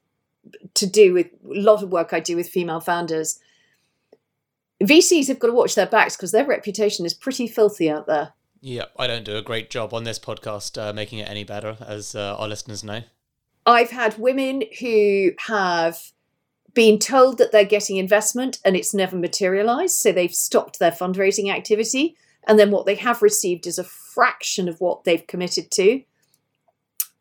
to 0.74 0.86
do 0.86 1.14
with 1.14 1.26
a 1.26 1.60
lot 1.60 1.82
of 1.82 1.90
work 1.90 2.12
I 2.12 2.20
do 2.20 2.36
with 2.36 2.48
female 2.48 2.80
founders, 2.80 3.40
VCs 4.82 5.28
have 5.28 5.38
got 5.38 5.46
to 5.46 5.54
watch 5.54 5.74
their 5.74 5.86
backs 5.86 6.16
because 6.16 6.32
their 6.32 6.46
reputation 6.46 7.06
is 7.06 7.14
pretty 7.14 7.46
filthy 7.46 7.88
out 7.88 8.06
there. 8.06 8.34
Yeah, 8.60 8.86
I 8.98 9.06
don't 9.06 9.24
do 9.24 9.36
a 9.36 9.42
great 9.42 9.70
job 9.70 9.94
on 9.94 10.04
this 10.04 10.18
podcast 10.18 10.76
uh, 10.80 10.92
making 10.92 11.20
it 11.20 11.28
any 11.28 11.44
better, 11.44 11.78
as 11.80 12.14
uh, 12.14 12.36
our 12.38 12.48
listeners 12.48 12.84
know. 12.84 13.02
I've 13.64 13.90
had 13.90 14.18
women 14.18 14.64
who 14.80 15.32
have 15.46 16.12
been 16.74 16.98
told 16.98 17.38
that 17.38 17.52
they're 17.52 17.64
getting 17.64 17.96
investment 17.96 18.59
and 18.64 18.76
it's 18.76 18.94
never 18.94 19.16
materialized. 19.16 19.96
So 19.96 20.12
they've 20.12 20.35
stopped 20.35 20.78
their 20.78 20.92
fundraising 20.92 21.52
activity. 21.52 22.16
And 22.46 22.59
then 22.59 22.70
what 22.70 22.87
they 22.87 22.94
have 22.96 23.22
received 23.22 23.66
is 23.66 23.78
a 23.78 23.85
fraction 23.85 24.68
of 24.68 24.80
what 24.80 25.04
they've 25.04 25.26
committed 25.26 25.70
to. 25.72 26.02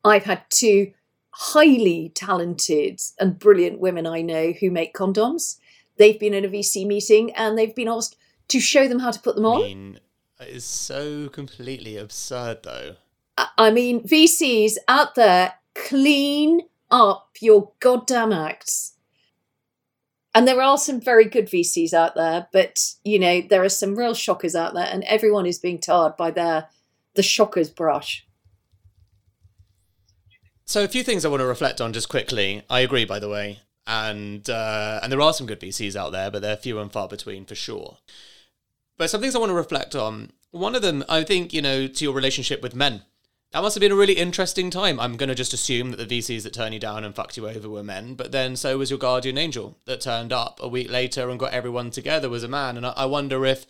I've 0.04 0.24
had 0.24 0.44
two 0.50 0.94
highly 1.32 2.12
talented 2.16 3.02
and 3.20 3.40
brilliant 3.40 3.80
women 3.80 4.06
I 4.06 4.22
know 4.22 4.52
who 4.52 4.72
make 4.72 4.94
condoms 4.94 5.58
they've 6.00 6.20
been 6.20 6.34
in 6.34 6.46
a 6.46 6.50
VC 6.50 6.88
meeting 6.88 7.32
and 7.36 7.56
they've 7.56 7.76
been 7.76 7.88
asked 7.88 8.18
to 8.48 8.60
show 8.60 8.88
them 8.88 9.00
how 9.00 9.12
to 9.12 9.20
put 9.20 9.36
them 9.36 9.46
on. 9.46 9.62
I 9.62 9.68
mean, 9.68 10.00
it's 10.40 10.66
so 10.66 11.30
completely 11.30 11.98
absurd, 11.98 12.64
though. 12.64 12.96
I 13.58 13.70
mean, 13.70 14.02
VCs 14.02 14.78
out 14.88 15.14
there, 15.14 15.54
clean 15.76 16.62
up 16.90 17.30
your 17.40 17.72
goddamn 17.80 18.34
acts. 18.34 18.94
And 20.36 20.48
there 20.48 20.62
are 20.62 20.78
some 20.78 21.02
very 21.02 21.26
good 21.26 21.48
VCs 21.48 21.94
out 21.94 22.16
there, 22.16 22.48
but 22.54 22.80
you 23.04 23.18
know 23.20 23.42
there 23.42 23.64
are 23.64 23.70
some 23.70 23.96
real 23.96 24.14
shockers 24.14 24.56
out 24.56 24.74
there, 24.74 24.88
and 24.90 25.04
everyone 25.06 25.46
is 25.46 25.60
being 25.60 25.80
tarred 25.80 26.18
by 26.18 26.32
their 26.32 26.68
the 27.16 27.24
shockers 27.24 27.70
brush. 27.70 28.26
So 30.66 30.84
a 30.84 30.88
few 30.88 31.04
things 31.04 31.26
I 31.26 31.30
want 31.30 31.42
to 31.42 31.46
reflect 31.46 31.82
on 31.82 31.94
just 31.94 32.10
quickly. 32.10 32.62
I 32.70 32.82
agree, 32.82 33.06
by 33.06 33.18
the 33.20 33.30
way 33.30 33.60
and 33.90 34.48
uh, 34.50 35.00
and 35.02 35.12
there 35.12 35.20
are 35.20 35.34
some 35.34 35.48
good 35.48 35.60
VCs 35.60 35.96
out 35.96 36.12
there, 36.12 36.30
but 36.30 36.44
they're 36.44 36.56
few 36.56 36.80
and 36.80 36.92
far 36.92 37.08
between 37.08 37.46
for 37.46 37.56
sure. 37.56 37.98
But 38.98 39.10
some 39.10 39.20
things 39.20 39.36
I 39.36 39.40
want 39.40 39.50
to 39.50 39.56
reflect 39.56 39.96
on. 39.96 40.32
One 40.52 40.76
of 40.76 40.82
them, 40.82 41.04
I 41.10 41.24
think, 41.24 41.54
you 41.54 41.62
know, 41.62 41.88
to 41.88 42.04
your 42.04 42.14
relationship 42.14 42.62
with 42.62 42.76
men. 42.76 43.04
That 43.52 43.62
must 43.62 43.74
have 43.74 43.82
been 43.82 43.92
a 43.92 43.96
really 43.96 44.14
interesting 44.14 44.70
time. 44.70 45.00
I'm 45.00 45.18
going 45.18 45.30
to 45.30 45.36
just 45.36 45.54
assume 45.54 45.90
that 45.92 45.98
the 45.98 46.20
VCs 46.20 46.44
that 46.44 46.54
turned 46.54 46.76
you 46.76 46.80
down 46.80 47.04
and 47.04 47.16
fucked 47.16 47.36
you 47.36 47.50
over 47.50 47.68
were 47.68 47.84
men, 47.84 48.14
but 48.14 48.32
then 48.32 48.56
so 48.56 48.78
was 48.78 48.92
your 48.92 49.00
guardian 49.00 49.40
angel 49.40 49.78
that 49.86 50.02
turned 50.02 50.32
up 50.32 50.60
a 50.62 50.68
week 50.68 50.92
later 50.92 51.30
and 51.30 51.40
got 51.40 51.52
everyone 51.52 51.90
together 51.90 52.30
was 52.30 52.44
a 52.44 52.48
man. 52.48 52.78
And 52.78 52.86
I 52.86 53.06
wonder 53.06 53.46
if 53.46 53.66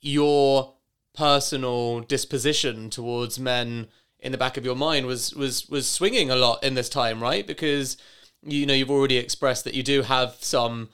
your 0.00 0.74
personal 1.14 2.00
disposition 2.00 2.90
towards 2.90 3.38
men 3.38 3.86
in 4.18 4.32
the 4.32 4.38
back 4.38 4.56
of 4.56 4.64
your 4.64 4.74
mind 4.74 5.06
was 5.06 5.32
was 5.34 5.68
was 5.68 5.86
swinging 5.86 6.30
a 6.30 6.36
lot 6.36 6.64
in 6.64 6.74
this 6.74 6.88
time, 6.88 7.22
right? 7.22 7.46
Because 7.46 7.96
you 8.42 8.66
know 8.66 8.74
you've 8.74 8.90
already 8.90 9.16
expressed 9.16 9.62
that 9.64 9.74
you 9.74 9.84
do 9.84 10.02
have 10.02 10.38
some 10.40 10.88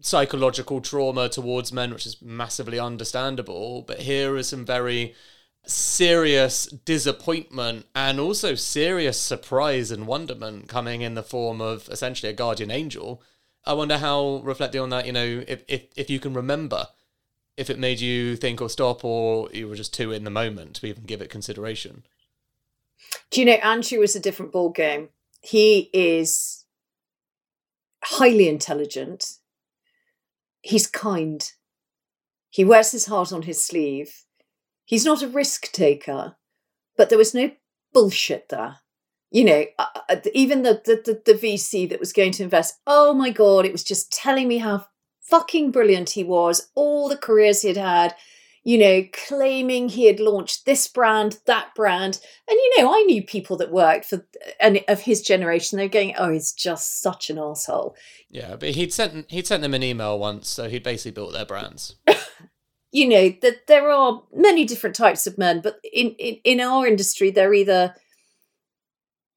psychological 0.00 0.80
trauma 0.80 1.28
towards 1.28 1.72
men, 1.72 1.90
which 1.90 2.06
is 2.06 2.22
massively 2.22 2.78
understandable. 2.78 3.82
But 3.82 4.00
here 4.00 4.36
is 4.36 4.48
some 4.48 4.64
very 4.64 5.16
serious 5.68 6.66
disappointment 6.66 7.86
and 7.94 8.18
also 8.18 8.54
serious 8.54 9.20
surprise 9.20 9.90
and 9.90 10.06
wonderment 10.06 10.68
coming 10.68 11.02
in 11.02 11.14
the 11.14 11.22
form 11.22 11.60
of 11.60 11.88
essentially 11.90 12.30
a 12.30 12.34
guardian 12.34 12.70
angel. 12.70 13.22
I 13.64 13.74
wonder 13.74 13.98
how 13.98 14.40
reflecting 14.44 14.80
on 14.80 14.90
that, 14.90 15.06
you 15.06 15.12
know, 15.12 15.44
if 15.46 15.62
if, 15.68 15.82
if 15.96 16.10
you 16.10 16.20
can 16.20 16.34
remember 16.34 16.88
if 17.58 17.68
it 17.68 17.78
made 17.78 18.00
you 18.00 18.36
think 18.36 18.62
or 18.62 18.70
stop 18.70 19.04
or 19.04 19.50
you 19.52 19.68
were 19.68 19.74
just 19.74 19.92
too 19.92 20.12
in 20.12 20.22
the 20.24 20.30
moment 20.30 20.76
to 20.76 20.86
even 20.86 21.02
give 21.02 21.20
it 21.20 21.28
consideration. 21.28 22.04
Do 23.30 23.40
you 23.40 23.46
know 23.46 23.54
Andrew 23.54 24.00
is 24.00 24.14
a 24.14 24.20
different 24.20 24.52
ball 24.52 24.70
game? 24.70 25.08
He 25.42 25.90
is 25.92 26.64
highly 28.02 28.48
intelligent. 28.48 29.38
He's 30.62 30.86
kind. 30.86 31.52
He 32.48 32.64
wears 32.64 32.92
his 32.92 33.06
heart 33.06 33.32
on 33.32 33.42
his 33.42 33.62
sleeve. 33.62 34.24
He's 34.88 35.04
not 35.04 35.22
a 35.22 35.28
risk 35.28 35.70
taker, 35.70 36.36
but 36.96 37.10
there 37.10 37.18
was 37.18 37.34
no 37.34 37.50
bullshit 37.92 38.48
there. 38.48 38.78
You 39.30 39.44
know, 39.44 39.64
uh, 39.78 39.86
uh 40.08 40.16
even 40.32 40.62
the, 40.62 40.80
the, 40.82 41.02
the, 41.04 41.32
the 41.34 41.38
VC 41.38 41.86
that 41.90 42.00
was 42.00 42.14
going 42.14 42.32
to 42.32 42.42
invest, 42.42 42.80
oh 42.86 43.12
my 43.12 43.28
God, 43.28 43.66
it 43.66 43.72
was 43.72 43.84
just 43.84 44.10
telling 44.10 44.48
me 44.48 44.56
how 44.56 44.86
fucking 45.20 45.72
brilliant 45.72 46.08
he 46.08 46.24
was, 46.24 46.70
all 46.74 47.10
the 47.10 47.18
careers 47.18 47.60
he'd 47.60 47.76
had, 47.76 48.14
you 48.64 48.78
know, 48.78 49.04
claiming 49.12 49.90
he 49.90 50.06
had 50.06 50.20
launched 50.20 50.64
this 50.64 50.88
brand, 50.88 51.40
that 51.44 51.74
brand. 51.74 52.18
And, 52.48 52.56
you 52.56 52.74
know, 52.78 52.90
I 52.90 53.02
knew 53.02 53.22
people 53.22 53.58
that 53.58 53.70
worked 53.70 54.06
for, 54.06 54.26
and 54.58 54.82
of 54.88 55.02
his 55.02 55.20
generation, 55.20 55.76
they're 55.76 55.88
going, 55.88 56.14
oh, 56.16 56.32
he's 56.32 56.52
just 56.52 57.02
such 57.02 57.28
an 57.28 57.38
asshole. 57.38 57.94
Yeah, 58.30 58.56
but 58.56 58.70
he'd 58.70 58.94
sent, 58.94 59.30
he'd 59.30 59.46
sent 59.46 59.60
them 59.60 59.74
an 59.74 59.82
email 59.82 60.18
once, 60.18 60.48
so 60.48 60.70
he'd 60.70 60.82
basically 60.82 61.10
built 61.10 61.34
their 61.34 61.44
brands. 61.44 61.96
you 62.90 63.08
know, 63.08 63.34
that 63.42 63.66
there 63.66 63.90
are 63.90 64.22
many 64.34 64.64
different 64.64 64.96
types 64.96 65.26
of 65.26 65.38
men, 65.38 65.60
but 65.60 65.78
in, 65.92 66.10
in, 66.12 66.36
in 66.44 66.60
our 66.60 66.86
industry, 66.86 67.30
they're 67.30 67.54
either 67.54 67.94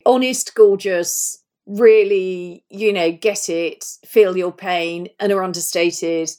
honest, 0.05 0.55
gorgeous, 0.55 1.43
really, 1.65 2.63
you 2.69 2.93
know, 2.93 3.11
get 3.11 3.49
it, 3.49 3.83
feel 4.05 4.37
your 4.37 4.51
pain, 4.51 5.09
and 5.19 5.31
are 5.31 5.43
understated, 5.43 6.29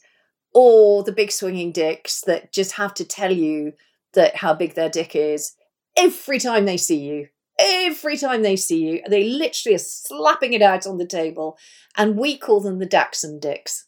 or 0.55 1.03
the 1.03 1.13
big 1.13 1.31
swinging 1.31 1.73
dicks 1.73 2.23
that 2.23 2.53
just 2.53 2.73
have 2.73 2.95
to 2.95 3.05
tell 3.05 3.33
you 3.33 3.73
that 4.15 4.37
how 4.37 4.55
big 4.55 4.75
their 4.75 4.91
dick 4.91 5.15
is 5.15 5.55
every 5.97 6.39
time 6.39 6.65
they 6.65 6.77
see 6.77 6.99
you. 6.99 7.29
Every 7.59 8.17
time 8.17 8.43
they 8.43 8.57
see 8.57 8.83
you, 8.83 9.03
they 9.09 9.25
literally 9.25 9.77
are 9.77 9.79
slapping 9.79 10.55
it 10.55 10.63
out 10.63 10.87
on 10.87 10.97
the 10.97 11.07
table, 11.07 11.59
and 11.97 12.17
we 12.17 12.37
call 12.39 12.61
them 12.61 12.79
the 12.79 12.87
Dachshund 12.87 13.43
dicks 13.43 13.87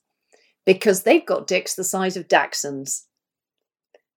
because 0.66 1.02
they've 1.02 1.24
got 1.24 1.46
dicks 1.46 1.74
the 1.74 1.82
size 1.84 2.16
of 2.16 2.28
Dachshunds. 2.28 3.04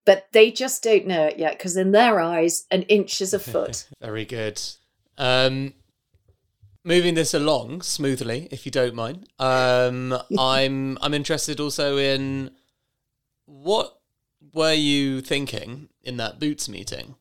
But 0.08 0.30
they 0.32 0.52
just 0.52 0.84
don't 0.84 1.06
know 1.06 1.26
it 1.26 1.38
yet 1.38 1.58
because 1.58 1.76
in 1.76 1.92
their 1.92 2.22
eyes, 2.22 2.66
an 2.72 2.84
inch 2.84 3.20
is 3.20 3.34
a 3.34 3.40
foot. 3.40 3.90
Very 4.02 4.24
good. 4.24 4.62
Um, 5.18 5.74
moving 6.86 7.14
this 7.16 7.34
along 7.34 7.82
smoothly, 7.82 8.48
if 8.50 8.66
you 8.66 8.72
don't 8.72 8.96
mind. 8.96 9.28
Um, 9.38 10.18
I'm 10.40 10.98
I'm 11.02 11.14
interested 11.14 11.60
also 11.60 11.98
in 11.98 12.52
what 13.48 14.00
were 14.54 14.72
you 14.72 15.20
thinking 15.20 15.90
in 16.02 16.16
that 16.16 16.40
Boots 16.40 16.70
meeting? 16.70 17.16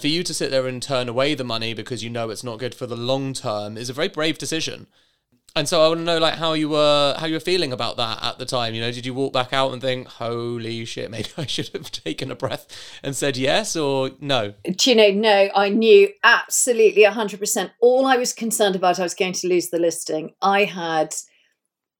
For 0.00 0.08
you 0.08 0.22
to 0.22 0.32
sit 0.32 0.50
there 0.50 0.66
and 0.66 0.82
turn 0.82 1.10
away 1.10 1.34
the 1.34 1.44
money 1.44 1.74
because 1.74 2.02
you 2.02 2.08
know 2.08 2.30
it's 2.30 2.42
not 2.42 2.58
good 2.58 2.74
for 2.74 2.86
the 2.86 2.96
long 2.96 3.34
term 3.34 3.76
is 3.76 3.90
a 3.90 3.92
very 3.92 4.08
brave 4.08 4.38
decision. 4.38 4.86
And 5.56 5.68
so 5.68 5.84
I 5.84 5.88
want 5.88 6.00
to 6.00 6.04
know 6.04 6.18
like 6.18 6.34
how 6.34 6.54
you 6.54 6.68
were 6.68 7.14
how 7.16 7.26
you 7.26 7.34
were 7.34 7.40
feeling 7.40 7.72
about 7.72 7.96
that 7.98 8.20
at 8.20 8.38
the 8.38 8.44
time. 8.44 8.74
You 8.74 8.80
know, 8.80 8.90
did 8.90 9.06
you 9.06 9.14
walk 9.14 9.32
back 9.32 9.52
out 9.52 9.72
and 9.72 9.80
think, 9.80 10.08
"Holy 10.08 10.84
shit, 10.84 11.12
maybe 11.12 11.28
I 11.36 11.46
should 11.46 11.68
have 11.68 11.92
taken 11.92 12.32
a 12.32 12.34
breath 12.34 12.66
and 13.04 13.14
said 13.14 13.36
yes," 13.36 13.76
or 13.76 14.10
no? 14.20 14.54
Do 14.64 14.90
you 14.90 14.96
know? 14.96 15.12
No, 15.12 15.50
I 15.54 15.68
knew 15.68 16.08
absolutely 16.24 17.04
hundred 17.04 17.38
percent. 17.38 17.70
All 17.80 18.04
I 18.04 18.16
was 18.16 18.32
concerned 18.32 18.74
about, 18.74 18.98
I 18.98 19.04
was 19.04 19.14
going 19.14 19.34
to 19.34 19.48
lose 19.48 19.70
the 19.70 19.78
listing. 19.78 20.34
I 20.42 20.64
had, 20.64 21.14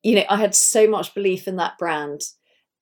you 0.03 0.17
know, 0.17 0.25
I 0.29 0.39
had 0.39 0.57
so 0.57 0.89
much 0.89 1.15
belief 1.15 1.47
in 1.47 1.55
that 1.57 1.79
brand, 1.79 2.23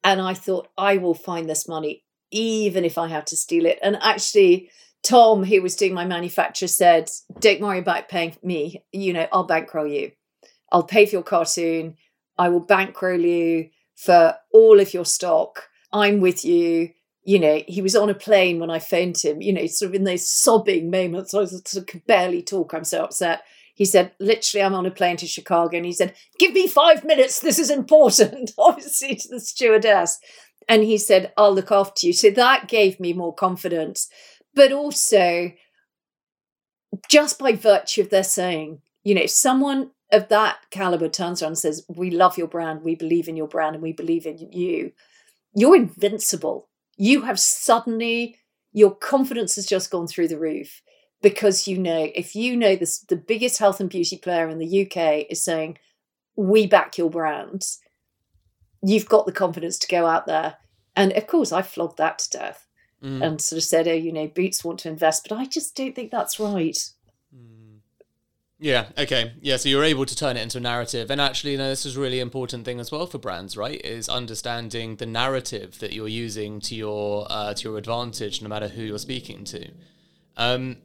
and 0.03 0.23
I 0.23 0.33
thought 0.33 0.69
I 0.79 0.97
will 0.97 1.13
find 1.13 1.51
this 1.51 1.69
money, 1.69 2.03
even 2.31 2.87
if 2.87 2.97
I 2.97 3.09
have 3.09 3.27
to 3.27 3.37
steal 3.37 3.67
it. 3.67 3.79
And 3.83 3.99
actually, 4.01 4.71
Tom, 5.03 5.45
who 5.45 5.61
was 5.61 5.77
doing 5.77 5.93
my 5.93 6.07
manufacture, 6.07 6.67
said, 6.67 7.11
"Don't 7.41 7.61
worry 7.61 7.81
about 7.81 8.09
paying 8.09 8.39
me. 8.43 8.83
You 8.91 9.13
know, 9.13 9.29
I'll 9.31 9.45
bankroll 9.45 9.87
you." 9.87 10.13
I'll 10.73 10.83
pay 10.83 11.07
for 11.07 11.17
your 11.17 11.23
cartoon. 11.23 11.97
I 12.39 12.49
will 12.49 12.61
bankroll 12.61 13.21
you 13.21 13.69
for 13.95 14.37
all 14.53 14.81
of 14.81 14.93
your 14.93 15.05
stock. 15.05 15.69
I'm 15.93 16.21
with 16.21 16.45
you. 16.45 16.91
You 17.25 17.39
know, 17.39 17.63
he 17.69 17.83
was 17.83 17.95
on 17.95 18.11
a 18.11 18.15
plane 18.15 18.59
when 18.59 18.71
I 18.71 18.81
phoned 18.81 19.19
him, 19.19 19.41
you 19.41 19.53
know, 19.53 19.67
sort 19.67 19.91
of 19.91 19.95
in 19.95 20.05
those 20.05 20.27
sobbing 20.29 20.91
moments. 20.91 21.35
I 21.35 21.39
was 21.39 21.51
sort 21.51 21.83
of 21.83 21.87
could 21.87 22.05
barely 22.07 22.43
talk. 22.43 22.75
I'm 22.75 22.85
so 22.85 23.05
upset. 23.05 23.43
He 23.75 23.85
said, 23.85 24.13
literally, 24.19 24.65
I'm 24.65 24.75
on 24.75 24.87
a 24.87 24.91
plane 24.91 25.17
to 25.19 25.27
Chicago. 25.27 25.77
And 25.77 25.87
he 25.87 25.93
said, 25.93 26.15
give 26.39 26.53
me 26.53 26.67
five 26.67 27.05
minutes. 27.05 27.41
This 27.41 27.59
is 27.59 27.71
important, 27.71 28.53
obviously, 28.59 29.15
to 29.15 29.29
the 29.29 29.41
stewardess. 29.41 30.19
And 30.69 30.83
he 30.83 30.99
said, 30.99 31.33
I'll 31.37 31.55
look 31.55 31.71
after 31.71 32.07
you. 32.07 32.13
So 32.13 32.31
that 32.31 32.69
gave 32.69 32.99
me 32.99 33.13
more 33.13 33.35
confidence. 33.35 34.09
But 34.55 34.73
also, 34.73 35.53
just 37.09 37.39
by 37.39 37.53
virtue 37.53 38.03
of 38.03 38.11
their 38.11 38.25
saying, 38.25 38.81
you 39.05 39.15
know, 39.15 39.23
if 39.23 39.31
someone 39.31 39.91
of 40.13 40.29
that 40.29 40.59
caliber 40.71 41.09
turns 41.09 41.43
around 41.43 41.53
and 41.53 41.59
says, 41.59 41.85
We 41.89 42.11
love 42.11 42.39
your 42.39 42.47
brand, 42.47 42.83
we 42.83 42.95
believe 42.95 43.29
in 43.29 43.37
your 43.37 43.49
brand, 43.49 43.75
and 43.75 43.83
we 43.83 43.93
believe 43.93 44.27
in 44.27 44.39
you, 44.53 44.93
you're 45.55 45.77
invincible. 45.77 46.69
You 46.97 47.23
have 47.23 47.41
suddenly, 47.41 48.37
your 48.73 48.95
confidence 48.95 49.57
has 49.57 49.67
just 49.67 49.91
gone 49.91 50.07
through 50.07 50.29
the 50.29 50.39
roof 50.39 50.83
because 51.23 51.67
you 51.67 51.79
know, 51.79 52.11
if 52.15 52.37
you 52.37 52.57
know 52.57 52.77
this, 52.77 52.99
the 52.99 53.17
biggest 53.17 53.59
health 53.59 53.81
and 53.81 53.89
beauty 53.89 54.19
player 54.19 54.49
in 54.49 54.59
the 54.59 54.87
UK 54.87 55.27
is 55.31 55.43
saying, 55.43 55.79
We 56.37 56.67
back 56.67 56.99
your 56.99 57.11
brand, 57.11 57.65
you've 58.83 59.09
got 59.09 59.27
the 59.27 59.33
confidence 59.33 59.79
to 59.79 59.89
go 59.89 60.07
out 60.07 60.27
there. 60.27 60.57
And 60.95 61.13
of 61.13 61.27
course, 61.27 61.53
I 61.53 61.63
flogged 61.63 61.97
that 61.99 62.19
to 62.19 62.31
death 62.31 62.69
mm. 63.03 63.25
and 63.25 63.41
sort 63.41 63.59
of 63.59 63.65
said, 63.65 63.89
Oh, 63.89 63.93
you 63.93 64.13
know, 64.13 64.27
Boots 64.27 64.63
want 64.63 64.81
to 64.81 64.89
invest, 64.89 65.27
but 65.29 65.39
I 65.39 65.47
just 65.47 65.75
don't 65.75 65.95
think 65.95 66.11
that's 66.11 66.39
right. 66.39 66.79
Yeah, 68.63 68.87
okay. 68.97 69.33
Yeah, 69.41 69.57
so 69.57 69.69
you're 69.69 69.83
able 69.83 70.07
to 70.07 70.15
turn 70.15 70.37
it 70.37 70.41
into 70.41 70.59
a 70.59 70.61
narrative. 70.61 71.11
And 71.11 71.21
actually, 71.21 71.51
you 71.51 71.59
know, 71.59 71.69
this 71.69 71.85
is 71.85 71.97
a 71.97 72.01
really 72.01 72.21
important 72.21 72.65
thing 72.65 72.79
as 72.79 72.93
well 72.93 73.09
for 73.09 73.19
brands, 73.19 73.57
right? 73.57 73.85
Is 73.85 74.09
understanding 74.09 74.97
the 74.97 75.05
narrative 75.05 75.81
that 75.81 75.93
you're 75.93 76.07
using 76.07 76.61
to 76.61 76.77
your 76.77 77.27
uh, 77.29 77.55
to 77.55 77.69
your 77.69 77.77
advantage, 77.77 78.41
no 78.41 78.49
matter 78.49 78.69
who 78.69 78.83
you're 78.83 79.01
speaking 79.01 79.43
to. 79.47 79.69
Um, 80.37 80.77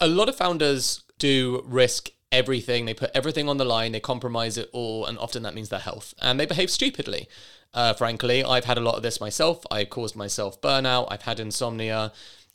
a 0.00 0.06
lot 0.06 0.30
of 0.30 0.36
founders 0.36 1.04
do 1.18 1.62
risk 1.66 2.08
everything. 2.32 2.86
They 2.86 2.94
put 2.94 3.10
everything 3.14 3.50
on 3.50 3.58
the 3.58 3.66
line. 3.66 3.92
They 3.92 4.00
compromise 4.00 4.56
it 4.56 4.70
all, 4.72 5.04
and 5.04 5.18
often 5.18 5.42
that 5.42 5.54
means 5.54 5.68
their 5.68 5.80
health. 5.80 6.14
And 6.22 6.40
they 6.40 6.46
behave 6.46 6.70
stupidly. 6.70 7.28
Uh, 7.74 7.92
frankly, 7.92 8.42
I've 8.42 8.64
had 8.64 8.78
a 8.78 8.80
lot 8.80 8.94
of 8.94 9.02
this 9.02 9.20
myself. 9.20 9.62
I 9.70 9.84
caused 9.84 10.16
myself 10.16 10.58
burnout. 10.62 11.08
I've 11.10 11.22
had 11.22 11.38
insomnia. 11.38 12.12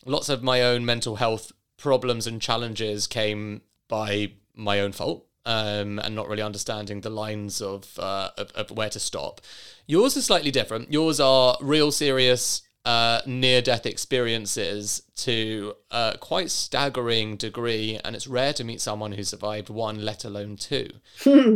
Lots 0.07 0.27
of 0.27 0.41
my 0.41 0.63
own 0.63 0.85
mental 0.85 1.17
health 1.17 1.51
problems 1.77 2.25
and 2.25 2.41
challenges 2.41 3.05
came 3.05 3.61
by 3.87 4.31
my 4.59 4.79
own 4.79 4.91
fault 4.91 5.25
um, 5.45 5.99
and 5.99 6.15
not 6.15 6.27
really 6.27 6.41
understanding 6.43 7.01
the 7.01 7.09
lines 7.09 7.61
of, 7.61 7.97
uh, 7.97 8.29
of, 8.37 8.51
of 8.51 8.71
where 8.71 8.89
to 8.89 8.99
stop. 8.99 9.41
Yours 9.87 10.15
is 10.15 10.25
slightly 10.25 10.51
different. 10.51 10.91
Yours 10.91 11.19
are 11.19 11.57
real 11.61 11.91
serious 11.91 12.61
uh, 12.85 13.21
near 13.25 13.61
death 13.61 13.85
experiences 13.85 15.03
to 15.15 15.73
a 15.91 16.17
quite 16.19 16.51
staggering 16.51 17.35
degree, 17.35 17.99
and 18.03 18.15
it's 18.15 18.27
rare 18.27 18.53
to 18.53 18.63
meet 18.63 18.81
someone 18.81 19.11
who 19.13 19.23
survived 19.23 19.69
one, 19.69 20.03
let 20.03 20.23
alone 20.23 20.55
two. 20.55 20.87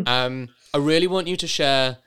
um, 0.08 0.49
I 0.74 0.78
really 0.78 1.08
want 1.08 1.28
you 1.28 1.38
to 1.38 1.47
share 1.47 1.97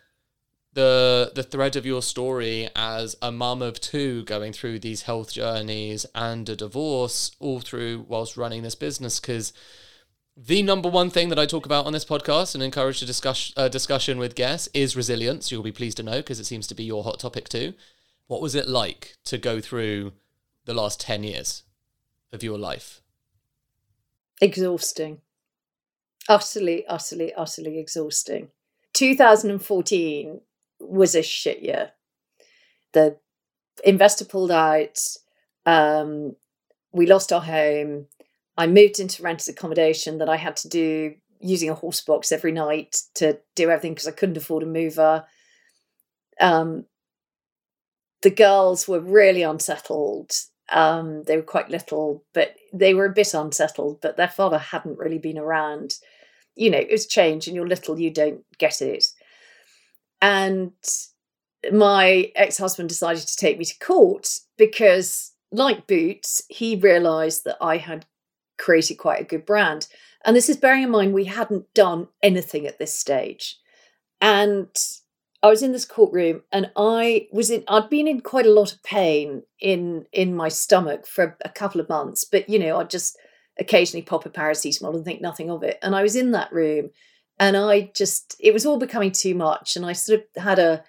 the 0.74 1.32
the 1.34 1.42
thread 1.42 1.74
of 1.74 1.86
your 1.86 2.03
story 2.03 2.68
as 2.76 3.16
a 3.22 3.32
mum 3.32 3.62
of 3.62 3.80
two 3.80 4.22
going 4.24 4.53
through 4.53 4.78
these 4.78 5.03
health 5.03 5.32
journeys 5.32 6.05
and 6.14 6.47
a 6.51 6.55
divorce 6.55 7.30
all 7.40 7.61
through 7.61 8.05
whilst 8.07 8.36
running 8.36 8.62
this 8.62 8.74
business 8.74 9.18
because 9.18 9.55
the 10.37 10.62
number 10.62 10.89
one 10.89 11.09
thing 11.09 11.30
that 11.30 11.39
I 11.39 11.47
talk 11.47 11.64
about 11.64 11.87
on 11.87 11.93
this 11.93 12.05
podcast 12.05 12.55
and 12.55 12.62
encourage 12.62 13.01
a 13.01 13.07
discuss, 13.07 13.53
uh, 13.57 13.68
discussion 13.68 14.18
with 14.18 14.34
guests 14.34 14.68
is 14.74 14.95
resilience. 14.95 15.51
You'll 15.51 15.62
be 15.62 15.72
pleased 15.72 15.97
to 15.97 16.03
know 16.03 16.18
because 16.18 16.39
it 16.39 16.45
seems 16.45 16.66
to 16.66 16.74
be 16.74 16.84
your 16.84 17.05
hot 17.05 17.18
topic 17.18 17.49
too. 17.49 17.72
What 18.26 18.43
was 18.43 18.55
it 18.55 18.68
like 18.68 19.16
to 19.24 19.39
go 19.39 19.61
through 19.61 20.12
the 20.66 20.74
last 20.74 21.01
10 21.01 21.24
years 21.24 21.62
of 22.32 22.43
your 22.43 22.59
life? 22.59 23.01
Exhausting. 24.43 25.22
Utterly, 26.28 26.87
utterly, 26.87 27.32
utterly 27.32 27.78
exhausting. 27.78 28.49
2014 28.93 30.41
was 30.80 31.14
a 31.14 31.22
shit 31.22 31.62
year. 31.62 31.93
The 32.93 33.16
investor 33.84 34.26
pulled 34.26 34.51
out. 34.51 34.99
Um, 35.64 36.37
we 36.93 37.07
lost 37.07 37.32
our 37.32 37.41
home 37.41 38.07
I 38.57 38.66
moved 38.66 39.00
into 39.00 39.22
rented 39.22 39.54
accommodation 39.54 40.18
that 40.18 40.28
I 40.28 40.36
had 40.36 40.57
to 40.59 40.68
do 40.68 41.14
using 41.40 41.68
a 41.68 41.74
horse 41.74 42.00
box 42.00 42.32
every 42.32 42.52
night 42.52 42.96
to 43.14 43.38
do 43.54 43.70
everything 43.70 43.92
because 43.92 44.09
I 44.09 44.12
couldn't 44.12 44.36
afford 44.36 44.62
a 44.62 44.66
mover. 44.66 45.24
Um, 46.40 46.86
the 48.22 48.30
girls 48.30 48.88
were 48.88 49.00
really 49.00 49.42
unsettled. 49.42 50.32
Um, 50.70 51.22
they 51.24 51.36
were 51.36 51.42
quite 51.42 51.70
little, 51.70 52.24
but 52.32 52.57
they 52.72 52.94
were 52.94 53.04
a 53.04 53.12
bit 53.12 53.34
unsettled, 53.34 54.00
but 54.00 54.16
their 54.16 54.28
father 54.28 54.59
hadn't 54.59 54.98
really 54.98 55.18
been 55.18 55.38
around. 55.38 55.94
You 56.54 56.70
know, 56.70 56.78
it 56.78 56.90
was 56.90 57.07
change, 57.07 57.46
and 57.46 57.54
you're 57.54 57.68
little, 57.68 58.00
you 58.00 58.11
don't 58.11 58.42
get 58.59 58.80
it. 58.80 59.04
And 60.20 60.72
my 61.70 62.32
ex 62.34 62.59
husband 62.59 62.88
decided 62.88 63.26
to 63.26 63.36
take 63.36 63.59
me 63.59 63.64
to 63.64 63.78
court 63.78 64.38
because, 64.57 65.32
like 65.52 65.86
Boots, 65.86 66.42
he 66.48 66.76
realised 66.76 67.44
that 67.44 67.59
I 67.61 67.76
had 67.76 68.07
created 68.59 68.96
quite 68.96 69.20
a 69.20 69.24
good 69.24 69.46
brand. 69.46 69.88
And 70.24 70.36
this 70.36 70.48
is 70.48 70.57
bearing 70.57 70.82
in 70.82 70.90
mind 70.90 71.14
we 71.14 71.24
hadn't 71.24 71.72
done 71.74 72.09
anything 72.22 72.66
at 72.66 72.78
this 72.78 72.94
stage. 72.94 73.59
And 74.20 74.68
I 75.42 75.48
was 75.48 75.62
in 75.62 75.72
this 75.72 75.84
courtroom 75.84 76.42
and 76.50 76.70
I 76.76 77.28
was 77.30 77.50
in 77.50 77.62
I'd 77.68 77.90
been 77.90 78.09
in 78.09 78.20
quite 78.20 78.46
a 78.46 78.52
lot 78.52 78.72
of 78.72 78.82
pain 78.82 79.42
in 79.61 80.07
in 80.12 80.34
my 80.34 80.48
stomach 80.48 81.07
for 81.07 81.36
a 81.44 81.48
couple 81.48 81.80
of 81.80 81.88
months, 81.88 82.24
but 82.24 82.48
you 82.48 82.59
know, 82.59 82.78
I'd 82.78 82.90
just 82.90 83.16
occasionally 83.59 84.02
pop 84.02 84.26
a 84.26 84.30
paracetamol 84.30 84.94
and 84.94 85.04
think 85.04 85.20
nothing 85.20 85.50
of 85.50 85.62
it. 85.62 85.78
And 85.82 85.94
I 85.94 86.02
was 86.02 86.16
in 86.16 86.32
that 86.32 86.52
room 86.52 86.90
and 87.38 87.57
I 87.57 87.92
just 87.94 88.34
it 88.40 88.52
was 88.52 88.66
all 88.66 88.78
becoming 88.78 89.12
too 89.12 89.34
much. 89.34 89.76
And 89.76 89.86
I 89.86 89.92
sort 89.92 90.20
of 90.20 90.42
had 90.42 90.59
a 90.59 90.82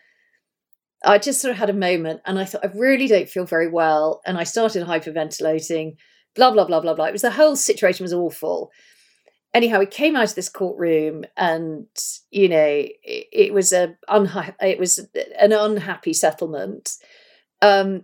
I 1.05 1.19
just 1.19 1.41
sort 1.41 1.51
of 1.51 1.57
had 1.57 1.69
a 1.69 1.73
moment 1.73 2.21
and 2.25 2.39
I 2.39 2.45
thought 2.45 2.65
I 2.65 2.71
really 2.73 3.07
don't 3.07 3.29
feel 3.29 3.45
very 3.45 3.67
well. 3.67 4.21
And 4.25 4.37
I 4.37 4.43
started 4.43 4.87
hyperventilating 4.87 5.97
blah 6.37 6.51
blah 6.51 6.65
blah 6.65 6.79
blah 6.79 6.93
blah. 6.93 7.05
It 7.05 7.11
was 7.11 7.23
the 7.23 7.31
whole 7.31 7.57
situation 7.57 8.05
was 8.05 8.13
awful. 8.13 8.71
Anyhow, 9.53 9.79
we 9.79 9.85
came 9.85 10.15
out 10.15 10.29
of 10.29 10.35
this 10.35 10.49
courtroom, 10.49 11.25
and 11.35 11.87
you 12.31 12.47
know, 12.47 12.65
it, 12.65 13.27
it 13.33 13.53
was 13.53 13.73
a 13.73 13.97
unha- 14.09 14.55
it 14.61 14.79
was 14.79 14.99
an 15.13 15.51
unhappy 15.51 16.13
settlement. 16.13 16.91
Um, 17.61 18.03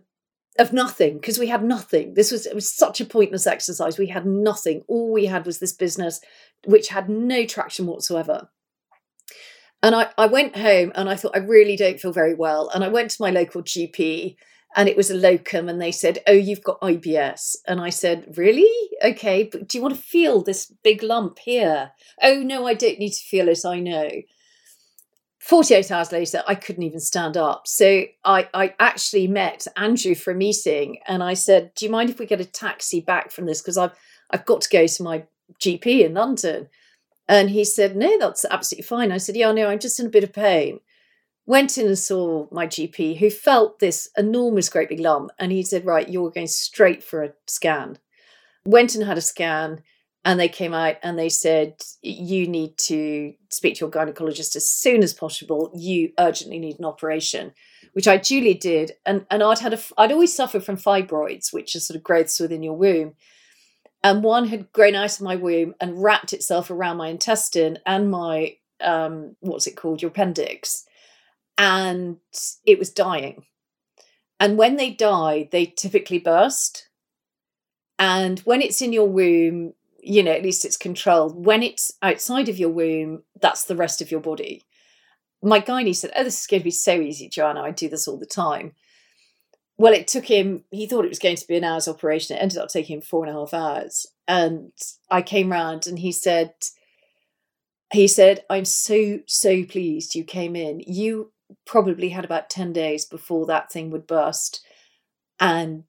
of 0.59 0.71
nothing 0.71 1.15
because 1.15 1.39
we 1.39 1.47
had 1.47 1.63
nothing. 1.63 2.13
This 2.13 2.31
was 2.31 2.45
it 2.45 2.55
was 2.55 2.71
such 2.71 3.01
a 3.01 3.05
pointless 3.05 3.47
exercise. 3.47 3.97
We 3.97 4.07
had 4.07 4.25
nothing. 4.25 4.83
All 4.87 5.11
we 5.11 5.25
had 5.25 5.45
was 5.45 5.59
this 5.59 5.73
business, 5.73 6.19
which 6.65 6.89
had 6.89 7.09
no 7.09 7.45
traction 7.45 7.87
whatsoever. 7.87 8.49
And 9.81 9.95
I, 9.95 10.09
I 10.17 10.27
went 10.27 10.55
home 10.55 10.93
and 10.95 11.09
I 11.09 11.15
thought 11.15 11.35
I 11.35 11.39
really 11.39 11.75
don't 11.75 11.99
feel 11.99 12.13
very 12.13 12.33
well. 12.33 12.69
And 12.73 12.83
I 12.83 12.87
went 12.87 13.11
to 13.11 13.21
my 13.21 13.31
local 13.31 13.61
GP 13.63 14.37
and 14.75 14.89
it 14.89 14.97
was 14.97 15.11
a 15.11 15.15
locum 15.15 15.69
and 15.69 15.81
they 15.81 15.91
said, 15.91 16.19
Oh, 16.27 16.33
you've 16.33 16.63
got 16.63 16.81
IBS. 16.81 17.55
And 17.67 17.79
I 17.79 17.89
said, 17.89 18.37
Really? 18.37 18.89
Okay, 19.03 19.43
but 19.43 19.67
do 19.67 19.77
you 19.77 19.81
want 19.81 19.95
to 19.95 20.01
feel 20.01 20.41
this 20.41 20.71
big 20.83 21.03
lump 21.03 21.39
here? 21.39 21.91
Oh, 22.21 22.41
no, 22.41 22.67
I 22.67 22.73
don't 22.73 22.99
need 22.99 23.13
to 23.13 23.23
feel 23.23 23.49
it. 23.49 23.65
I 23.65 23.79
know. 23.79 24.09
48 25.43 25.91
hours 25.91 26.11
later, 26.13 26.41
I 26.47 26.55
couldn't 26.55 26.83
even 26.83 27.01
stand 27.01 27.35
up. 27.35 27.67
So 27.67 28.05
I, 28.23 28.47
I 28.53 28.75
actually 28.79 29.27
met 29.27 29.67
Andrew 29.75 30.15
for 30.15 30.31
a 30.31 30.35
meeting 30.35 30.99
and 31.05 31.21
I 31.21 31.33
said, 31.33 31.73
Do 31.75 31.85
you 31.85 31.91
mind 31.91 32.09
if 32.09 32.17
we 32.17 32.25
get 32.25 32.39
a 32.39 32.45
taxi 32.45 33.01
back 33.01 33.29
from 33.29 33.45
this? 33.45 33.61
Because 33.61 33.77
I've, 33.77 33.91
I've 34.31 34.45
got 34.45 34.61
to 34.61 34.69
go 34.69 34.87
to 34.87 35.03
my 35.03 35.25
GP 35.59 36.05
in 36.05 36.13
London. 36.13 36.69
And 37.27 37.49
he 37.49 37.65
said, 37.65 37.97
No, 37.97 38.17
that's 38.17 38.45
absolutely 38.49 38.83
fine. 38.83 39.11
I 39.11 39.17
said, 39.17 39.35
Yeah, 39.35 39.51
no, 39.51 39.67
I'm 39.67 39.79
just 39.79 39.99
in 39.99 40.05
a 40.05 40.09
bit 40.09 40.23
of 40.23 40.31
pain. 40.31 40.79
Went 41.45 41.77
in 41.77 41.87
and 41.87 41.99
saw 41.99 42.47
my 42.51 42.67
GP 42.67 43.17
who 43.17 43.29
felt 43.29 43.79
this 43.79 44.09
enormous, 44.17 44.69
great 44.69 44.89
big 44.89 44.99
lump. 44.99 45.31
And 45.37 45.51
he 45.51 45.61
said, 45.63 45.85
Right, 45.85 46.07
you're 46.07 46.31
going 46.31 46.47
straight 46.47 47.03
for 47.03 47.23
a 47.23 47.33
scan. 47.47 47.97
Went 48.65 48.95
and 48.95 49.03
had 49.03 49.17
a 49.17 49.21
scan 49.21 49.83
and 50.25 50.39
they 50.39 50.47
came 50.47 50.73
out 50.73 50.95
and 51.03 51.17
they 51.17 51.29
said 51.29 51.75
you 52.01 52.47
need 52.47 52.77
to 52.77 53.33
speak 53.49 53.75
to 53.75 53.85
your 53.85 53.91
gynecologist 53.91 54.55
as 54.55 54.67
soon 54.67 55.03
as 55.03 55.13
possible 55.13 55.71
you 55.75 56.11
urgently 56.19 56.59
need 56.59 56.79
an 56.79 56.85
operation 56.85 57.53
which 57.93 58.07
i 58.07 58.17
duly 58.17 58.53
did 58.53 58.93
and 59.05 59.25
and 59.29 59.43
i'd 59.43 59.59
had 59.59 59.73
a 59.73 59.79
i'd 59.97 60.11
always 60.11 60.35
suffered 60.35 60.63
from 60.63 60.77
fibroids 60.77 61.51
which 61.51 61.75
are 61.75 61.79
sort 61.79 61.97
of 61.97 62.03
growths 62.03 62.39
within 62.39 62.63
your 62.63 62.77
womb 62.77 63.13
and 64.03 64.23
one 64.23 64.47
had 64.47 64.71
grown 64.73 64.95
out 64.95 65.13
of 65.13 65.21
my 65.21 65.35
womb 65.35 65.73
and 65.79 66.01
wrapped 66.01 66.33
itself 66.33 66.69
around 66.69 66.97
my 66.97 67.09
intestine 67.09 67.77
and 67.85 68.09
my 68.09 68.55
um 68.81 69.35
what's 69.41 69.67
it 69.67 69.75
called 69.75 70.01
your 70.01 70.09
appendix 70.09 70.85
and 71.63 72.17
it 72.65 72.77
was 72.77 72.89
dying 72.89 73.43
and 74.39 74.57
when 74.57 74.75
they 74.75 74.91
die 74.91 75.47
they 75.51 75.65
typically 75.65 76.19
burst 76.19 76.89
and 77.99 78.39
when 78.41 78.61
it's 78.61 78.81
in 78.81 78.91
your 78.91 79.07
womb 79.07 79.73
you 80.03 80.21
know, 80.21 80.31
at 80.31 80.43
least 80.43 80.65
it's 80.65 80.77
controlled. 80.77 81.45
When 81.45 81.63
it's 81.63 81.91
outside 82.01 82.49
of 82.49 82.59
your 82.59 82.69
womb, 82.69 83.23
that's 83.41 83.63
the 83.63 83.75
rest 83.75 84.01
of 84.01 84.11
your 84.11 84.19
body. 84.19 84.65
My 85.41 85.59
gynae 85.59 85.95
said, 85.95 86.11
Oh, 86.15 86.23
this 86.23 86.41
is 86.41 86.47
going 86.47 86.61
to 86.61 86.65
be 86.65 86.71
so 86.71 86.99
easy, 86.99 87.29
Joanna. 87.29 87.61
I 87.61 87.71
do 87.71 87.89
this 87.89 88.07
all 88.07 88.19
the 88.19 88.25
time. 88.25 88.73
Well, 89.77 89.93
it 89.93 90.07
took 90.07 90.25
him, 90.25 90.65
he 90.71 90.85
thought 90.85 91.05
it 91.05 91.09
was 91.09 91.19
going 91.19 91.37
to 91.37 91.47
be 91.47 91.57
an 91.57 91.63
hour's 91.63 91.87
operation. 91.87 92.37
It 92.37 92.41
ended 92.41 92.59
up 92.59 92.69
taking 92.69 92.97
him 92.97 93.01
four 93.01 93.25
and 93.25 93.35
a 93.35 93.39
half 93.39 93.53
hours. 93.53 94.05
And 94.27 94.71
I 95.09 95.21
came 95.21 95.51
round 95.51 95.87
and 95.87 95.99
he 95.99 96.11
said, 96.11 96.53
he 97.91 98.07
said, 98.07 98.43
I'm 98.49 98.65
so, 98.65 99.19
so 99.27 99.63
pleased 99.63 100.15
you 100.15 100.23
came 100.23 100.55
in. 100.55 100.81
You 100.85 101.31
probably 101.65 102.09
had 102.09 102.25
about 102.25 102.49
10 102.49 102.73
days 102.73 103.05
before 103.05 103.45
that 103.45 103.71
thing 103.71 103.91
would 103.91 104.07
burst. 104.07 104.65
And 105.39 105.83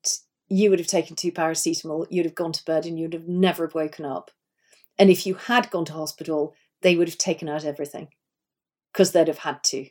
you 0.49 0.71
would 0.71 0.79
have 0.79 0.89
taken 0.89 1.17
two 1.17 1.33
paracetamol, 1.33 2.07
you'd 2.11 2.27
have 2.27 2.35
gone 2.35 2.53
to 2.53 2.65
bed, 2.65 2.87
and 2.87 2.99
you'd 2.99 3.13
have 3.13 3.29
never 3.29 3.67
have 3.67 3.75
woken 3.75 4.05
up. 4.05 4.31
And 4.99 5.11
if 5.11 5.27
you 5.27 5.35
had 5.35 5.71
gone 5.71 5.85
to 5.87 5.93
hospital, 5.93 6.55
they 6.83 6.97
would 6.97 7.09
have 7.09 7.19
taken 7.19 7.49
out 7.49 7.65
everything 7.65 8.09
because 8.93 9.13
they'd 9.13 9.29
have 9.29 9.39
had 9.39 9.63
to. 9.65 9.87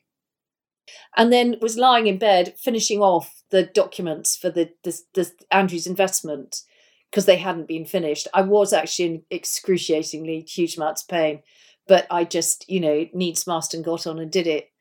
And 1.15 1.31
then 1.31 1.57
was 1.61 1.77
lying 1.77 2.07
in 2.07 2.17
bed 2.17 2.55
finishing 2.57 3.01
off 3.01 3.43
the 3.49 3.63
documents 3.63 4.35
for 4.35 4.49
the, 4.49 4.71
the, 4.83 5.31
Andrew's 5.51 5.87
investment 5.87 6.61
because 7.09 7.25
they 7.25 7.37
hadn't 7.37 7.67
been 7.67 7.85
finished. 7.85 8.27
I 8.33 8.41
was 8.41 8.73
actually 8.73 9.05
in 9.05 9.23
excruciatingly 9.31 10.41
huge 10.41 10.77
amounts 10.77 11.03
of 11.03 11.09
pain, 11.09 11.41
but 11.87 12.07
I 12.09 12.23
just, 12.23 12.69
you 12.69 12.79
know, 12.79 13.05
needs 13.13 13.47
must 13.47 13.73
and 13.73 13.83
got 13.83 14.07
on 14.07 14.19
and 14.19 14.31
did 14.31 14.47
it. 14.47 14.72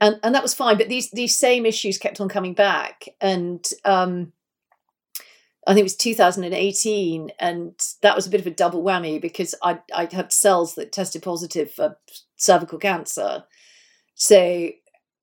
And 0.00 0.18
and 0.22 0.34
that 0.34 0.42
was 0.42 0.54
fine. 0.54 0.78
But 0.78 0.88
these 0.88 1.10
these 1.10 1.36
same 1.36 1.66
issues 1.66 1.98
kept 1.98 2.20
on 2.20 2.28
coming 2.28 2.54
back. 2.54 3.08
And 3.20 3.66
um 3.84 4.32
I 5.66 5.72
think 5.72 5.80
it 5.80 5.84
was 5.84 5.96
2018, 5.96 7.32
and 7.38 7.74
that 8.02 8.16
was 8.16 8.26
a 8.26 8.30
bit 8.30 8.40
of 8.40 8.46
a 8.46 8.50
double 8.50 8.82
whammy 8.82 9.20
because 9.20 9.54
I 9.62 9.80
I 9.94 10.08
had 10.10 10.32
cells 10.32 10.74
that 10.74 10.92
tested 10.92 11.22
positive 11.22 11.70
for 11.70 11.98
cervical 12.36 12.78
cancer, 12.78 13.44
so 14.14 14.70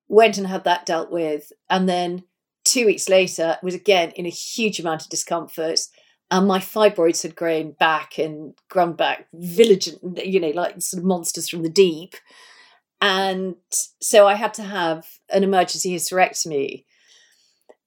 went 0.08 0.38
and 0.38 0.48
had 0.48 0.64
that 0.66 0.86
dealt 0.86 1.12
with, 1.12 1.52
and 1.70 1.90
then 1.90 2.24
two 2.64 2.86
weeks 2.86 3.10
later 3.10 3.58
was 3.64 3.74
again 3.76 4.12
in 4.12 4.26
a 4.26 4.30
huge 4.30 4.80
amount 4.80 5.02
of 5.02 5.10
discomfort, 5.10 5.80
and 6.30 6.48
my 6.48 6.60
fibroids 6.60 7.24
had 7.24 7.36
grown 7.36 7.72
back 7.72 8.18
and 8.20 8.54
grown 8.70 8.94
back 8.94 9.28
vigilant, 9.34 10.26
you 10.26 10.40
know, 10.40 10.50
like 10.50 10.80
sort 10.82 11.02
of 11.02 11.06
monsters 11.08 11.50
from 11.50 11.64
the 11.64 11.70
deep, 11.70 12.16
and 13.02 13.56
so 14.02 14.28
I 14.28 14.36
had 14.36 14.54
to 14.56 14.64
have 14.64 15.06
an 15.30 15.44
emergency 15.44 15.96
hysterectomy 15.96 16.86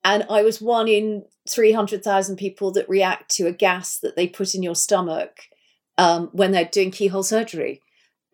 and 0.04 0.24
I 0.30 0.42
was 0.42 0.60
one 0.60 0.88
in 0.88 1.24
300,000 1.48 2.36
people 2.36 2.72
that 2.72 2.88
react 2.88 3.30
to 3.32 3.46
a 3.46 3.52
gas 3.52 3.98
that 3.98 4.16
they 4.16 4.26
put 4.26 4.54
in 4.54 4.62
your 4.62 4.74
stomach 4.74 5.40
um, 5.98 6.30
when 6.32 6.52
they're 6.52 6.64
doing 6.64 6.90
keyhole 6.90 7.22
surgery. 7.22 7.82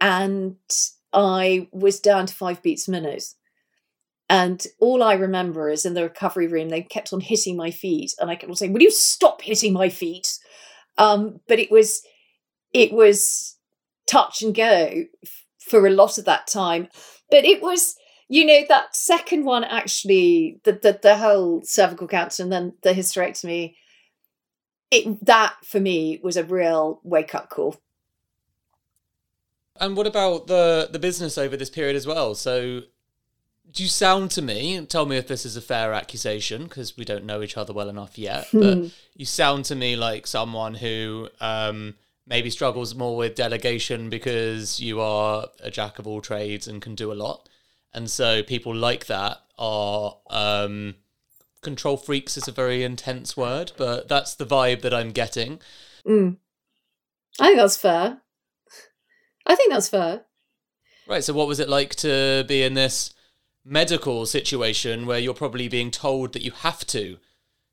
And 0.01 0.57
I 1.13 1.69
was 1.73 1.99
down 1.99 2.27
to 2.27 2.35
five 2.35 2.63
beats 2.63 2.87
a 2.87 2.93
minute. 2.93 3.25
And 4.29 4.65
all 4.81 5.03
I 5.03 5.15
remember 5.15 5.71
is 5.71 5.87
in 5.87 5.95
the 5.95 6.03
recovery 6.03 6.47
room, 6.47 6.69
they 6.69 6.83
kept 6.83 7.13
on 7.13 7.21
hitting 7.21 7.57
my 7.57 7.71
feet, 7.71 8.13
and 8.19 8.29
I 8.29 8.35
kept 8.35 8.51
on 8.51 8.57
saying, 8.57 8.73
"Will 8.73 8.83
you 8.83 8.91
stop 8.91 9.41
hitting 9.41 9.73
my 9.73 9.89
feet?" 9.89 10.37
Um, 10.99 11.39
but 11.47 11.61
it 11.61 11.71
was, 11.71 12.03
it 12.73 12.91
was 12.91 13.57
touch 14.09 14.43
and 14.43 14.53
go 14.53 15.05
for 15.69 15.87
a 15.87 15.91
lot 15.91 16.19
of 16.19 16.25
that 16.25 16.47
time. 16.47 16.89
But 17.31 17.45
it 17.45 17.61
was, 17.61 17.97
you 18.29 18.45
know 18.45 18.63
that 18.69 18.95
second 18.95 19.45
one 19.45 19.65
actually 19.65 20.61
the, 20.65 20.73
the 20.73 20.99
the 21.03 21.17
whole 21.17 21.63
cervical 21.63 22.09
cancer 22.09 22.43
and 22.43 22.53
then 22.53 22.73
the 22.83 22.93
hysterectomy 22.93 23.75
it 24.91 25.25
that 25.25 25.55
for 25.65 25.81
me 25.81 26.21
was 26.23 26.37
a 26.37 26.45
real 26.45 27.01
wake 27.05 27.35
up 27.35 27.51
call 27.51 27.77
and 29.79 29.97
what 29.97 30.07
about 30.07 30.47
the 30.47 30.89
the 30.91 30.99
business 30.99 31.39
over 31.39 31.57
this 31.57 31.71
period 31.71 31.97
as 31.97 32.07
well 32.07 32.35
so 32.35 32.83
do 33.73 33.83
you 33.83 33.89
sound 33.89 34.31
to 34.31 34.41
me 34.41 34.75
and 34.75 34.89
tell 34.89 35.07
me 35.07 35.17
if 35.17 35.27
this 35.27 35.45
is 35.45 35.57
a 35.57 35.61
fair 35.61 35.93
accusation 35.93 36.65
because 36.65 36.97
we 36.97 37.05
don't 37.05 37.25
know 37.25 37.43
each 37.43 37.57
other 37.57 37.73
well 37.73 37.89
enough 37.89 38.17
yet 38.17 38.49
but 38.53 38.91
you 39.15 39.27
sound 39.27 39.65
to 39.65 39.75
me 39.75 39.97
like 39.97 40.27
someone 40.27 40.75
who 40.75 41.29
um, 41.41 41.95
maybe 42.27 42.51
struggles 42.51 42.95
more 42.95 43.17
with 43.17 43.35
delegation 43.35 44.11
because 44.11 44.81
you 44.81 45.01
are 45.01 45.47
a 45.61 45.71
jack 45.71 45.99
of 45.99 46.07
all 46.07 46.21
trades 46.21 46.67
and 46.67 46.83
can 46.83 46.95
do 46.95 47.13
a 47.13 47.15
lot 47.15 47.49
and 47.97 48.11
so 48.11 48.43
people 48.43 48.75
like 48.75 49.07
that 49.07 49.39
are 49.59 50.19
um, 50.29 50.97
control 51.63 51.97
freaks 51.97 52.37
is 52.37 52.47
a 52.47 52.53
very 52.53 52.85
intense 52.85 53.37
word, 53.37 53.73
but 53.77 54.07
that's 54.07 54.35
the 54.35 54.47
vibe 54.47 54.83
that 54.83 54.95
I'm 54.95 55.11
getting. 55.11 55.61
Mm. 56.07 56.37
I 57.41 57.47
think 57.47 57.59
that's 57.59 57.77
fair. 57.77 58.19
I 59.47 59.55
think 59.55 59.73
that's 59.73 59.89
fair. 59.89 60.27
Right. 61.09 61.25
So, 61.25 61.33
what 61.33 61.49
was 61.49 61.59
it 61.59 61.69
like 61.69 61.95
to 61.97 62.45
be 62.47 62.63
in 62.63 62.75
this 62.75 63.15
medical 63.65 64.27
situation 64.27 65.07
where 65.07 65.19
you're 65.19 65.35
probably 65.35 65.67
being 65.67 65.91
told 65.91 66.35
that 66.35 66.43
you 66.43 66.53
have 66.53 66.87
to 66.87 67.17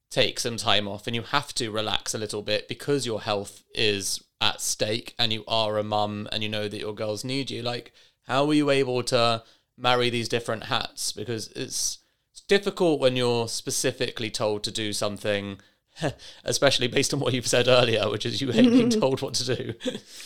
take 0.10 0.40
some 0.40 0.58
time 0.58 0.88
off 0.88 1.06
and 1.06 1.16
you 1.16 1.22
have 1.22 1.54
to 1.56 1.70
relax 1.70 2.16
a 2.16 2.18
little 2.18 2.42
bit 2.42 2.68
because 2.68 3.06
your 3.06 3.22
health 3.22 3.64
is 3.76 4.24
at 4.44 4.60
stake 4.60 5.16
and 5.18 5.32
you 5.32 5.44
are 5.48 5.78
a 5.78 5.84
mum 5.84 6.28
and 6.32 6.44
you 6.44 6.50
know 6.50 6.68
that 6.68 6.80
your 6.80 6.94
girls 6.94 7.24
need 7.24 7.50
you? 7.50 7.62
Like, 7.62 7.94
how 8.24 8.46
were 8.46 8.54
you 8.54 8.70
able 8.70 9.02
to 9.04 9.44
marry 9.78 10.10
these 10.10 10.28
different 10.28 10.66
hats? 10.66 11.14
Because 11.14 11.48
it's, 11.56 12.00
it's 12.32 12.42
difficult 12.42 13.00
when 13.00 13.16
you're 13.16 13.48
specifically 13.48 14.30
told 14.30 14.64
to 14.64 14.72
do 14.72 14.92
something 14.92 15.60
especially 16.44 16.88
based 16.88 17.14
on 17.14 17.20
what 17.20 17.34
you've 17.34 17.48
said 17.48 17.68
earlier 17.68 18.10
which 18.10 18.26
is 18.26 18.42
you 18.42 18.52
hate 18.52 18.70
being 18.72 18.90
told 19.02 19.22
what 19.22 19.36
to 19.36 19.56
do. 19.56 19.74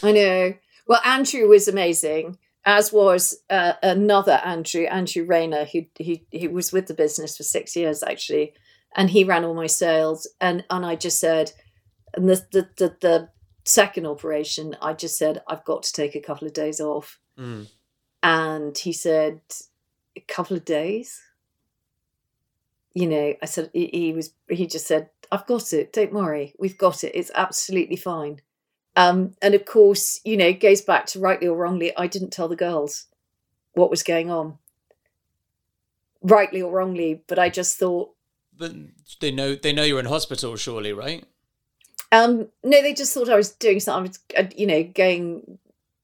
I 0.01 0.11
know. 0.13 0.53
Well 0.87 1.01
andrew 1.03 1.47
was 1.47 1.67
amazing 1.67 2.37
as 2.65 2.93
was 2.93 3.35
uh, 3.49 3.73
another 3.83 4.39
andrew 4.45 4.85
andrew 4.85 5.25
rayner 5.25 5.65
who, 5.65 5.81
he 5.99 6.25
he 6.31 6.47
was 6.47 6.71
with 6.71 6.87
the 6.87 6.93
business 6.93 7.35
for 7.35 7.43
six 7.43 7.75
years 7.75 8.01
actually 8.01 8.53
and 8.95 9.09
he 9.09 9.25
ran 9.25 9.43
all 9.43 9.53
my 9.53 9.67
sales. 9.67 10.27
And 10.39 10.63
and 10.69 10.85
i 10.85 10.95
just 10.95 11.19
said 11.19 11.51
and 12.13 12.29
the 12.29 12.45
the, 12.51 12.69
the, 12.77 12.97
the 13.01 13.29
second 13.67 14.05
operation 14.05 14.75
i 14.81 14.93
just 14.93 15.17
said 15.17 15.41
i've 15.47 15.65
got 15.65 15.83
to 15.83 15.91
take 15.91 16.15
a 16.15 16.21
couple 16.21 16.47
of 16.47 16.53
days 16.53 16.79
off 16.79 17.19
mm. 17.37 17.67
And 18.23 18.77
he 18.77 18.93
said, 18.93 19.41
a 20.15 20.21
couple 20.21 20.57
of 20.57 20.65
days. 20.65 21.21
You 22.93 23.07
know, 23.07 23.35
I 23.41 23.45
said, 23.45 23.69
he, 23.73 23.89
he 23.93 24.13
was, 24.13 24.33
he 24.49 24.65
just 24.65 24.87
said, 24.87 25.09
I've 25.31 25.45
got 25.45 25.71
it. 25.73 25.93
Don't 25.93 26.13
worry. 26.13 26.53
We've 26.57 26.77
got 26.77 27.03
it. 27.03 27.11
It's 27.15 27.31
absolutely 27.35 27.95
fine. 27.95 28.41
Um, 28.95 29.35
and 29.41 29.53
of 29.53 29.65
course, 29.65 30.19
you 30.25 30.35
know, 30.35 30.47
it 30.47 30.59
goes 30.59 30.81
back 30.81 31.05
to 31.07 31.19
rightly 31.19 31.47
or 31.47 31.55
wrongly, 31.55 31.95
I 31.95 32.07
didn't 32.07 32.31
tell 32.31 32.47
the 32.47 32.55
girls 32.55 33.05
what 33.73 33.91
was 33.91 34.01
going 34.01 34.31
on. 34.31 34.57
Rightly 36.23 36.61
or 36.61 36.71
wrongly, 36.71 37.23
but 37.27 37.37
I 37.37 37.49
just 37.49 37.77
thought 37.77 38.09
But 38.57 38.71
they 39.21 39.29
know 39.29 39.53
they 39.53 39.71
know 39.71 39.83
you're 39.83 39.99
in 39.99 40.07
hospital, 40.07 40.55
surely, 40.55 40.91
right? 40.91 41.23
Um, 42.11 42.47
no, 42.63 42.81
they 42.81 42.93
just 42.93 43.13
thought 43.13 43.29
I 43.29 43.35
was 43.35 43.51
doing 43.51 43.79
something. 43.79 44.13
I 44.37 44.39
was, 44.41 44.45
uh, 44.45 44.49
you 44.55 44.65
know, 44.67 44.83
going, 44.83 45.57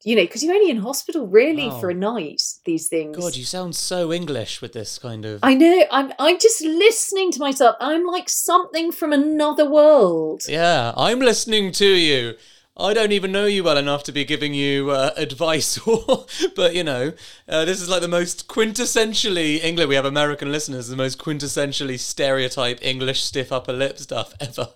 you 0.04 0.16
know, 0.18 0.24
because 0.24 0.44
you're 0.44 0.54
only 0.54 0.70
in 0.70 0.78
hospital 0.78 1.26
really 1.28 1.68
Wow. 1.70 1.80
for 1.80 1.90
a 1.90 1.94
night. 1.94 2.42
These 2.66 2.90
things. 2.90 3.16
God, 3.18 3.36
you 3.38 3.46
sound 3.46 3.76
so 3.76 4.12
English 4.12 4.62
with 4.62 4.74
this 4.74 5.00
kind 5.00 5.24
of. 5.26 5.40
I 5.44 5.54
know. 5.54 5.86
I'm. 5.92 6.12
I'm 6.20 6.38
just 6.40 6.62
listening 6.62 7.32
to 7.32 7.40
myself. 7.40 7.78
I'm 7.80 8.06
like 8.06 8.28
something 8.30 8.92
from 8.92 9.14
another 9.14 9.70
world. 9.70 10.44
Yeah, 10.48 10.94
I'm 10.98 11.20
listening 11.20 11.72
to 11.74 11.86
you. 11.88 12.36
I 12.76 12.96
don't 12.96 13.12
even 13.12 13.32
know 13.32 13.46
you 13.46 13.64
well 13.64 13.78
enough 13.78 14.04
to 14.06 14.12
be 14.12 14.26
giving 14.26 14.56
you 14.56 14.90
uh, 14.90 15.12
advice, 15.18 15.78
or, 15.88 16.26
but 16.56 16.74
you 16.76 16.84
know, 16.84 17.14
uh, 17.48 17.66
this 17.66 17.80
is 17.80 17.88
like 17.88 18.02
the 18.02 18.08
most 18.08 18.48
quintessentially 18.48 19.64
English. 19.64 19.88
We 19.88 19.96
have 19.96 20.06
American 20.06 20.52
listeners, 20.52 20.88
the 20.88 20.96
most 20.96 21.20
quintessentially 21.20 22.00
stereotype 22.00 22.80
English 22.82 23.22
stiff 23.22 23.52
upper 23.52 23.74
lip 23.74 24.00
stuff 24.00 24.34
ever. 24.42 24.70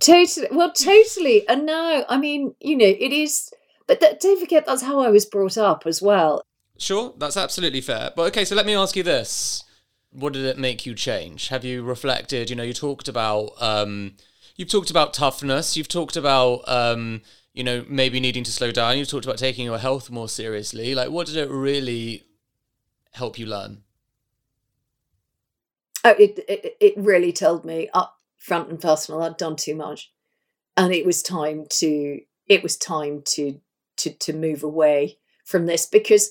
Totally. 0.00 0.48
Well, 0.50 0.72
totally. 0.72 1.46
And 1.48 1.66
now, 1.66 2.04
I 2.08 2.16
mean, 2.16 2.54
you 2.60 2.76
know, 2.76 2.86
it 2.86 3.12
is. 3.12 3.52
But 3.86 4.00
th- 4.00 4.20
don't 4.20 4.40
forget, 4.40 4.66
that's 4.66 4.82
how 4.82 5.00
I 5.00 5.10
was 5.10 5.26
brought 5.26 5.58
up 5.58 5.82
as 5.86 6.00
well. 6.00 6.42
Sure, 6.78 7.12
that's 7.18 7.36
absolutely 7.36 7.82
fair. 7.82 8.10
But 8.16 8.28
okay, 8.28 8.44
so 8.44 8.56
let 8.56 8.66
me 8.66 8.74
ask 8.74 8.96
you 8.96 9.02
this: 9.02 9.64
What 10.10 10.32
did 10.32 10.44
it 10.46 10.58
make 10.58 10.86
you 10.86 10.94
change? 10.94 11.48
Have 11.48 11.64
you 11.64 11.82
reflected? 11.82 12.48
You 12.48 12.56
know, 12.56 12.62
you 12.62 12.72
talked 12.72 13.08
about 13.08 13.50
um, 13.60 14.14
you've 14.56 14.70
talked 14.70 14.90
about 14.90 15.12
toughness. 15.12 15.76
You've 15.76 15.88
talked 15.88 16.16
about 16.16 16.66
um, 16.66 17.20
you 17.52 17.62
know 17.62 17.84
maybe 17.88 18.20
needing 18.20 18.44
to 18.44 18.52
slow 18.52 18.72
down. 18.72 18.96
You've 18.96 19.08
talked 19.08 19.26
about 19.26 19.38
taking 19.38 19.66
your 19.66 19.78
health 19.78 20.10
more 20.10 20.28
seriously. 20.28 20.94
Like, 20.94 21.10
what 21.10 21.26
did 21.26 21.36
it 21.36 21.50
really 21.50 22.24
help 23.12 23.38
you 23.38 23.44
learn? 23.44 23.82
Oh, 26.02 26.14
it, 26.18 26.38
it 26.48 26.76
it 26.80 26.94
really 26.96 27.32
told 27.32 27.66
me 27.66 27.90
up 27.92 28.19
front 28.40 28.70
and 28.70 28.80
personal 28.80 29.22
I'd 29.22 29.36
done 29.36 29.54
too 29.54 29.76
much, 29.76 30.10
and 30.76 30.92
it 30.92 31.06
was 31.06 31.22
time 31.22 31.66
to 31.78 32.20
it 32.48 32.62
was 32.64 32.76
time 32.76 33.22
to 33.34 33.60
to 33.98 34.10
to 34.10 34.32
move 34.32 34.64
away 34.64 35.18
from 35.44 35.66
this 35.66 35.86
because 35.86 36.30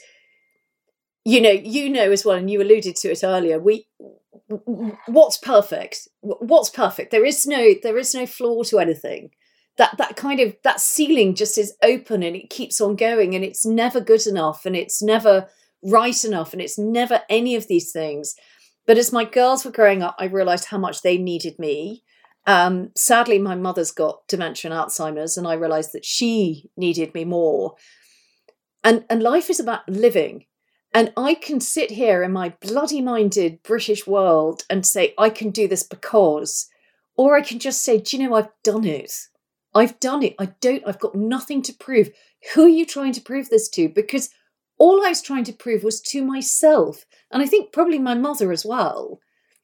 you 1.24 1.40
know 1.40 1.52
you 1.52 1.90
know 1.90 2.12
as 2.12 2.26
well, 2.26 2.36
and 2.36 2.50
you 2.50 2.62
alluded 2.62 2.98
to 2.98 3.12
it 3.12 3.24
earlier. 3.24 3.60
We 3.60 3.88
what's 5.08 5.38
perfect? 5.38 6.08
What's 6.22 6.70
perfect? 6.70 7.12
There 7.12 7.26
is 7.26 7.46
no 7.48 7.74
there 7.82 7.98
is 7.98 8.14
no 8.14 8.26
flaw 8.26 8.64
to 8.64 8.80
anything. 8.80 9.30
That 9.78 9.98
that 9.98 10.18
kind 10.18 10.40
of 10.40 10.58
that 10.64 10.82
ceiling 10.82 11.36
just 11.36 11.58
is 11.58 11.76
open 11.84 12.24
and 12.24 12.36
it 12.36 12.50
keeps 12.50 12.82
on 12.82 12.96
going, 12.96 13.36
and 13.36 13.46
it's 13.46 13.66
never 13.66 14.02
good 14.02 14.26
enough, 14.26 14.66
and 14.66 14.76
it's 14.76 15.02
never 15.02 15.48
right 15.84 16.26
enough, 16.26 16.54
and 16.54 16.62
it's 16.62 16.78
never 16.78 17.22
any 17.30 17.56
of 17.56 17.68
these 17.68 17.92
things. 17.92 18.36
But 18.90 18.98
as 18.98 19.14
my 19.14 19.24
girls 19.24 19.64
were 19.66 19.72
growing 19.72 20.02
up, 20.02 20.16
I 20.18 20.26
realized 20.26 20.66
how 20.66 20.80
much 20.80 21.04
they 21.04 21.20
needed 21.20 21.60
me. 21.60 22.04
Um, 22.48 22.90
sadly, 22.96 23.38
my 23.38 23.54
mother's 23.54 23.92
got 23.92 24.28
dementia 24.28 24.72
and 24.72 24.80
Alzheimer's, 24.80 25.38
and 25.38 25.48
I 25.48 25.54
realized 25.54 25.94
that 25.94 26.04
she 26.04 26.72
needed 26.76 27.14
me 27.14 27.24
more. 27.24 27.76
And 28.84 29.06
and 29.08 29.22
life 29.22 29.48
is 29.52 29.60
about 29.60 29.88
living. 29.88 30.46
And 30.92 31.14
I 31.16 31.36
can 31.36 31.62
sit 31.62 31.92
here 31.92 32.24
in 32.24 32.32
my 32.32 32.56
bloody 32.62 33.00
minded 33.00 33.62
British 33.62 34.08
world 34.08 34.64
and 34.72 34.84
say, 34.84 35.14
I 35.20 35.30
can 35.30 35.52
do 35.52 35.68
this 35.68 35.84
because, 35.84 36.68
or 37.16 37.38
I 37.38 37.42
can 37.42 37.60
just 37.60 37.84
say, 37.84 38.00
do 38.00 38.18
you 38.18 38.28
know, 38.28 38.34
I've 38.34 38.50
done 38.64 38.86
it. 38.86 39.14
I've 39.76 40.00
done 40.00 40.24
it. 40.24 40.34
I 40.40 40.48
don't, 40.62 40.82
I've 40.88 40.98
got 40.98 41.14
nothing 41.14 41.62
to 41.62 41.74
prove. 41.74 42.10
Who 42.56 42.64
are 42.64 42.76
you 42.80 42.88
trying 42.88 43.14
to 43.14 43.22
prove 43.22 43.50
this 43.50 43.70
to? 43.70 43.88
Because 43.88 44.32
all 44.80 45.06
I 45.06 45.10
was 45.10 45.22
trying 45.22 45.44
to 45.44 45.54
prove 45.54 45.84
was 45.84 46.02
to 46.02 46.24
myself, 46.24 47.06
and 47.32 47.44
I 47.44 47.46
think 47.46 47.72
probably 47.72 48.00
my 48.00 48.16
mother 48.16 48.52
as 48.52 48.66
well, 48.66 49.20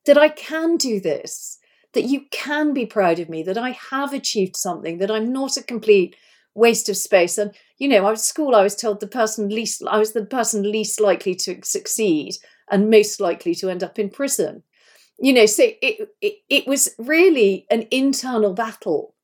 that 0.05 0.18
I 0.18 0.30
can 0.30 0.78
do 0.78 0.99
this, 0.99 1.57
that 1.93 2.03
you 2.03 2.26
can 2.32 2.74
be 2.74 2.86
proud 2.86 3.20
of 3.20 3.30
me, 3.30 3.41
that 3.43 3.57
I 3.57 3.72
have 3.72 4.13
achieved 4.13 4.55
something, 4.55 4.99
that 4.99 5.09
I'm 5.09 5.32
not 5.32 5.57
a 5.57 5.63
complete 5.63 6.16
waste 6.53 6.89
of 6.89 6.97
space. 6.97 7.38
And 7.38 7.55
you 7.78 7.88
know, 7.88 8.07
at 8.09 8.20
school, 8.20 8.55
I 8.55 8.63
was 8.63 8.76
told 8.76 8.99
the 8.99 9.07
person 9.07 9.49
least, 9.49 9.84
I 9.89 9.97
was 9.97 10.13
the 10.13 10.26
person 10.26 10.70
least 10.70 10.99
likely 10.99 11.36
to 11.36 11.59
succeed 11.63 12.36
and 12.70 12.89
most 12.89 13.20
likely 13.20 13.55
to 13.55 13.70
end 13.70 13.84
up 13.84 13.97
in 13.99 14.09
prison. 14.09 14.63
You 15.20 15.34
know, 15.34 15.45
so 15.45 15.63
it 15.82 16.09
it, 16.22 16.34
it 16.49 16.68
was 16.68 16.93
really 16.97 17.66
an 17.72 17.88
internal 17.89 18.53
battle 18.53 19.16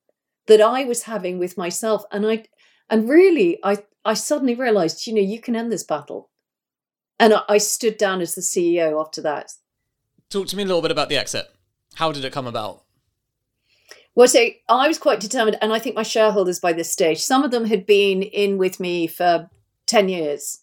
that 0.47 0.61
I 0.61 0.85
was 0.85 1.03
having 1.03 1.37
with 1.37 1.57
myself, 1.57 2.03
and 2.11 2.25
I 2.25 2.45
and 2.89 3.09
really 3.09 3.59
I 3.63 3.77
I 4.03 4.13
suddenly 4.13 4.55
realized, 4.55 5.05
you 5.05 5.13
know, 5.13 5.21
you 5.21 5.39
can 5.39 5.55
end 5.55 5.71
this 5.71 5.83
battle. 5.83 6.29
And 7.19 7.33
I, 7.33 7.41
I 7.47 7.57
stood 7.59 7.97
down 7.97 8.21
as 8.21 8.35
the 8.35 8.41
CEO 8.41 8.99
after 8.99 9.21
that. 9.21 9.51
Talk 10.29 10.47
to 10.47 10.57
me 10.57 10.63
a 10.63 10.65
little 10.65 10.81
bit 10.81 10.91
about 10.91 11.09
the 11.09 11.17
exit. 11.17 11.47
How 11.95 12.11
did 12.11 12.25
it 12.25 12.33
come 12.33 12.47
about? 12.47 12.83
Well, 14.15 14.27
so 14.27 14.47
I 14.67 14.87
was 14.87 14.97
quite 14.97 15.19
determined, 15.19 15.57
and 15.61 15.71
I 15.71 15.79
think 15.79 15.95
my 15.95 16.03
shareholders 16.03 16.59
by 16.59 16.73
this 16.73 16.91
stage, 16.91 17.21
some 17.21 17.43
of 17.43 17.51
them 17.51 17.65
had 17.65 17.85
been 17.85 18.21
in 18.23 18.57
with 18.57 18.79
me 18.79 19.07
for 19.07 19.49
10 19.85 20.09
years. 20.09 20.59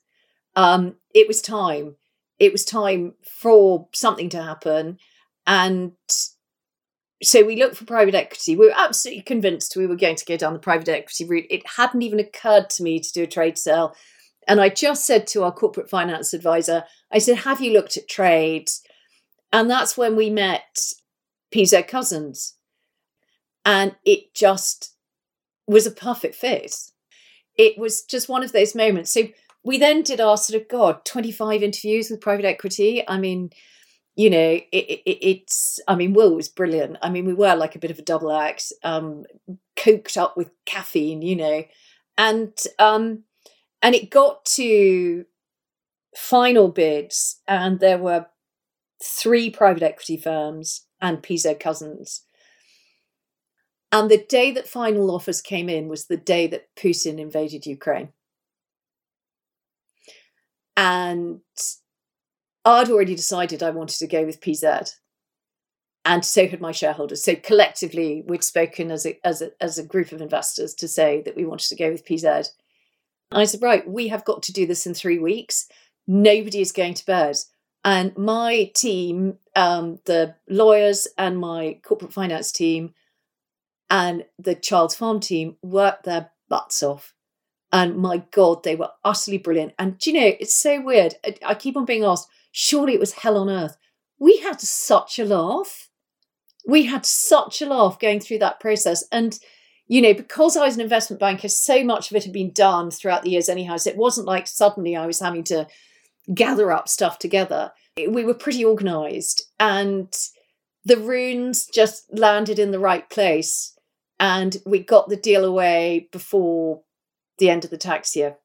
Um, 0.54 0.96
it 1.14 1.26
was 1.28 1.40
time. 1.40 1.96
It 2.38 2.52
was 2.52 2.64
time 2.64 3.14
for 3.24 3.88
something 3.94 4.28
to 4.30 4.42
happen. 4.42 4.98
And 5.46 5.92
so 7.22 7.44
we 7.44 7.56
looked 7.56 7.76
for 7.76 7.84
private 7.84 8.14
equity. 8.14 8.56
We 8.56 8.66
were 8.66 8.74
absolutely 8.76 9.22
convinced 9.22 9.76
we 9.76 9.86
were 9.86 9.96
going 9.96 10.16
to 10.16 10.24
go 10.24 10.36
down 10.36 10.52
the 10.52 10.58
private 10.58 10.88
equity 10.88 11.24
route. 11.24 11.46
It 11.50 11.66
hadn't 11.76 12.02
even 12.02 12.20
occurred 12.20 12.70
to 12.70 12.82
me 12.82 13.00
to 13.00 13.12
do 13.12 13.24
a 13.24 13.26
trade 13.26 13.58
sale. 13.58 13.94
And 14.46 14.60
I 14.60 14.68
just 14.68 15.04
said 15.04 15.26
to 15.28 15.42
our 15.42 15.52
corporate 15.52 15.90
finance 15.90 16.32
advisor, 16.32 16.84
I 17.12 17.18
said, 17.18 17.38
Have 17.38 17.60
you 17.60 17.72
looked 17.72 17.96
at 17.96 18.08
trades? 18.08 18.82
And 19.52 19.68
that's 19.68 19.96
when 19.96 20.14
we 20.14 20.30
met 20.30 20.78
PZ 21.54 21.88
Cussons. 21.88 22.54
And 23.64 23.96
it 24.04 24.32
just 24.34 24.94
was 25.66 25.86
a 25.86 25.90
perfect 25.90 26.34
fit. 26.34 26.74
It 27.56 27.78
was 27.78 28.02
just 28.02 28.28
one 28.28 28.44
of 28.44 28.52
those 28.52 28.74
moments. 28.74 29.12
So 29.12 29.24
we 29.64 29.76
then 29.76 30.02
did 30.02 30.20
our 30.20 30.36
sort 30.36 30.62
of, 30.62 30.68
God, 30.68 31.04
25 31.04 31.62
interviews 31.62 32.08
with 32.08 32.20
private 32.20 32.44
equity. 32.44 33.06
I 33.06 33.18
mean, 33.18 33.50
you 34.18 34.28
know, 34.30 34.36
it, 34.36 34.66
it, 34.72 35.02
it's, 35.06 35.78
I 35.86 35.94
mean, 35.94 36.12
Will 36.12 36.34
was 36.34 36.48
brilliant. 36.48 36.96
I 37.02 37.08
mean, 37.08 37.24
we 37.24 37.34
were 37.34 37.54
like 37.54 37.76
a 37.76 37.78
bit 37.78 37.92
of 37.92 38.00
a 38.00 38.02
double 38.02 38.32
act, 38.32 38.72
um, 38.82 39.24
coked 39.76 40.16
up 40.16 40.36
with 40.36 40.50
caffeine, 40.66 41.22
you 41.22 41.36
know, 41.36 41.62
and, 42.18 42.52
um, 42.80 43.22
and 43.80 43.94
it 43.94 44.10
got 44.10 44.44
to 44.44 45.24
final 46.16 46.68
bids, 46.68 47.40
and 47.46 47.78
there 47.78 47.98
were 47.98 48.26
three 49.00 49.50
private 49.50 49.84
equity 49.84 50.16
firms 50.16 50.86
and 51.00 51.22
PZ 51.22 51.60
Cussons. 51.60 52.22
And 53.92 54.10
the 54.10 54.26
day 54.28 54.50
that 54.50 54.66
final 54.66 55.12
offers 55.12 55.40
came 55.40 55.68
in 55.68 55.86
was 55.86 56.06
the 56.06 56.16
day 56.16 56.48
that 56.48 56.74
Putin 56.74 57.20
invaded 57.20 57.66
Ukraine. 57.66 58.08
And 60.76 61.40
I'd 62.64 62.90
already 62.90 63.14
decided 63.14 63.62
I 63.62 63.70
wanted 63.70 63.98
to 63.98 64.06
go 64.06 64.24
with 64.24 64.40
PZ. 64.40 64.94
And 66.04 66.24
so 66.24 66.46
had 66.46 66.60
my 66.60 66.72
shareholders. 66.72 67.22
So 67.22 67.34
collectively, 67.34 68.22
we'd 68.26 68.42
spoken 68.42 68.90
as 68.90 69.04
a, 69.04 69.18
as 69.26 69.42
a, 69.42 69.50
as 69.60 69.78
a 69.78 69.84
group 69.84 70.12
of 70.12 70.22
investors 70.22 70.74
to 70.74 70.88
say 70.88 71.22
that 71.22 71.36
we 71.36 71.44
wanted 71.44 71.68
to 71.68 71.76
go 71.76 71.90
with 71.90 72.06
PZ. 72.06 72.48
I 73.30 73.44
said, 73.44 73.62
right, 73.62 73.88
we 73.88 74.08
have 74.08 74.24
got 74.24 74.42
to 74.44 74.52
do 74.52 74.66
this 74.66 74.86
in 74.86 74.94
three 74.94 75.18
weeks. 75.18 75.68
Nobody 76.06 76.60
is 76.60 76.72
going 76.72 76.94
to 76.94 77.04
bed. 77.04 77.36
And 77.84 78.16
my 78.16 78.70
team, 78.74 79.38
um, 79.54 80.00
the 80.06 80.34
lawyers 80.48 81.08
and 81.18 81.38
my 81.38 81.78
corporate 81.82 82.12
finance 82.12 82.52
team, 82.52 82.94
and 83.90 84.24
the 84.38 84.54
Childs 84.54 84.94
Farm 84.94 85.20
team 85.20 85.56
worked 85.62 86.04
their 86.04 86.30
butts 86.48 86.82
off. 86.82 87.14
And 87.72 87.96
my 87.96 88.24
God, 88.30 88.64
they 88.64 88.76
were 88.76 88.90
utterly 89.04 89.38
brilliant. 89.38 89.74
And 89.78 89.98
do 89.98 90.10
you 90.10 90.20
know, 90.20 90.32
it's 90.40 90.54
so 90.54 90.80
weird. 90.80 91.14
I 91.44 91.54
keep 91.54 91.76
on 91.76 91.84
being 91.84 92.04
asked, 92.04 92.28
surely 92.50 92.94
it 92.94 93.00
was 93.00 93.12
hell 93.12 93.36
on 93.36 93.48
earth. 93.48 93.76
We 94.18 94.38
had 94.38 94.60
such 94.60 95.18
a 95.18 95.24
laugh. 95.24 95.88
We 96.66 96.84
had 96.84 97.06
such 97.06 97.62
a 97.62 97.66
laugh 97.66 97.98
going 97.98 98.20
through 98.20 98.38
that 98.40 98.60
process. 98.60 99.04
And, 99.12 99.38
you 99.86 100.02
know, 100.02 100.14
because 100.14 100.56
I 100.56 100.66
was 100.66 100.74
an 100.74 100.80
investment 100.80 101.20
banker, 101.20 101.48
so 101.48 101.84
much 101.84 102.10
of 102.10 102.16
it 102.16 102.24
had 102.24 102.32
been 102.32 102.52
done 102.52 102.90
throughout 102.90 103.22
the 103.22 103.30
years 103.30 103.48
anyhow. 103.48 103.76
So 103.76 103.90
it 103.90 103.96
wasn't 103.96 104.26
like 104.26 104.46
suddenly 104.46 104.96
I 104.96 105.06
was 105.06 105.20
having 105.20 105.44
to 105.44 105.66
gather 106.34 106.72
up 106.72 106.88
stuff 106.88 107.18
together. 107.18 107.72
We 107.96 108.24
were 108.24 108.34
pretty 108.34 108.64
organized. 108.64 109.44
And 109.58 110.14
the 110.84 110.96
runes 110.96 111.66
just 111.66 112.06
landed 112.12 112.58
in 112.58 112.70
the 112.70 112.78
right 112.78 113.08
place 113.08 113.78
and 114.20 114.56
we 114.66 114.80
got 114.80 115.08
the 115.08 115.16
deal 115.16 115.44
away 115.44 116.08
before 116.12 116.82
the 117.38 117.50
end 117.50 117.64
of 117.64 117.70
the 117.70 117.78
tax 117.78 118.16
year. 118.16 118.36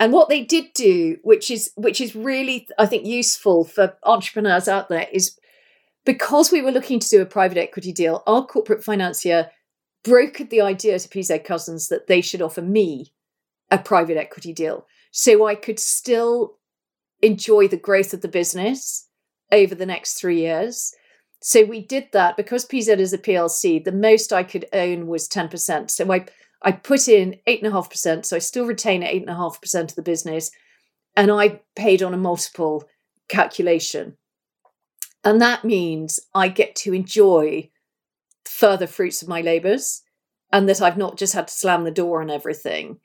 And 0.00 0.12
what 0.12 0.28
they 0.28 0.42
did 0.42 0.72
do, 0.74 1.18
which 1.22 1.50
is 1.50 1.70
which 1.76 2.00
is 2.00 2.16
really 2.16 2.68
I 2.78 2.86
think 2.86 3.06
useful 3.06 3.64
for 3.64 3.96
entrepreneurs 4.02 4.68
out 4.68 4.88
there, 4.88 5.06
is 5.12 5.38
because 6.04 6.50
we 6.50 6.62
were 6.62 6.72
looking 6.72 7.00
to 7.00 7.08
do 7.08 7.22
a 7.22 7.26
private 7.26 7.58
equity 7.58 7.92
deal, 7.92 8.22
our 8.26 8.44
corporate 8.44 8.84
financier 8.84 9.50
brokered 10.04 10.50
the 10.50 10.60
idea 10.60 10.98
to 10.98 11.08
PZ 11.08 11.46
Cussons 11.46 11.88
that 11.88 12.06
they 12.08 12.20
should 12.20 12.42
offer 12.42 12.60
me 12.60 13.12
a 13.70 13.78
private 13.78 14.18
equity 14.18 14.52
deal, 14.52 14.86
so 15.10 15.46
I 15.46 15.54
could 15.54 15.78
still 15.78 16.58
enjoy 17.22 17.68
the 17.68 17.78
growth 17.78 18.12
of 18.12 18.20
the 18.20 18.28
business 18.28 19.08
over 19.50 19.74
the 19.74 19.86
next 19.86 20.14
three 20.14 20.40
years 20.40 20.92
So 21.46 21.62
we 21.62 21.82
did 21.82 22.08
that 22.12 22.38
because 22.38 22.64
PZ 22.64 22.98
is 22.98 23.12
a 23.12 23.18
PLC. 23.18 23.84
The 23.84 23.92
most 23.92 24.32
I 24.32 24.44
could 24.44 24.64
own 24.72 25.06
was 25.08 25.28
10%. 25.28 25.90
So 25.90 26.10
I, 26.10 26.24
I 26.64 26.72
put 26.72 27.06
in 27.08 27.36
8.5%. 27.46 28.24
So 28.24 28.36
I 28.36 28.40
still 28.40 28.66
retain 28.66 29.02
8.5% 29.02 29.80
of 29.82 29.94
the 29.94 30.02
business. 30.02 30.50
And 31.16 31.30
I 31.30 31.60
paid 31.76 32.02
on 32.02 32.14
a 32.14 32.18
multiple 32.18 32.88
calculation. 33.28 34.16
And 35.22 35.40
that 35.40 35.64
means 35.64 36.18
I 36.34 36.48
get 36.48 36.74
to 36.76 36.92
enjoy 36.92 37.70
further 38.44 38.86
fruits 38.86 39.22
of 39.22 39.28
my 39.28 39.40
labours 39.40 40.02
and 40.52 40.68
that 40.68 40.82
I've 40.82 40.98
not 40.98 41.16
just 41.16 41.34
had 41.34 41.48
to 41.48 41.54
slam 41.54 41.84
the 41.84 41.90
door 41.90 42.20
on 42.20 42.30
everything. 42.30 42.98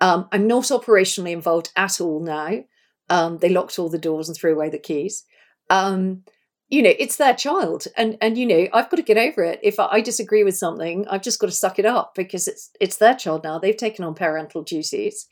Um, 0.00 0.28
I'm 0.32 0.46
not 0.46 0.64
operationally 0.64 1.32
involved 1.32 1.70
at 1.76 2.00
all 2.00 2.20
now. 2.20 2.64
Um, 3.08 3.38
they 3.38 3.48
locked 3.48 3.78
all 3.78 3.88
the 3.88 3.98
doors 3.98 4.28
and 4.28 4.36
threw 4.36 4.54
away 4.54 4.70
the 4.70 4.78
keys. 4.78 5.24
Um, 5.70 6.24
you 6.68 6.82
know, 6.82 6.92
it's 6.98 7.16
their 7.16 7.34
child, 7.34 7.86
and 7.96 8.16
and 8.20 8.38
you 8.38 8.46
know, 8.46 8.66
I've 8.72 8.90
got 8.90 8.96
to 8.96 9.02
get 9.02 9.18
over 9.18 9.42
it. 9.44 9.60
If 9.62 9.78
I 9.78 10.00
disagree 10.00 10.44
with 10.44 10.56
something, 10.56 11.06
I've 11.08 11.22
just 11.22 11.38
got 11.38 11.46
to 11.48 11.52
suck 11.52 11.78
it 11.78 11.86
up 11.86 12.14
because 12.14 12.48
it's 12.48 12.70
it's 12.80 12.96
their 12.96 13.14
child 13.14 13.44
now. 13.44 13.58
They've 13.58 13.76
taken 13.76 14.04
on 14.04 14.14
parental 14.14 14.62
duties. 14.62 15.28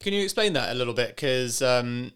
Can 0.00 0.12
you 0.12 0.22
explain 0.22 0.52
that 0.54 0.70
a 0.70 0.74
little 0.74 0.94
bit? 0.94 1.16
Because 1.16 1.62
um, 1.62 2.12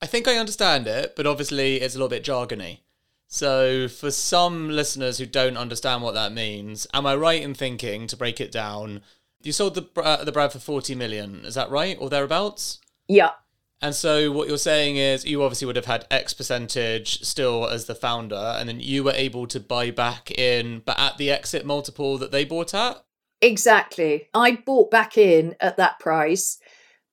I 0.00 0.06
think 0.06 0.28
I 0.28 0.36
understand 0.36 0.86
it, 0.86 1.14
but 1.16 1.26
obviously 1.26 1.76
it's 1.76 1.94
a 1.94 1.98
little 1.98 2.08
bit 2.08 2.24
jargony. 2.24 2.80
So, 3.26 3.88
for 3.88 4.10
some 4.10 4.70
listeners 4.70 5.18
who 5.18 5.26
don't 5.26 5.58
understand 5.58 6.02
what 6.02 6.14
that 6.14 6.32
means, 6.32 6.86
am 6.94 7.04
I 7.04 7.14
right 7.14 7.42
in 7.42 7.52
thinking 7.52 8.06
to 8.06 8.16
break 8.16 8.40
it 8.40 8.50
down? 8.50 9.02
You 9.42 9.52
sold 9.52 9.74
the 9.74 9.86
uh, 10.00 10.24
the 10.24 10.32
brand 10.32 10.52
for 10.52 10.58
forty 10.58 10.94
million, 10.94 11.44
is 11.44 11.54
that 11.54 11.70
right, 11.70 11.96
or 12.00 12.08
thereabouts? 12.08 12.80
Yeah. 13.06 13.32
And 13.80 13.94
so, 13.94 14.32
what 14.32 14.48
you're 14.48 14.58
saying 14.58 14.96
is, 14.96 15.24
you 15.24 15.42
obviously 15.42 15.66
would 15.66 15.76
have 15.76 15.84
had 15.84 16.06
X 16.10 16.34
percentage 16.34 17.22
still 17.22 17.68
as 17.68 17.86
the 17.86 17.94
founder, 17.94 18.56
and 18.58 18.68
then 18.68 18.80
you 18.80 19.04
were 19.04 19.12
able 19.12 19.46
to 19.46 19.60
buy 19.60 19.92
back 19.92 20.32
in, 20.32 20.82
but 20.84 20.98
at 20.98 21.16
the 21.16 21.30
exit 21.30 21.64
multiple 21.64 22.18
that 22.18 22.32
they 22.32 22.44
bought 22.44 22.74
at. 22.74 23.04
Exactly. 23.40 24.28
I 24.34 24.56
bought 24.66 24.90
back 24.90 25.16
in 25.16 25.54
at 25.60 25.76
that 25.76 26.00
price, 26.00 26.58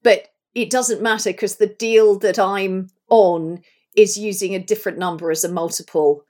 but 0.01 0.29
it 0.55 0.71
doesn't 0.71 1.03
matter 1.03 1.31
because 1.31 1.57
the 1.57 1.67
deal 1.67 2.17
that 2.19 2.39
I'm 2.39 2.89
on 3.09 3.61
is 3.95 4.17
using 4.17 4.55
a 4.55 4.59
different 4.59 4.97
number 4.97 5.29
as 5.29 5.43
a 5.43 5.51
multiple 5.51 6.23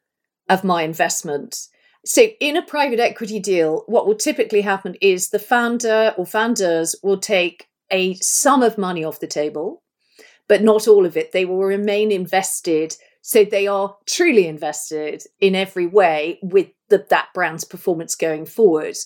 of 0.50 0.66
my 0.66 0.84
investment. 0.84 1.68
So, 2.04 2.28
in 2.40 2.58
a 2.58 2.62
private 2.62 3.00
equity 3.00 3.40
deal, 3.40 3.84
what 3.88 4.06
will 4.06 4.16
typically 4.16 4.62
happen 4.62 4.96
is 5.02 5.30
the 5.30 5.40
founder 5.40 6.14
or 6.18 6.26
founders 6.26 6.96
will 7.02 7.18
take 7.18 7.68
a 7.90 8.16
sum 8.16 8.62
of 8.62 8.78
money 8.78 9.04
off 9.04 9.20
the 9.20 9.28
table, 9.28 9.82
but 10.48 10.64
not 10.64 10.88
all 10.88 11.06
of 11.06 11.18
it. 11.18 11.32
They 11.32 11.46
will 11.46 11.64
remain 11.64 12.12
invested. 12.12 12.96
So, 13.22 13.44
they 13.44 13.68
are 13.68 13.98
truly 14.06 14.48
invested 14.48 15.24
in 15.40 15.56
every 15.56 15.88
way 15.88 16.40
with 16.42 16.68
the, 16.90 17.06
that 17.10 17.30
brand's 17.34 17.64
performance 17.64 18.16
going 18.16 18.46
forward. 18.46 18.98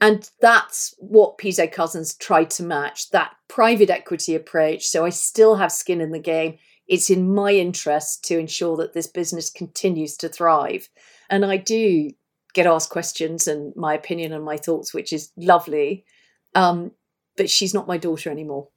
And 0.00 0.28
that's 0.40 0.94
what 0.98 1.38
PZ 1.38 1.72
Cussons 1.72 2.18
tried 2.18 2.50
to 2.50 2.62
match 2.62 3.10
that 3.10 3.34
private 3.48 3.90
equity 3.90 4.34
approach. 4.34 4.86
So 4.86 5.06
I 5.06 5.10
still 5.10 5.56
have 5.56 5.72
skin 5.72 6.00
in 6.00 6.12
the 6.12 6.18
game. 6.18 6.58
It's 6.86 7.08
in 7.08 7.34
my 7.34 7.52
interest 7.52 8.24
to 8.24 8.38
ensure 8.38 8.76
that 8.76 8.92
this 8.92 9.06
business 9.06 9.48
continues 9.48 10.16
to 10.18 10.28
thrive. 10.28 10.88
And 11.30 11.44
I 11.44 11.56
do 11.56 12.10
get 12.52 12.66
asked 12.66 12.90
questions 12.90 13.48
and 13.48 13.74
my 13.74 13.94
opinion 13.94 14.32
and 14.32 14.44
my 14.44 14.56
thoughts, 14.56 14.92
which 14.92 15.12
is 15.12 15.32
lovely. 15.36 16.04
Um, 16.54 16.92
but 17.36 17.50
she's 17.50 17.74
not 17.74 17.88
my 17.88 17.96
daughter 17.96 18.30
anymore. 18.30 18.68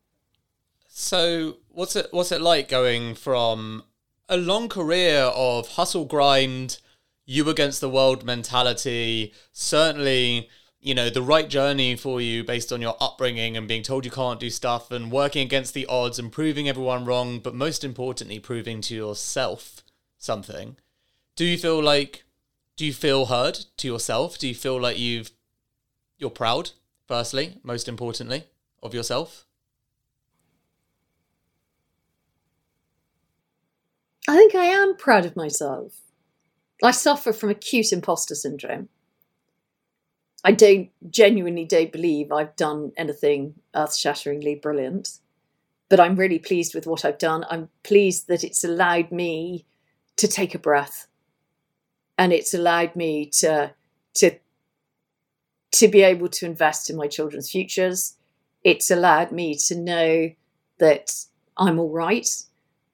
So 1.02 1.60
what's 1.70 1.96
it 1.96 2.10
what's 2.12 2.34
it 2.34 2.42
like 2.42 2.68
going 2.68 3.16
from 3.16 3.86
a 4.28 4.36
long 4.36 4.68
career 4.68 5.22
of 5.34 5.70
hustle 5.70 6.04
grind, 6.04 6.80
you 7.26 7.48
against 7.48 7.80
the 7.80 7.90
world 7.90 8.26
mentality, 8.26 9.34
certainly 9.54 10.50
you 10.82 10.94
know 10.94 11.10
the 11.10 11.22
right 11.22 11.50
journey 11.50 11.96
for 11.96 12.20
you 12.20 12.44
based 12.44 12.74
on 12.74 12.82
your 12.82 12.98
upbringing 13.00 13.56
and 13.56 13.66
being 13.66 13.82
told 13.82 14.04
you 14.04 14.12
can't 14.12 14.42
do 14.42 14.50
stuff 14.50 14.92
and 14.92 15.10
working 15.10 15.42
against 15.42 15.74
the 15.74 15.86
odds 15.86 16.20
and 16.20 16.34
proving 16.34 16.68
everyone 16.68 17.06
wrong 17.06 17.40
but 17.40 17.56
most 17.56 17.86
importantly 17.86 18.38
proving 18.38 18.82
to 18.82 18.94
yourself 18.94 19.86
something. 20.18 20.76
Do 21.38 21.46
you 21.46 21.58
feel 21.58 21.82
like 21.82 22.26
do 22.76 22.86
you 22.86 22.92
feel 22.92 23.28
heard 23.28 23.58
to 23.78 23.88
yourself? 23.88 24.38
Do 24.38 24.50
you 24.50 24.56
feel 24.56 24.78
like 24.78 25.00
you've 25.00 25.32
you're 26.18 26.30
proud 26.30 26.72
firstly 27.08 27.56
most 27.64 27.88
importantly 27.88 28.44
of 28.84 28.94
yourself 28.94 29.46
i 34.28 34.36
think 34.36 34.56
i 34.56 34.66
am 34.66 34.96
proud 34.96 35.26
of 35.26 35.36
myself 35.36 36.02
i 36.84 36.92
suffer 36.92 37.32
from 37.34 37.50
acute 37.50 37.92
imposter 37.92 38.36
syndrome 38.36 38.90
I 40.44 40.52
don't 40.54 40.90
genuinely 41.10 41.66
don't 41.66 41.92
believe 41.92 42.32
I've 42.32 42.56
done 42.56 42.92
anything 42.96 43.56
earth 43.76 43.96
shatteringly 43.96 44.56
brilliant, 44.56 45.20
but 45.90 46.00
I'm 46.00 46.16
really 46.16 46.40
pleased 46.40 46.74
with 46.74 46.88
what 46.88 47.04
I've 47.04 47.18
done. 47.18 47.46
I'm 47.50 47.70
pleased 47.84 48.28
that 48.28 48.44
it's 48.44 48.64
allowed 48.64 49.12
me 49.12 49.66
to 50.16 50.28
take 50.28 50.56
a 50.56 50.60
breath 50.60 51.08
and 52.18 52.32
it's 52.32 52.54
allowed 52.54 52.96
me 52.96 53.26
to 53.40 53.74
to 54.16 54.32
to 55.72 55.88
be 55.88 56.02
able 56.02 56.30
to 56.30 56.46
invest 56.46 56.90
in 56.90 56.96
my 56.96 57.08
children's 57.08 57.52
futures. 57.52 58.16
It's 58.64 58.90
allowed 58.90 59.32
me 59.32 59.56
to 59.68 59.76
know 59.76 60.32
that 60.80 61.26
I'm 61.58 61.80
all 61.80 61.92
right 61.92 62.28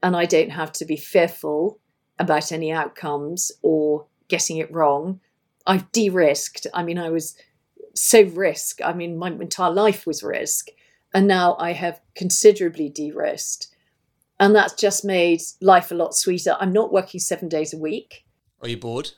and 0.05 0.15
I 0.15 0.25
don't 0.25 0.51
have 0.51 0.71
to 0.73 0.85
be 0.85 0.97
fearful 0.97 1.79
about 2.19 2.51
any 2.51 2.71
outcomes 2.71 3.51
or 3.63 4.05
getting 4.29 4.57
it 4.57 4.71
wrong 4.71 5.19
I've 5.67 5.91
de-risked. 5.91 6.67
I 6.75 6.83
mean, 6.83 6.99
I 6.99 7.09
was 7.09 7.35
so 7.95 8.23
risk. 8.23 8.81
I 8.83 8.93
mean, 8.93 9.17
my 9.17 9.29
entire 9.29 9.71
life 9.71 10.05
was 10.05 10.21
risk, 10.21 10.67
and 11.13 11.27
now 11.27 11.55
I 11.59 11.73
have 11.73 12.01
considerably 12.15 12.89
de-risked, 12.89 13.67
and 14.39 14.53
that's 14.53 14.73
just 14.73 15.03
made 15.03 15.41
life 15.61 15.91
a 15.91 15.95
lot 15.95 16.15
sweeter. 16.15 16.55
I'm 16.59 16.71
not 16.73 16.93
working 16.93 17.19
seven 17.19 17.49
days 17.49 17.73
a 17.73 17.79
week. 17.79 18.25
Are 18.61 18.69
you 18.69 18.77
bored? 18.77 19.11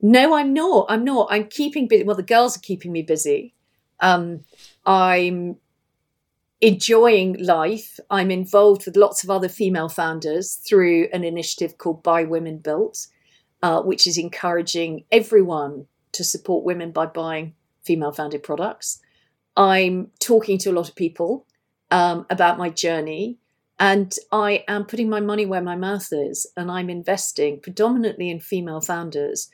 No, 0.00 0.34
I'm 0.34 0.52
not. 0.52 0.86
I'm 0.88 1.04
not. 1.04 1.28
I'm 1.30 1.48
keeping 1.48 1.88
busy. 1.88 2.04
Well, 2.04 2.16
the 2.16 2.22
girls 2.22 2.56
are 2.56 2.60
keeping 2.60 2.92
me 2.92 3.02
busy. 3.02 3.54
Um, 4.00 4.44
I'm 4.86 5.56
enjoying 6.64 7.36
life. 7.44 8.00
I'm 8.08 8.30
involved 8.30 8.86
with 8.86 8.96
lots 8.96 9.22
of 9.22 9.28
other 9.28 9.50
female 9.50 9.90
founders 9.90 10.54
through 10.54 11.08
an 11.12 11.22
initiative 11.22 11.76
called 11.76 12.02
Buy 12.02 12.24
Women 12.24 12.56
Built, 12.56 13.06
uh, 13.62 13.82
which 13.82 14.06
is 14.06 14.16
encouraging 14.16 15.04
everyone 15.12 15.86
to 16.12 16.24
support 16.24 16.64
women 16.64 16.90
by 16.90 17.04
buying 17.04 17.54
female 17.82 18.12
founded 18.12 18.42
products. 18.42 19.02
I'm 19.58 20.10
talking 20.20 20.56
to 20.60 20.70
a 20.70 20.72
lot 20.72 20.88
of 20.88 20.94
people 20.94 21.46
um, 21.90 22.24
about 22.30 22.56
my 22.56 22.70
journey, 22.70 23.36
and 23.78 24.14
I 24.32 24.64
am 24.66 24.86
putting 24.86 25.10
my 25.10 25.20
money 25.20 25.44
where 25.44 25.60
my 25.60 25.76
mouth 25.76 26.08
is, 26.12 26.46
and 26.56 26.70
I'm 26.70 26.88
investing 26.88 27.60
predominantly 27.60 28.30
in 28.30 28.40
female 28.40 28.80
founders, 28.80 29.50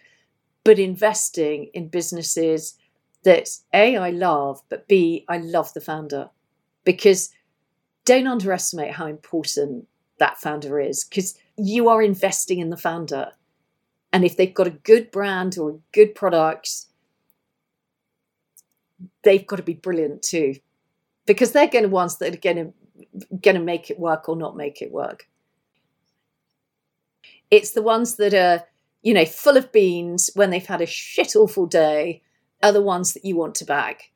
but 0.63 0.79
investing 0.79 1.71
in 1.75 1.89
businesses 1.89 2.77
that 3.25 3.49
A, 3.75 3.97
I 3.97 4.11
love, 4.11 4.63
but 4.69 4.87
B, 4.87 5.25
I 5.29 5.39
love 5.39 5.75
the 5.75 5.81
founder. 5.81 6.31
Because 6.85 7.31
don't 8.05 8.27
underestimate 8.27 8.93
how 8.93 9.07
important 9.07 9.87
that 10.19 10.39
founder 10.39 10.81
is, 10.81 11.05
because 11.05 11.37
you 11.57 11.89
are 11.89 12.03
investing 12.03 12.59
in 12.59 12.71
the 12.71 12.77
founder. 12.77 13.33
And 14.13 14.25
if 14.25 14.37
they've 14.37 14.53
got 14.53 14.67
a 14.67 14.71
good 14.71 15.11
brand 15.11 15.57
or 15.59 15.71
a 15.71 15.79
good 15.93 16.15
product, 16.15 16.87
they've 19.23 19.47
got 19.47 19.57
to 19.57 19.63
be 19.63 19.75
brilliant 19.75 20.23
too, 20.23 20.57
because 21.27 21.53
they're 21.53 21.69
going 21.69 21.85
to 21.85 21.91
ones 21.91 22.17
that 22.19 22.35
are 22.35 22.39
going 22.39 22.57
to 22.57 22.73
going 23.41 23.57
to 23.57 23.63
make 23.63 23.91
it 23.91 23.99
work 23.99 24.29
or 24.29 24.37
not 24.37 24.57
make 24.57 24.83
it 24.83 24.93
work. 24.93 25.27
It's 27.51 27.71
the 27.71 27.83
ones 27.83 28.17
that 28.17 28.35
are, 28.35 28.65
you 29.03 29.15
know, 29.15 29.25
full 29.25 29.57
of 29.57 29.73
beans 29.73 30.31
when 30.35 30.51
they've 30.51 30.67
had 30.67 30.83
a 30.83 30.87
shit 30.87 31.35
awful 31.35 31.67
day, 31.67 32.23
are 32.63 32.73
the 32.73 32.83
ones 32.83 33.15
that 33.15 33.25
you 33.25 33.37
want 33.37 33.55
to 33.57 33.65
back. 33.65 34.11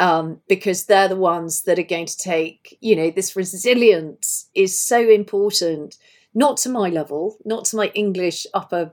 Um, 0.00 0.40
because 0.48 0.84
they're 0.84 1.08
the 1.08 1.16
ones 1.16 1.62
that 1.62 1.76
are 1.76 1.82
going 1.82 2.06
to 2.06 2.16
take, 2.16 2.78
you 2.80 2.94
know, 2.94 3.10
this 3.10 3.34
resilience 3.34 4.48
is 4.54 4.80
so 4.80 5.00
important, 5.00 5.96
not 6.34 6.56
to 6.58 6.68
my 6.68 6.88
level, 6.88 7.36
not 7.44 7.64
to 7.66 7.76
my 7.76 7.88
English 7.96 8.46
upper 8.54 8.92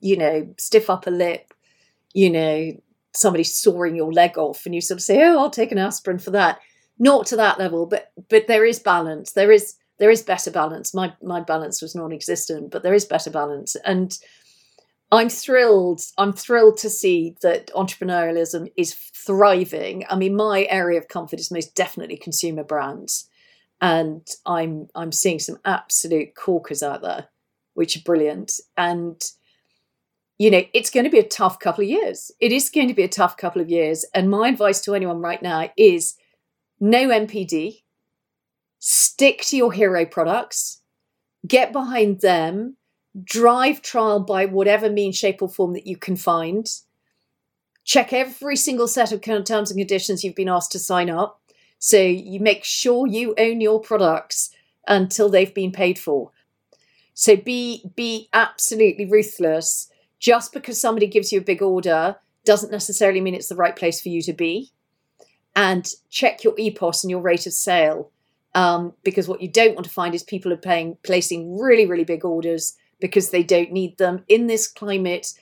you 0.00 0.16
know, 0.16 0.52
stiff 0.58 0.90
upper 0.90 1.10
lip, 1.10 1.52
you 2.12 2.30
know, 2.30 2.72
somebody 3.12 3.44
sawing 3.44 3.94
your 3.94 4.12
leg 4.12 4.38
off 4.38 4.66
and 4.66 4.74
you 4.74 4.80
sort 4.80 4.98
of 4.98 5.02
say, 5.02 5.22
Oh, 5.22 5.38
I'll 5.38 5.50
take 5.50 5.72
an 5.72 5.78
aspirin 5.78 6.18
for 6.18 6.30
that. 6.30 6.58
Not 6.98 7.26
to 7.26 7.36
that 7.36 7.58
level, 7.58 7.86
but 7.86 8.12
but 8.28 8.46
there 8.46 8.64
is 8.64 8.78
balance. 8.78 9.32
There 9.32 9.52
is 9.52 9.76
there 9.98 10.10
is 10.10 10.22
better 10.22 10.50
balance. 10.50 10.92
My 10.94 11.14
my 11.22 11.40
balance 11.40 11.80
was 11.80 11.94
non-existent, 11.94 12.70
but 12.70 12.82
there 12.82 12.94
is 12.94 13.04
better 13.04 13.30
balance. 13.30 13.74
And 13.84 14.16
I'm 15.12 15.28
thrilled. 15.28 16.02
I'm 16.18 16.32
thrilled 16.32 16.78
to 16.78 16.90
see 16.90 17.36
that 17.42 17.68
entrepreneurialism 17.74 18.70
is 18.76 18.94
thriving. 18.94 20.04
I 20.08 20.14
mean, 20.16 20.36
my 20.36 20.66
area 20.70 20.98
of 20.98 21.08
comfort 21.08 21.40
is 21.40 21.50
most 21.50 21.74
definitely 21.74 22.16
consumer 22.16 22.62
brands, 22.62 23.28
and 23.80 24.26
I'm 24.46 24.88
I'm 24.94 25.12
seeing 25.12 25.40
some 25.40 25.58
absolute 25.64 26.34
corkers 26.36 26.82
out 26.82 27.02
there, 27.02 27.26
which 27.74 27.96
are 27.96 28.02
brilliant. 28.04 28.60
And 28.76 29.20
you 30.38 30.50
know, 30.50 30.62
it's 30.72 30.90
going 30.90 31.04
to 31.04 31.10
be 31.10 31.18
a 31.18 31.28
tough 31.28 31.58
couple 31.58 31.84
of 31.84 31.90
years. 31.90 32.30
It 32.40 32.50
is 32.50 32.70
going 32.70 32.88
to 32.88 32.94
be 32.94 33.02
a 33.02 33.08
tough 33.08 33.36
couple 33.36 33.60
of 33.60 33.68
years. 33.68 34.06
And 34.14 34.30
my 34.30 34.48
advice 34.48 34.80
to 34.82 34.94
anyone 34.94 35.20
right 35.20 35.42
now 35.42 35.70
is 35.76 36.16
no 36.80 37.08
NPD, 37.08 37.82
stick 38.78 39.42
to 39.42 39.56
your 39.58 39.70
hero 39.70 40.06
products, 40.06 40.80
get 41.46 41.74
behind 41.74 42.22
them, 42.22 42.78
drive 43.24 43.82
trial 43.82 44.20
by 44.20 44.46
whatever 44.46 44.90
means, 44.90 45.16
shape, 45.16 45.42
or 45.42 45.48
form 45.48 45.72
that 45.72 45.86
you 45.86 45.96
can 45.96 46.16
find. 46.16 46.68
Check 47.84 48.12
every 48.12 48.56
single 48.56 48.86
set 48.86 49.12
of 49.12 49.20
terms 49.20 49.70
and 49.70 49.78
conditions 49.78 50.22
you've 50.22 50.34
been 50.34 50.48
asked 50.48 50.72
to 50.72 50.78
sign 50.78 51.10
up. 51.10 51.40
So 51.78 52.00
you 52.00 52.40
make 52.40 52.62
sure 52.62 53.06
you 53.06 53.34
own 53.38 53.60
your 53.60 53.80
products 53.80 54.50
until 54.86 55.28
they've 55.28 55.54
been 55.54 55.72
paid 55.72 55.98
for. 55.98 56.30
So 57.14 57.36
be 57.36 57.84
be 57.96 58.28
absolutely 58.32 59.06
ruthless. 59.06 59.88
Just 60.18 60.52
because 60.52 60.78
somebody 60.78 61.06
gives 61.06 61.32
you 61.32 61.40
a 61.40 61.44
big 61.44 61.62
order 61.62 62.16
doesn't 62.44 62.70
necessarily 62.70 63.20
mean 63.20 63.34
it's 63.34 63.48
the 63.48 63.56
right 63.56 63.74
place 63.74 64.00
for 64.00 64.10
you 64.10 64.20
to 64.22 64.32
be. 64.34 64.70
And 65.56 65.88
check 66.10 66.44
your 66.44 66.54
EPOS 66.56 67.02
and 67.02 67.10
your 67.10 67.20
rate 67.20 67.46
of 67.46 67.54
sale. 67.54 68.10
Um, 68.54 68.94
because 69.02 69.28
what 69.28 69.40
you 69.40 69.48
don't 69.48 69.74
want 69.74 69.84
to 69.84 69.92
find 69.92 70.14
is 70.14 70.22
people 70.22 70.52
are 70.52 70.58
paying 70.58 70.98
placing 71.02 71.58
really, 71.58 71.86
really 71.86 72.04
big 72.04 72.24
orders 72.24 72.76
because 73.00 73.30
they 73.30 73.42
don't 73.42 73.72
need 73.72 73.98
them. 73.98 74.24
In 74.28 74.46
this 74.46 74.68
climate, 74.68 75.32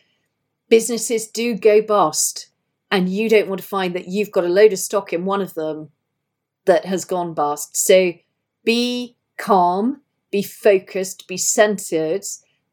businesses 0.68 1.26
do 1.28 1.54
go 1.54 1.82
bust, 1.82 2.48
and 2.90 3.08
you 3.08 3.28
don't 3.28 3.48
want 3.48 3.60
to 3.60 3.66
find 3.66 3.94
that 3.94 4.08
you've 4.08 4.32
got 4.32 4.44
a 4.44 4.48
load 4.48 4.72
of 4.72 4.78
stock 4.78 5.12
in 5.12 5.24
one 5.24 5.40
of 5.40 5.54
them 5.54 5.90
that 6.64 6.84
has 6.84 7.04
gone 7.04 7.34
bust. 7.34 7.76
So 7.76 8.12
be 8.64 9.16
calm, 9.36 10.02
be 10.30 10.42
focused, 10.42 11.26
be 11.26 11.36
centered, 11.36 12.22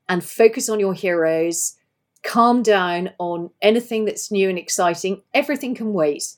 and 0.07 0.23
focus 0.23 0.69
on 0.69 0.79
your 0.79 0.93
heroes. 0.93 1.77
Calm 2.23 2.63
down 2.63 3.11
on 3.19 3.51
anything 3.61 4.05
that's 4.05 4.31
new 4.31 4.49
and 4.49 4.57
exciting. 4.57 5.21
Everything 5.33 5.75
can 5.75 5.93
wait. 5.93 6.35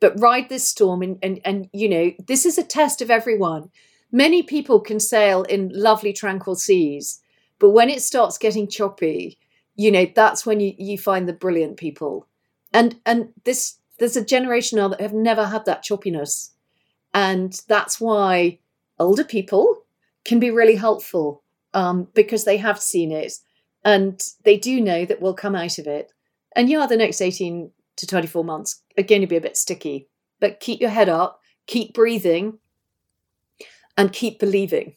But 0.00 0.20
ride 0.20 0.48
this 0.48 0.68
storm, 0.68 1.02
and, 1.02 1.18
and, 1.22 1.40
and 1.44 1.68
you 1.72 1.88
know, 1.88 2.12
this 2.26 2.46
is 2.46 2.56
a 2.56 2.62
test 2.62 3.02
of 3.02 3.10
everyone. 3.10 3.70
Many 4.12 4.42
people 4.42 4.80
can 4.80 5.00
sail 5.00 5.42
in 5.42 5.70
lovely, 5.74 6.12
tranquil 6.12 6.54
seas, 6.54 7.20
but 7.58 7.70
when 7.70 7.88
it 7.88 8.02
starts 8.02 8.38
getting 8.38 8.68
choppy, 8.68 9.38
you 9.76 9.90
know, 9.90 10.06
that's 10.14 10.44
when 10.44 10.60
you, 10.60 10.74
you 10.78 10.98
find 10.98 11.28
the 11.28 11.32
brilliant 11.32 11.76
people. 11.76 12.26
And 12.72 12.96
and 13.06 13.30
this 13.44 13.78
there's 13.98 14.16
a 14.16 14.24
generation 14.24 14.76
now 14.76 14.88
that 14.88 15.00
have 15.00 15.12
never 15.12 15.46
had 15.46 15.64
that 15.64 15.84
choppiness. 15.84 16.50
And 17.14 17.60
that's 17.68 18.00
why 18.00 18.58
older 18.98 19.24
people 19.24 19.84
can 20.24 20.38
be 20.38 20.50
really 20.50 20.76
helpful 20.76 21.42
um, 21.74 22.08
because 22.14 22.44
they 22.44 22.58
have 22.58 22.80
seen 22.80 23.10
it 23.10 23.32
and 23.84 24.22
they 24.44 24.56
do 24.56 24.80
know 24.80 25.04
that 25.04 25.20
we'll 25.20 25.34
come 25.34 25.54
out 25.54 25.78
of 25.78 25.86
it. 25.86 26.12
And 26.54 26.68
yeah, 26.68 26.86
the 26.86 26.96
next 26.96 27.20
18 27.20 27.70
to 27.96 28.06
24 28.06 28.44
months 28.44 28.82
are 28.96 29.02
going 29.02 29.20
to 29.20 29.26
be 29.26 29.36
a 29.36 29.40
bit 29.40 29.56
sticky, 29.56 30.08
but 30.40 30.60
keep 30.60 30.80
your 30.80 30.90
head 30.90 31.08
up, 31.08 31.40
keep 31.66 31.94
breathing, 31.94 32.58
and 33.96 34.12
keep 34.12 34.38
believing. 34.38 34.94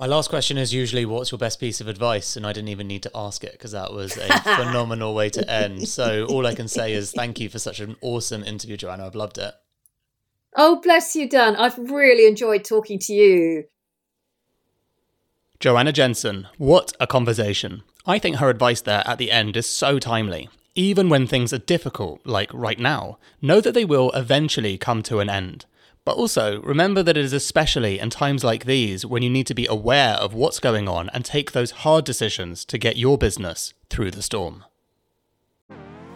My 0.00 0.06
last 0.06 0.30
question 0.30 0.56
is 0.56 0.72
usually 0.72 1.04
what's 1.04 1.30
your 1.30 1.38
best 1.38 1.60
piece 1.60 1.82
of 1.82 1.86
advice? 1.86 2.34
And 2.34 2.46
I 2.46 2.54
didn't 2.54 2.70
even 2.70 2.86
need 2.86 3.02
to 3.02 3.10
ask 3.14 3.44
it 3.44 3.52
because 3.52 3.72
that 3.72 3.92
was 3.92 4.16
a 4.16 4.28
phenomenal 4.56 5.14
way 5.14 5.28
to 5.28 5.50
end. 5.50 5.86
So 5.88 6.24
all 6.24 6.46
I 6.46 6.54
can 6.54 6.68
say 6.68 6.94
is 6.94 7.12
thank 7.12 7.38
you 7.38 7.50
for 7.50 7.58
such 7.58 7.80
an 7.80 7.96
awesome 8.00 8.42
interview, 8.42 8.78
Joanna. 8.78 9.04
I've 9.04 9.14
loved 9.14 9.36
it. 9.36 9.52
Oh, 10.56 10.80
bless 10.80 11.14
you, 11.14 11.28
Dan. 11.28 11.54
I've 11.54 11.76
really 11.76 12.26
enjoyed 12.26 12.64
talking 12.64 12.98
to 13.00 13.12
you. 13.12 13.64
Joanna 15.58 15.92
Jensen, 15.92 16.48
what 16.56 16.94
a 16.98 17.06
conversation. 17.06 17.82
I 18.06 18.18
think 18.18 18.36
her 18.36 18.48
advice 18.48 18.80
there 18.80 19.02
at 19.06 19.18
the 19.18 19.30
end 19.30 19.54
is 19.54 19.66
so 19.66 19.98
timely. 19.98 20.48
Even 20.74 21.10
when 21.10 21.26
things 21.26 21.52
are 21.52 21.58
difficult, 21.58 22.22
like 22.24 22.50
right 22.54 22.78
now, 22.78 23.18
know 23.42 23.60
that 23.60 23.74
they 23.74 23.84
will 23.84 24.10
eventually 24.12 24.78
come 24.78 25.02
to 25.02 25.20
an 25.20 25.28
end. 25.28 25.66
But 26.04 26.16
also, 26.16 26.60
remember 26.62 27.02
that 27.02 27.16
it 27.16 27.24
is 27.24 27.32
especially 27.32 27.98
in 27.98 28.10
times 28.10 28.42
like 28.42 28.64
these 28.64 29.04
when 29.04 29.22
you 29.22 29.30
need 29.30 29.46
to 29.48 29.54
be 29.54 29.66
aware 29.66 30.14
of 30.14 30.34
what's 30.34 30.58
going 30.58 30.88
on 30.88 31.10
and 31.10 31.24
take 31.24 31.52
those 31.52 31.70
hard 31.70 32.04
decisions 32.04 32.64
to 32.66 32.78
get 32.78 32.96
your 32.96 33.18
business 33.18 33.74
through 33.90 34.10
the 34.12 34.22
storm. 34.22 34.64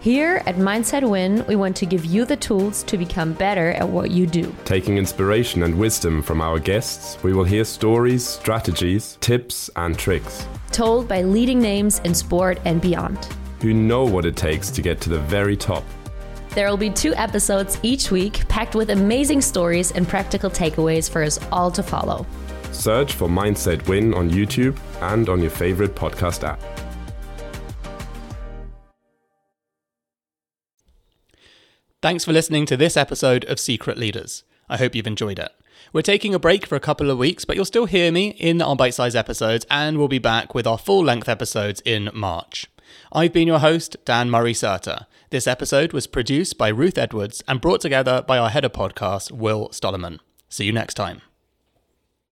Here 0.01 0.43
at 0.45 0.57
Mindset 0.57 1.09
Win, 1.09 1.47
we 1.47 1.57
want 1.57 1.77
to 1.77 1.87
give 1.87 2.05
you 2.05 2.27
the 2.27 2.37
tools 2.37 2.83
to 2.83 2.99
become 2.99 3.33
better 3.33 3.71
at 3.71 3.89
what 3.89 4.11
you 4.11 4.27
do. 4.27 4.55
Taking 4.67 4.99
inspiration 4.99 5.63
and 5.63 5.79
wisdom 5.79 6.21
from 6.21 6.43
our 6.43 6.59
guests, 6.59 7.17
we 7.23 7.33
will 7.33 7.45
hear 7.45 7.65
stories, 7.65 8.23
strategies, 8.27 9.17
tips, 9.23 9.71
and 9.77 9.99
tricks. 9.99 10.47
Told 10.73 11.09
by 11.09 11.23
leading 11.23 11.59
names 11.59 12.01
in 12.01 12.15
sport 12.15 12.61
and 12.67 12.83
beyond. 12.83 13.29
Who 13.63 13.73
know 13.73 14.05
what 14.05 14.27
it 14.27 14.37
takes 14.37 14.71
to 14.73 14.83
get 14.83 15.01
to 15.03 15.09
the 15.09 15.21
very 15.21 15.57
top. 15.57 15.85
There 16.55 16.71
will 16.71 16.77
be 16.77 16.91
two 16.91 17.15
episodes 17.17 17.81
each 17.83 18.13
week 18.13 18.47
packed 18.49 18.77
with 18.77 18.91
amazing 18.91 19.41
stories 19.41 19.91
and 19.91 20.07
practical 20.07 20.49
takeaways 20.49 21.11
for 21.11 21.25
us 21.25 21.41
all 21.51 21.71
to 21.73 21.83
follow. 21.83 22.25
Search 22.71 23.15
for 23.15 23.29
Mindset 23.29 23.87
Win 23.89 24.15
on 24.15 24.31
YouTube 24.31 24.79
and 25.01 25.29
on 25.29 25.41
your 25.41 25.51
favorite 25.51 25.97
podcast 25.97 26.45
app. 26.45 26.61
Thanks 32.01 32.25
for 32.25 32.33
listening 32.33 32.67
to 32.67 32.77
this 32.77 32.97
episode 32.97 33.45
of 33.47 33.59
Secret 33.59 33.99
Leaders. 33.99 34.45
I 34.69 34.77
hope 34.77 34.95
you've 34.95 35.07
enjoyed 35.07 35.39
it. 35.41 35.51
We're 35.93 36.03
taking 36.03 36.35
a 36.35 36.39
break 36.39 36.67
for 36.67 36.77
a 36.77 36.81
couple 36.81 37.11
of 37.11 37.19
weeks, 37.19 37.45
but 37.45 37.57
you'll 37.57 37.65
still 37.65 37.87
hear 37.87 38.13
me 38.13 38.29
in 38.29 38.63
our 38.63 38.77
bite 38.77 38.95
sized 38.95 39.17
episodes, 39.17 39.67
and 39.71 39.99
we'll 39.99 40.09
be 40.09 40.19
back 40.19 40.55
with 40.55 40.67
our 40.67 40.79
full 40.79 41.03
length 41.03 41.29
episodes 41.29 41.81
in 41.85 42.11
March. 42.13 42.67
I've 43.17 43.33
been 43.33 43.47
your 43.47 43.61
host, 43.61 43.97
Dan 44.05 44.29
Murray 44.29 44.55
Serter. 44.55 45.07
This 45.31 45.47
episode 45.47 45.93
was 45.93 46.09
produced 46.09 46.59
by 46.59 46.67
Ruth 46.67 46.99
Edwards 46.99 47.45
and 47.47 47.61
brought 47.61 47.81
together 47.81 48.25
by 48.27 48.39
our 48.39 48.51
head 48.51 48.65
of 48.65 48.73
podcast, 48.73 49.31
Will 49.31 49.69
Stollerman. 49.69 50.19
See 50.49 50.65
you 50.65 50.73
next 50.73 50.95
time. 50.95 51.23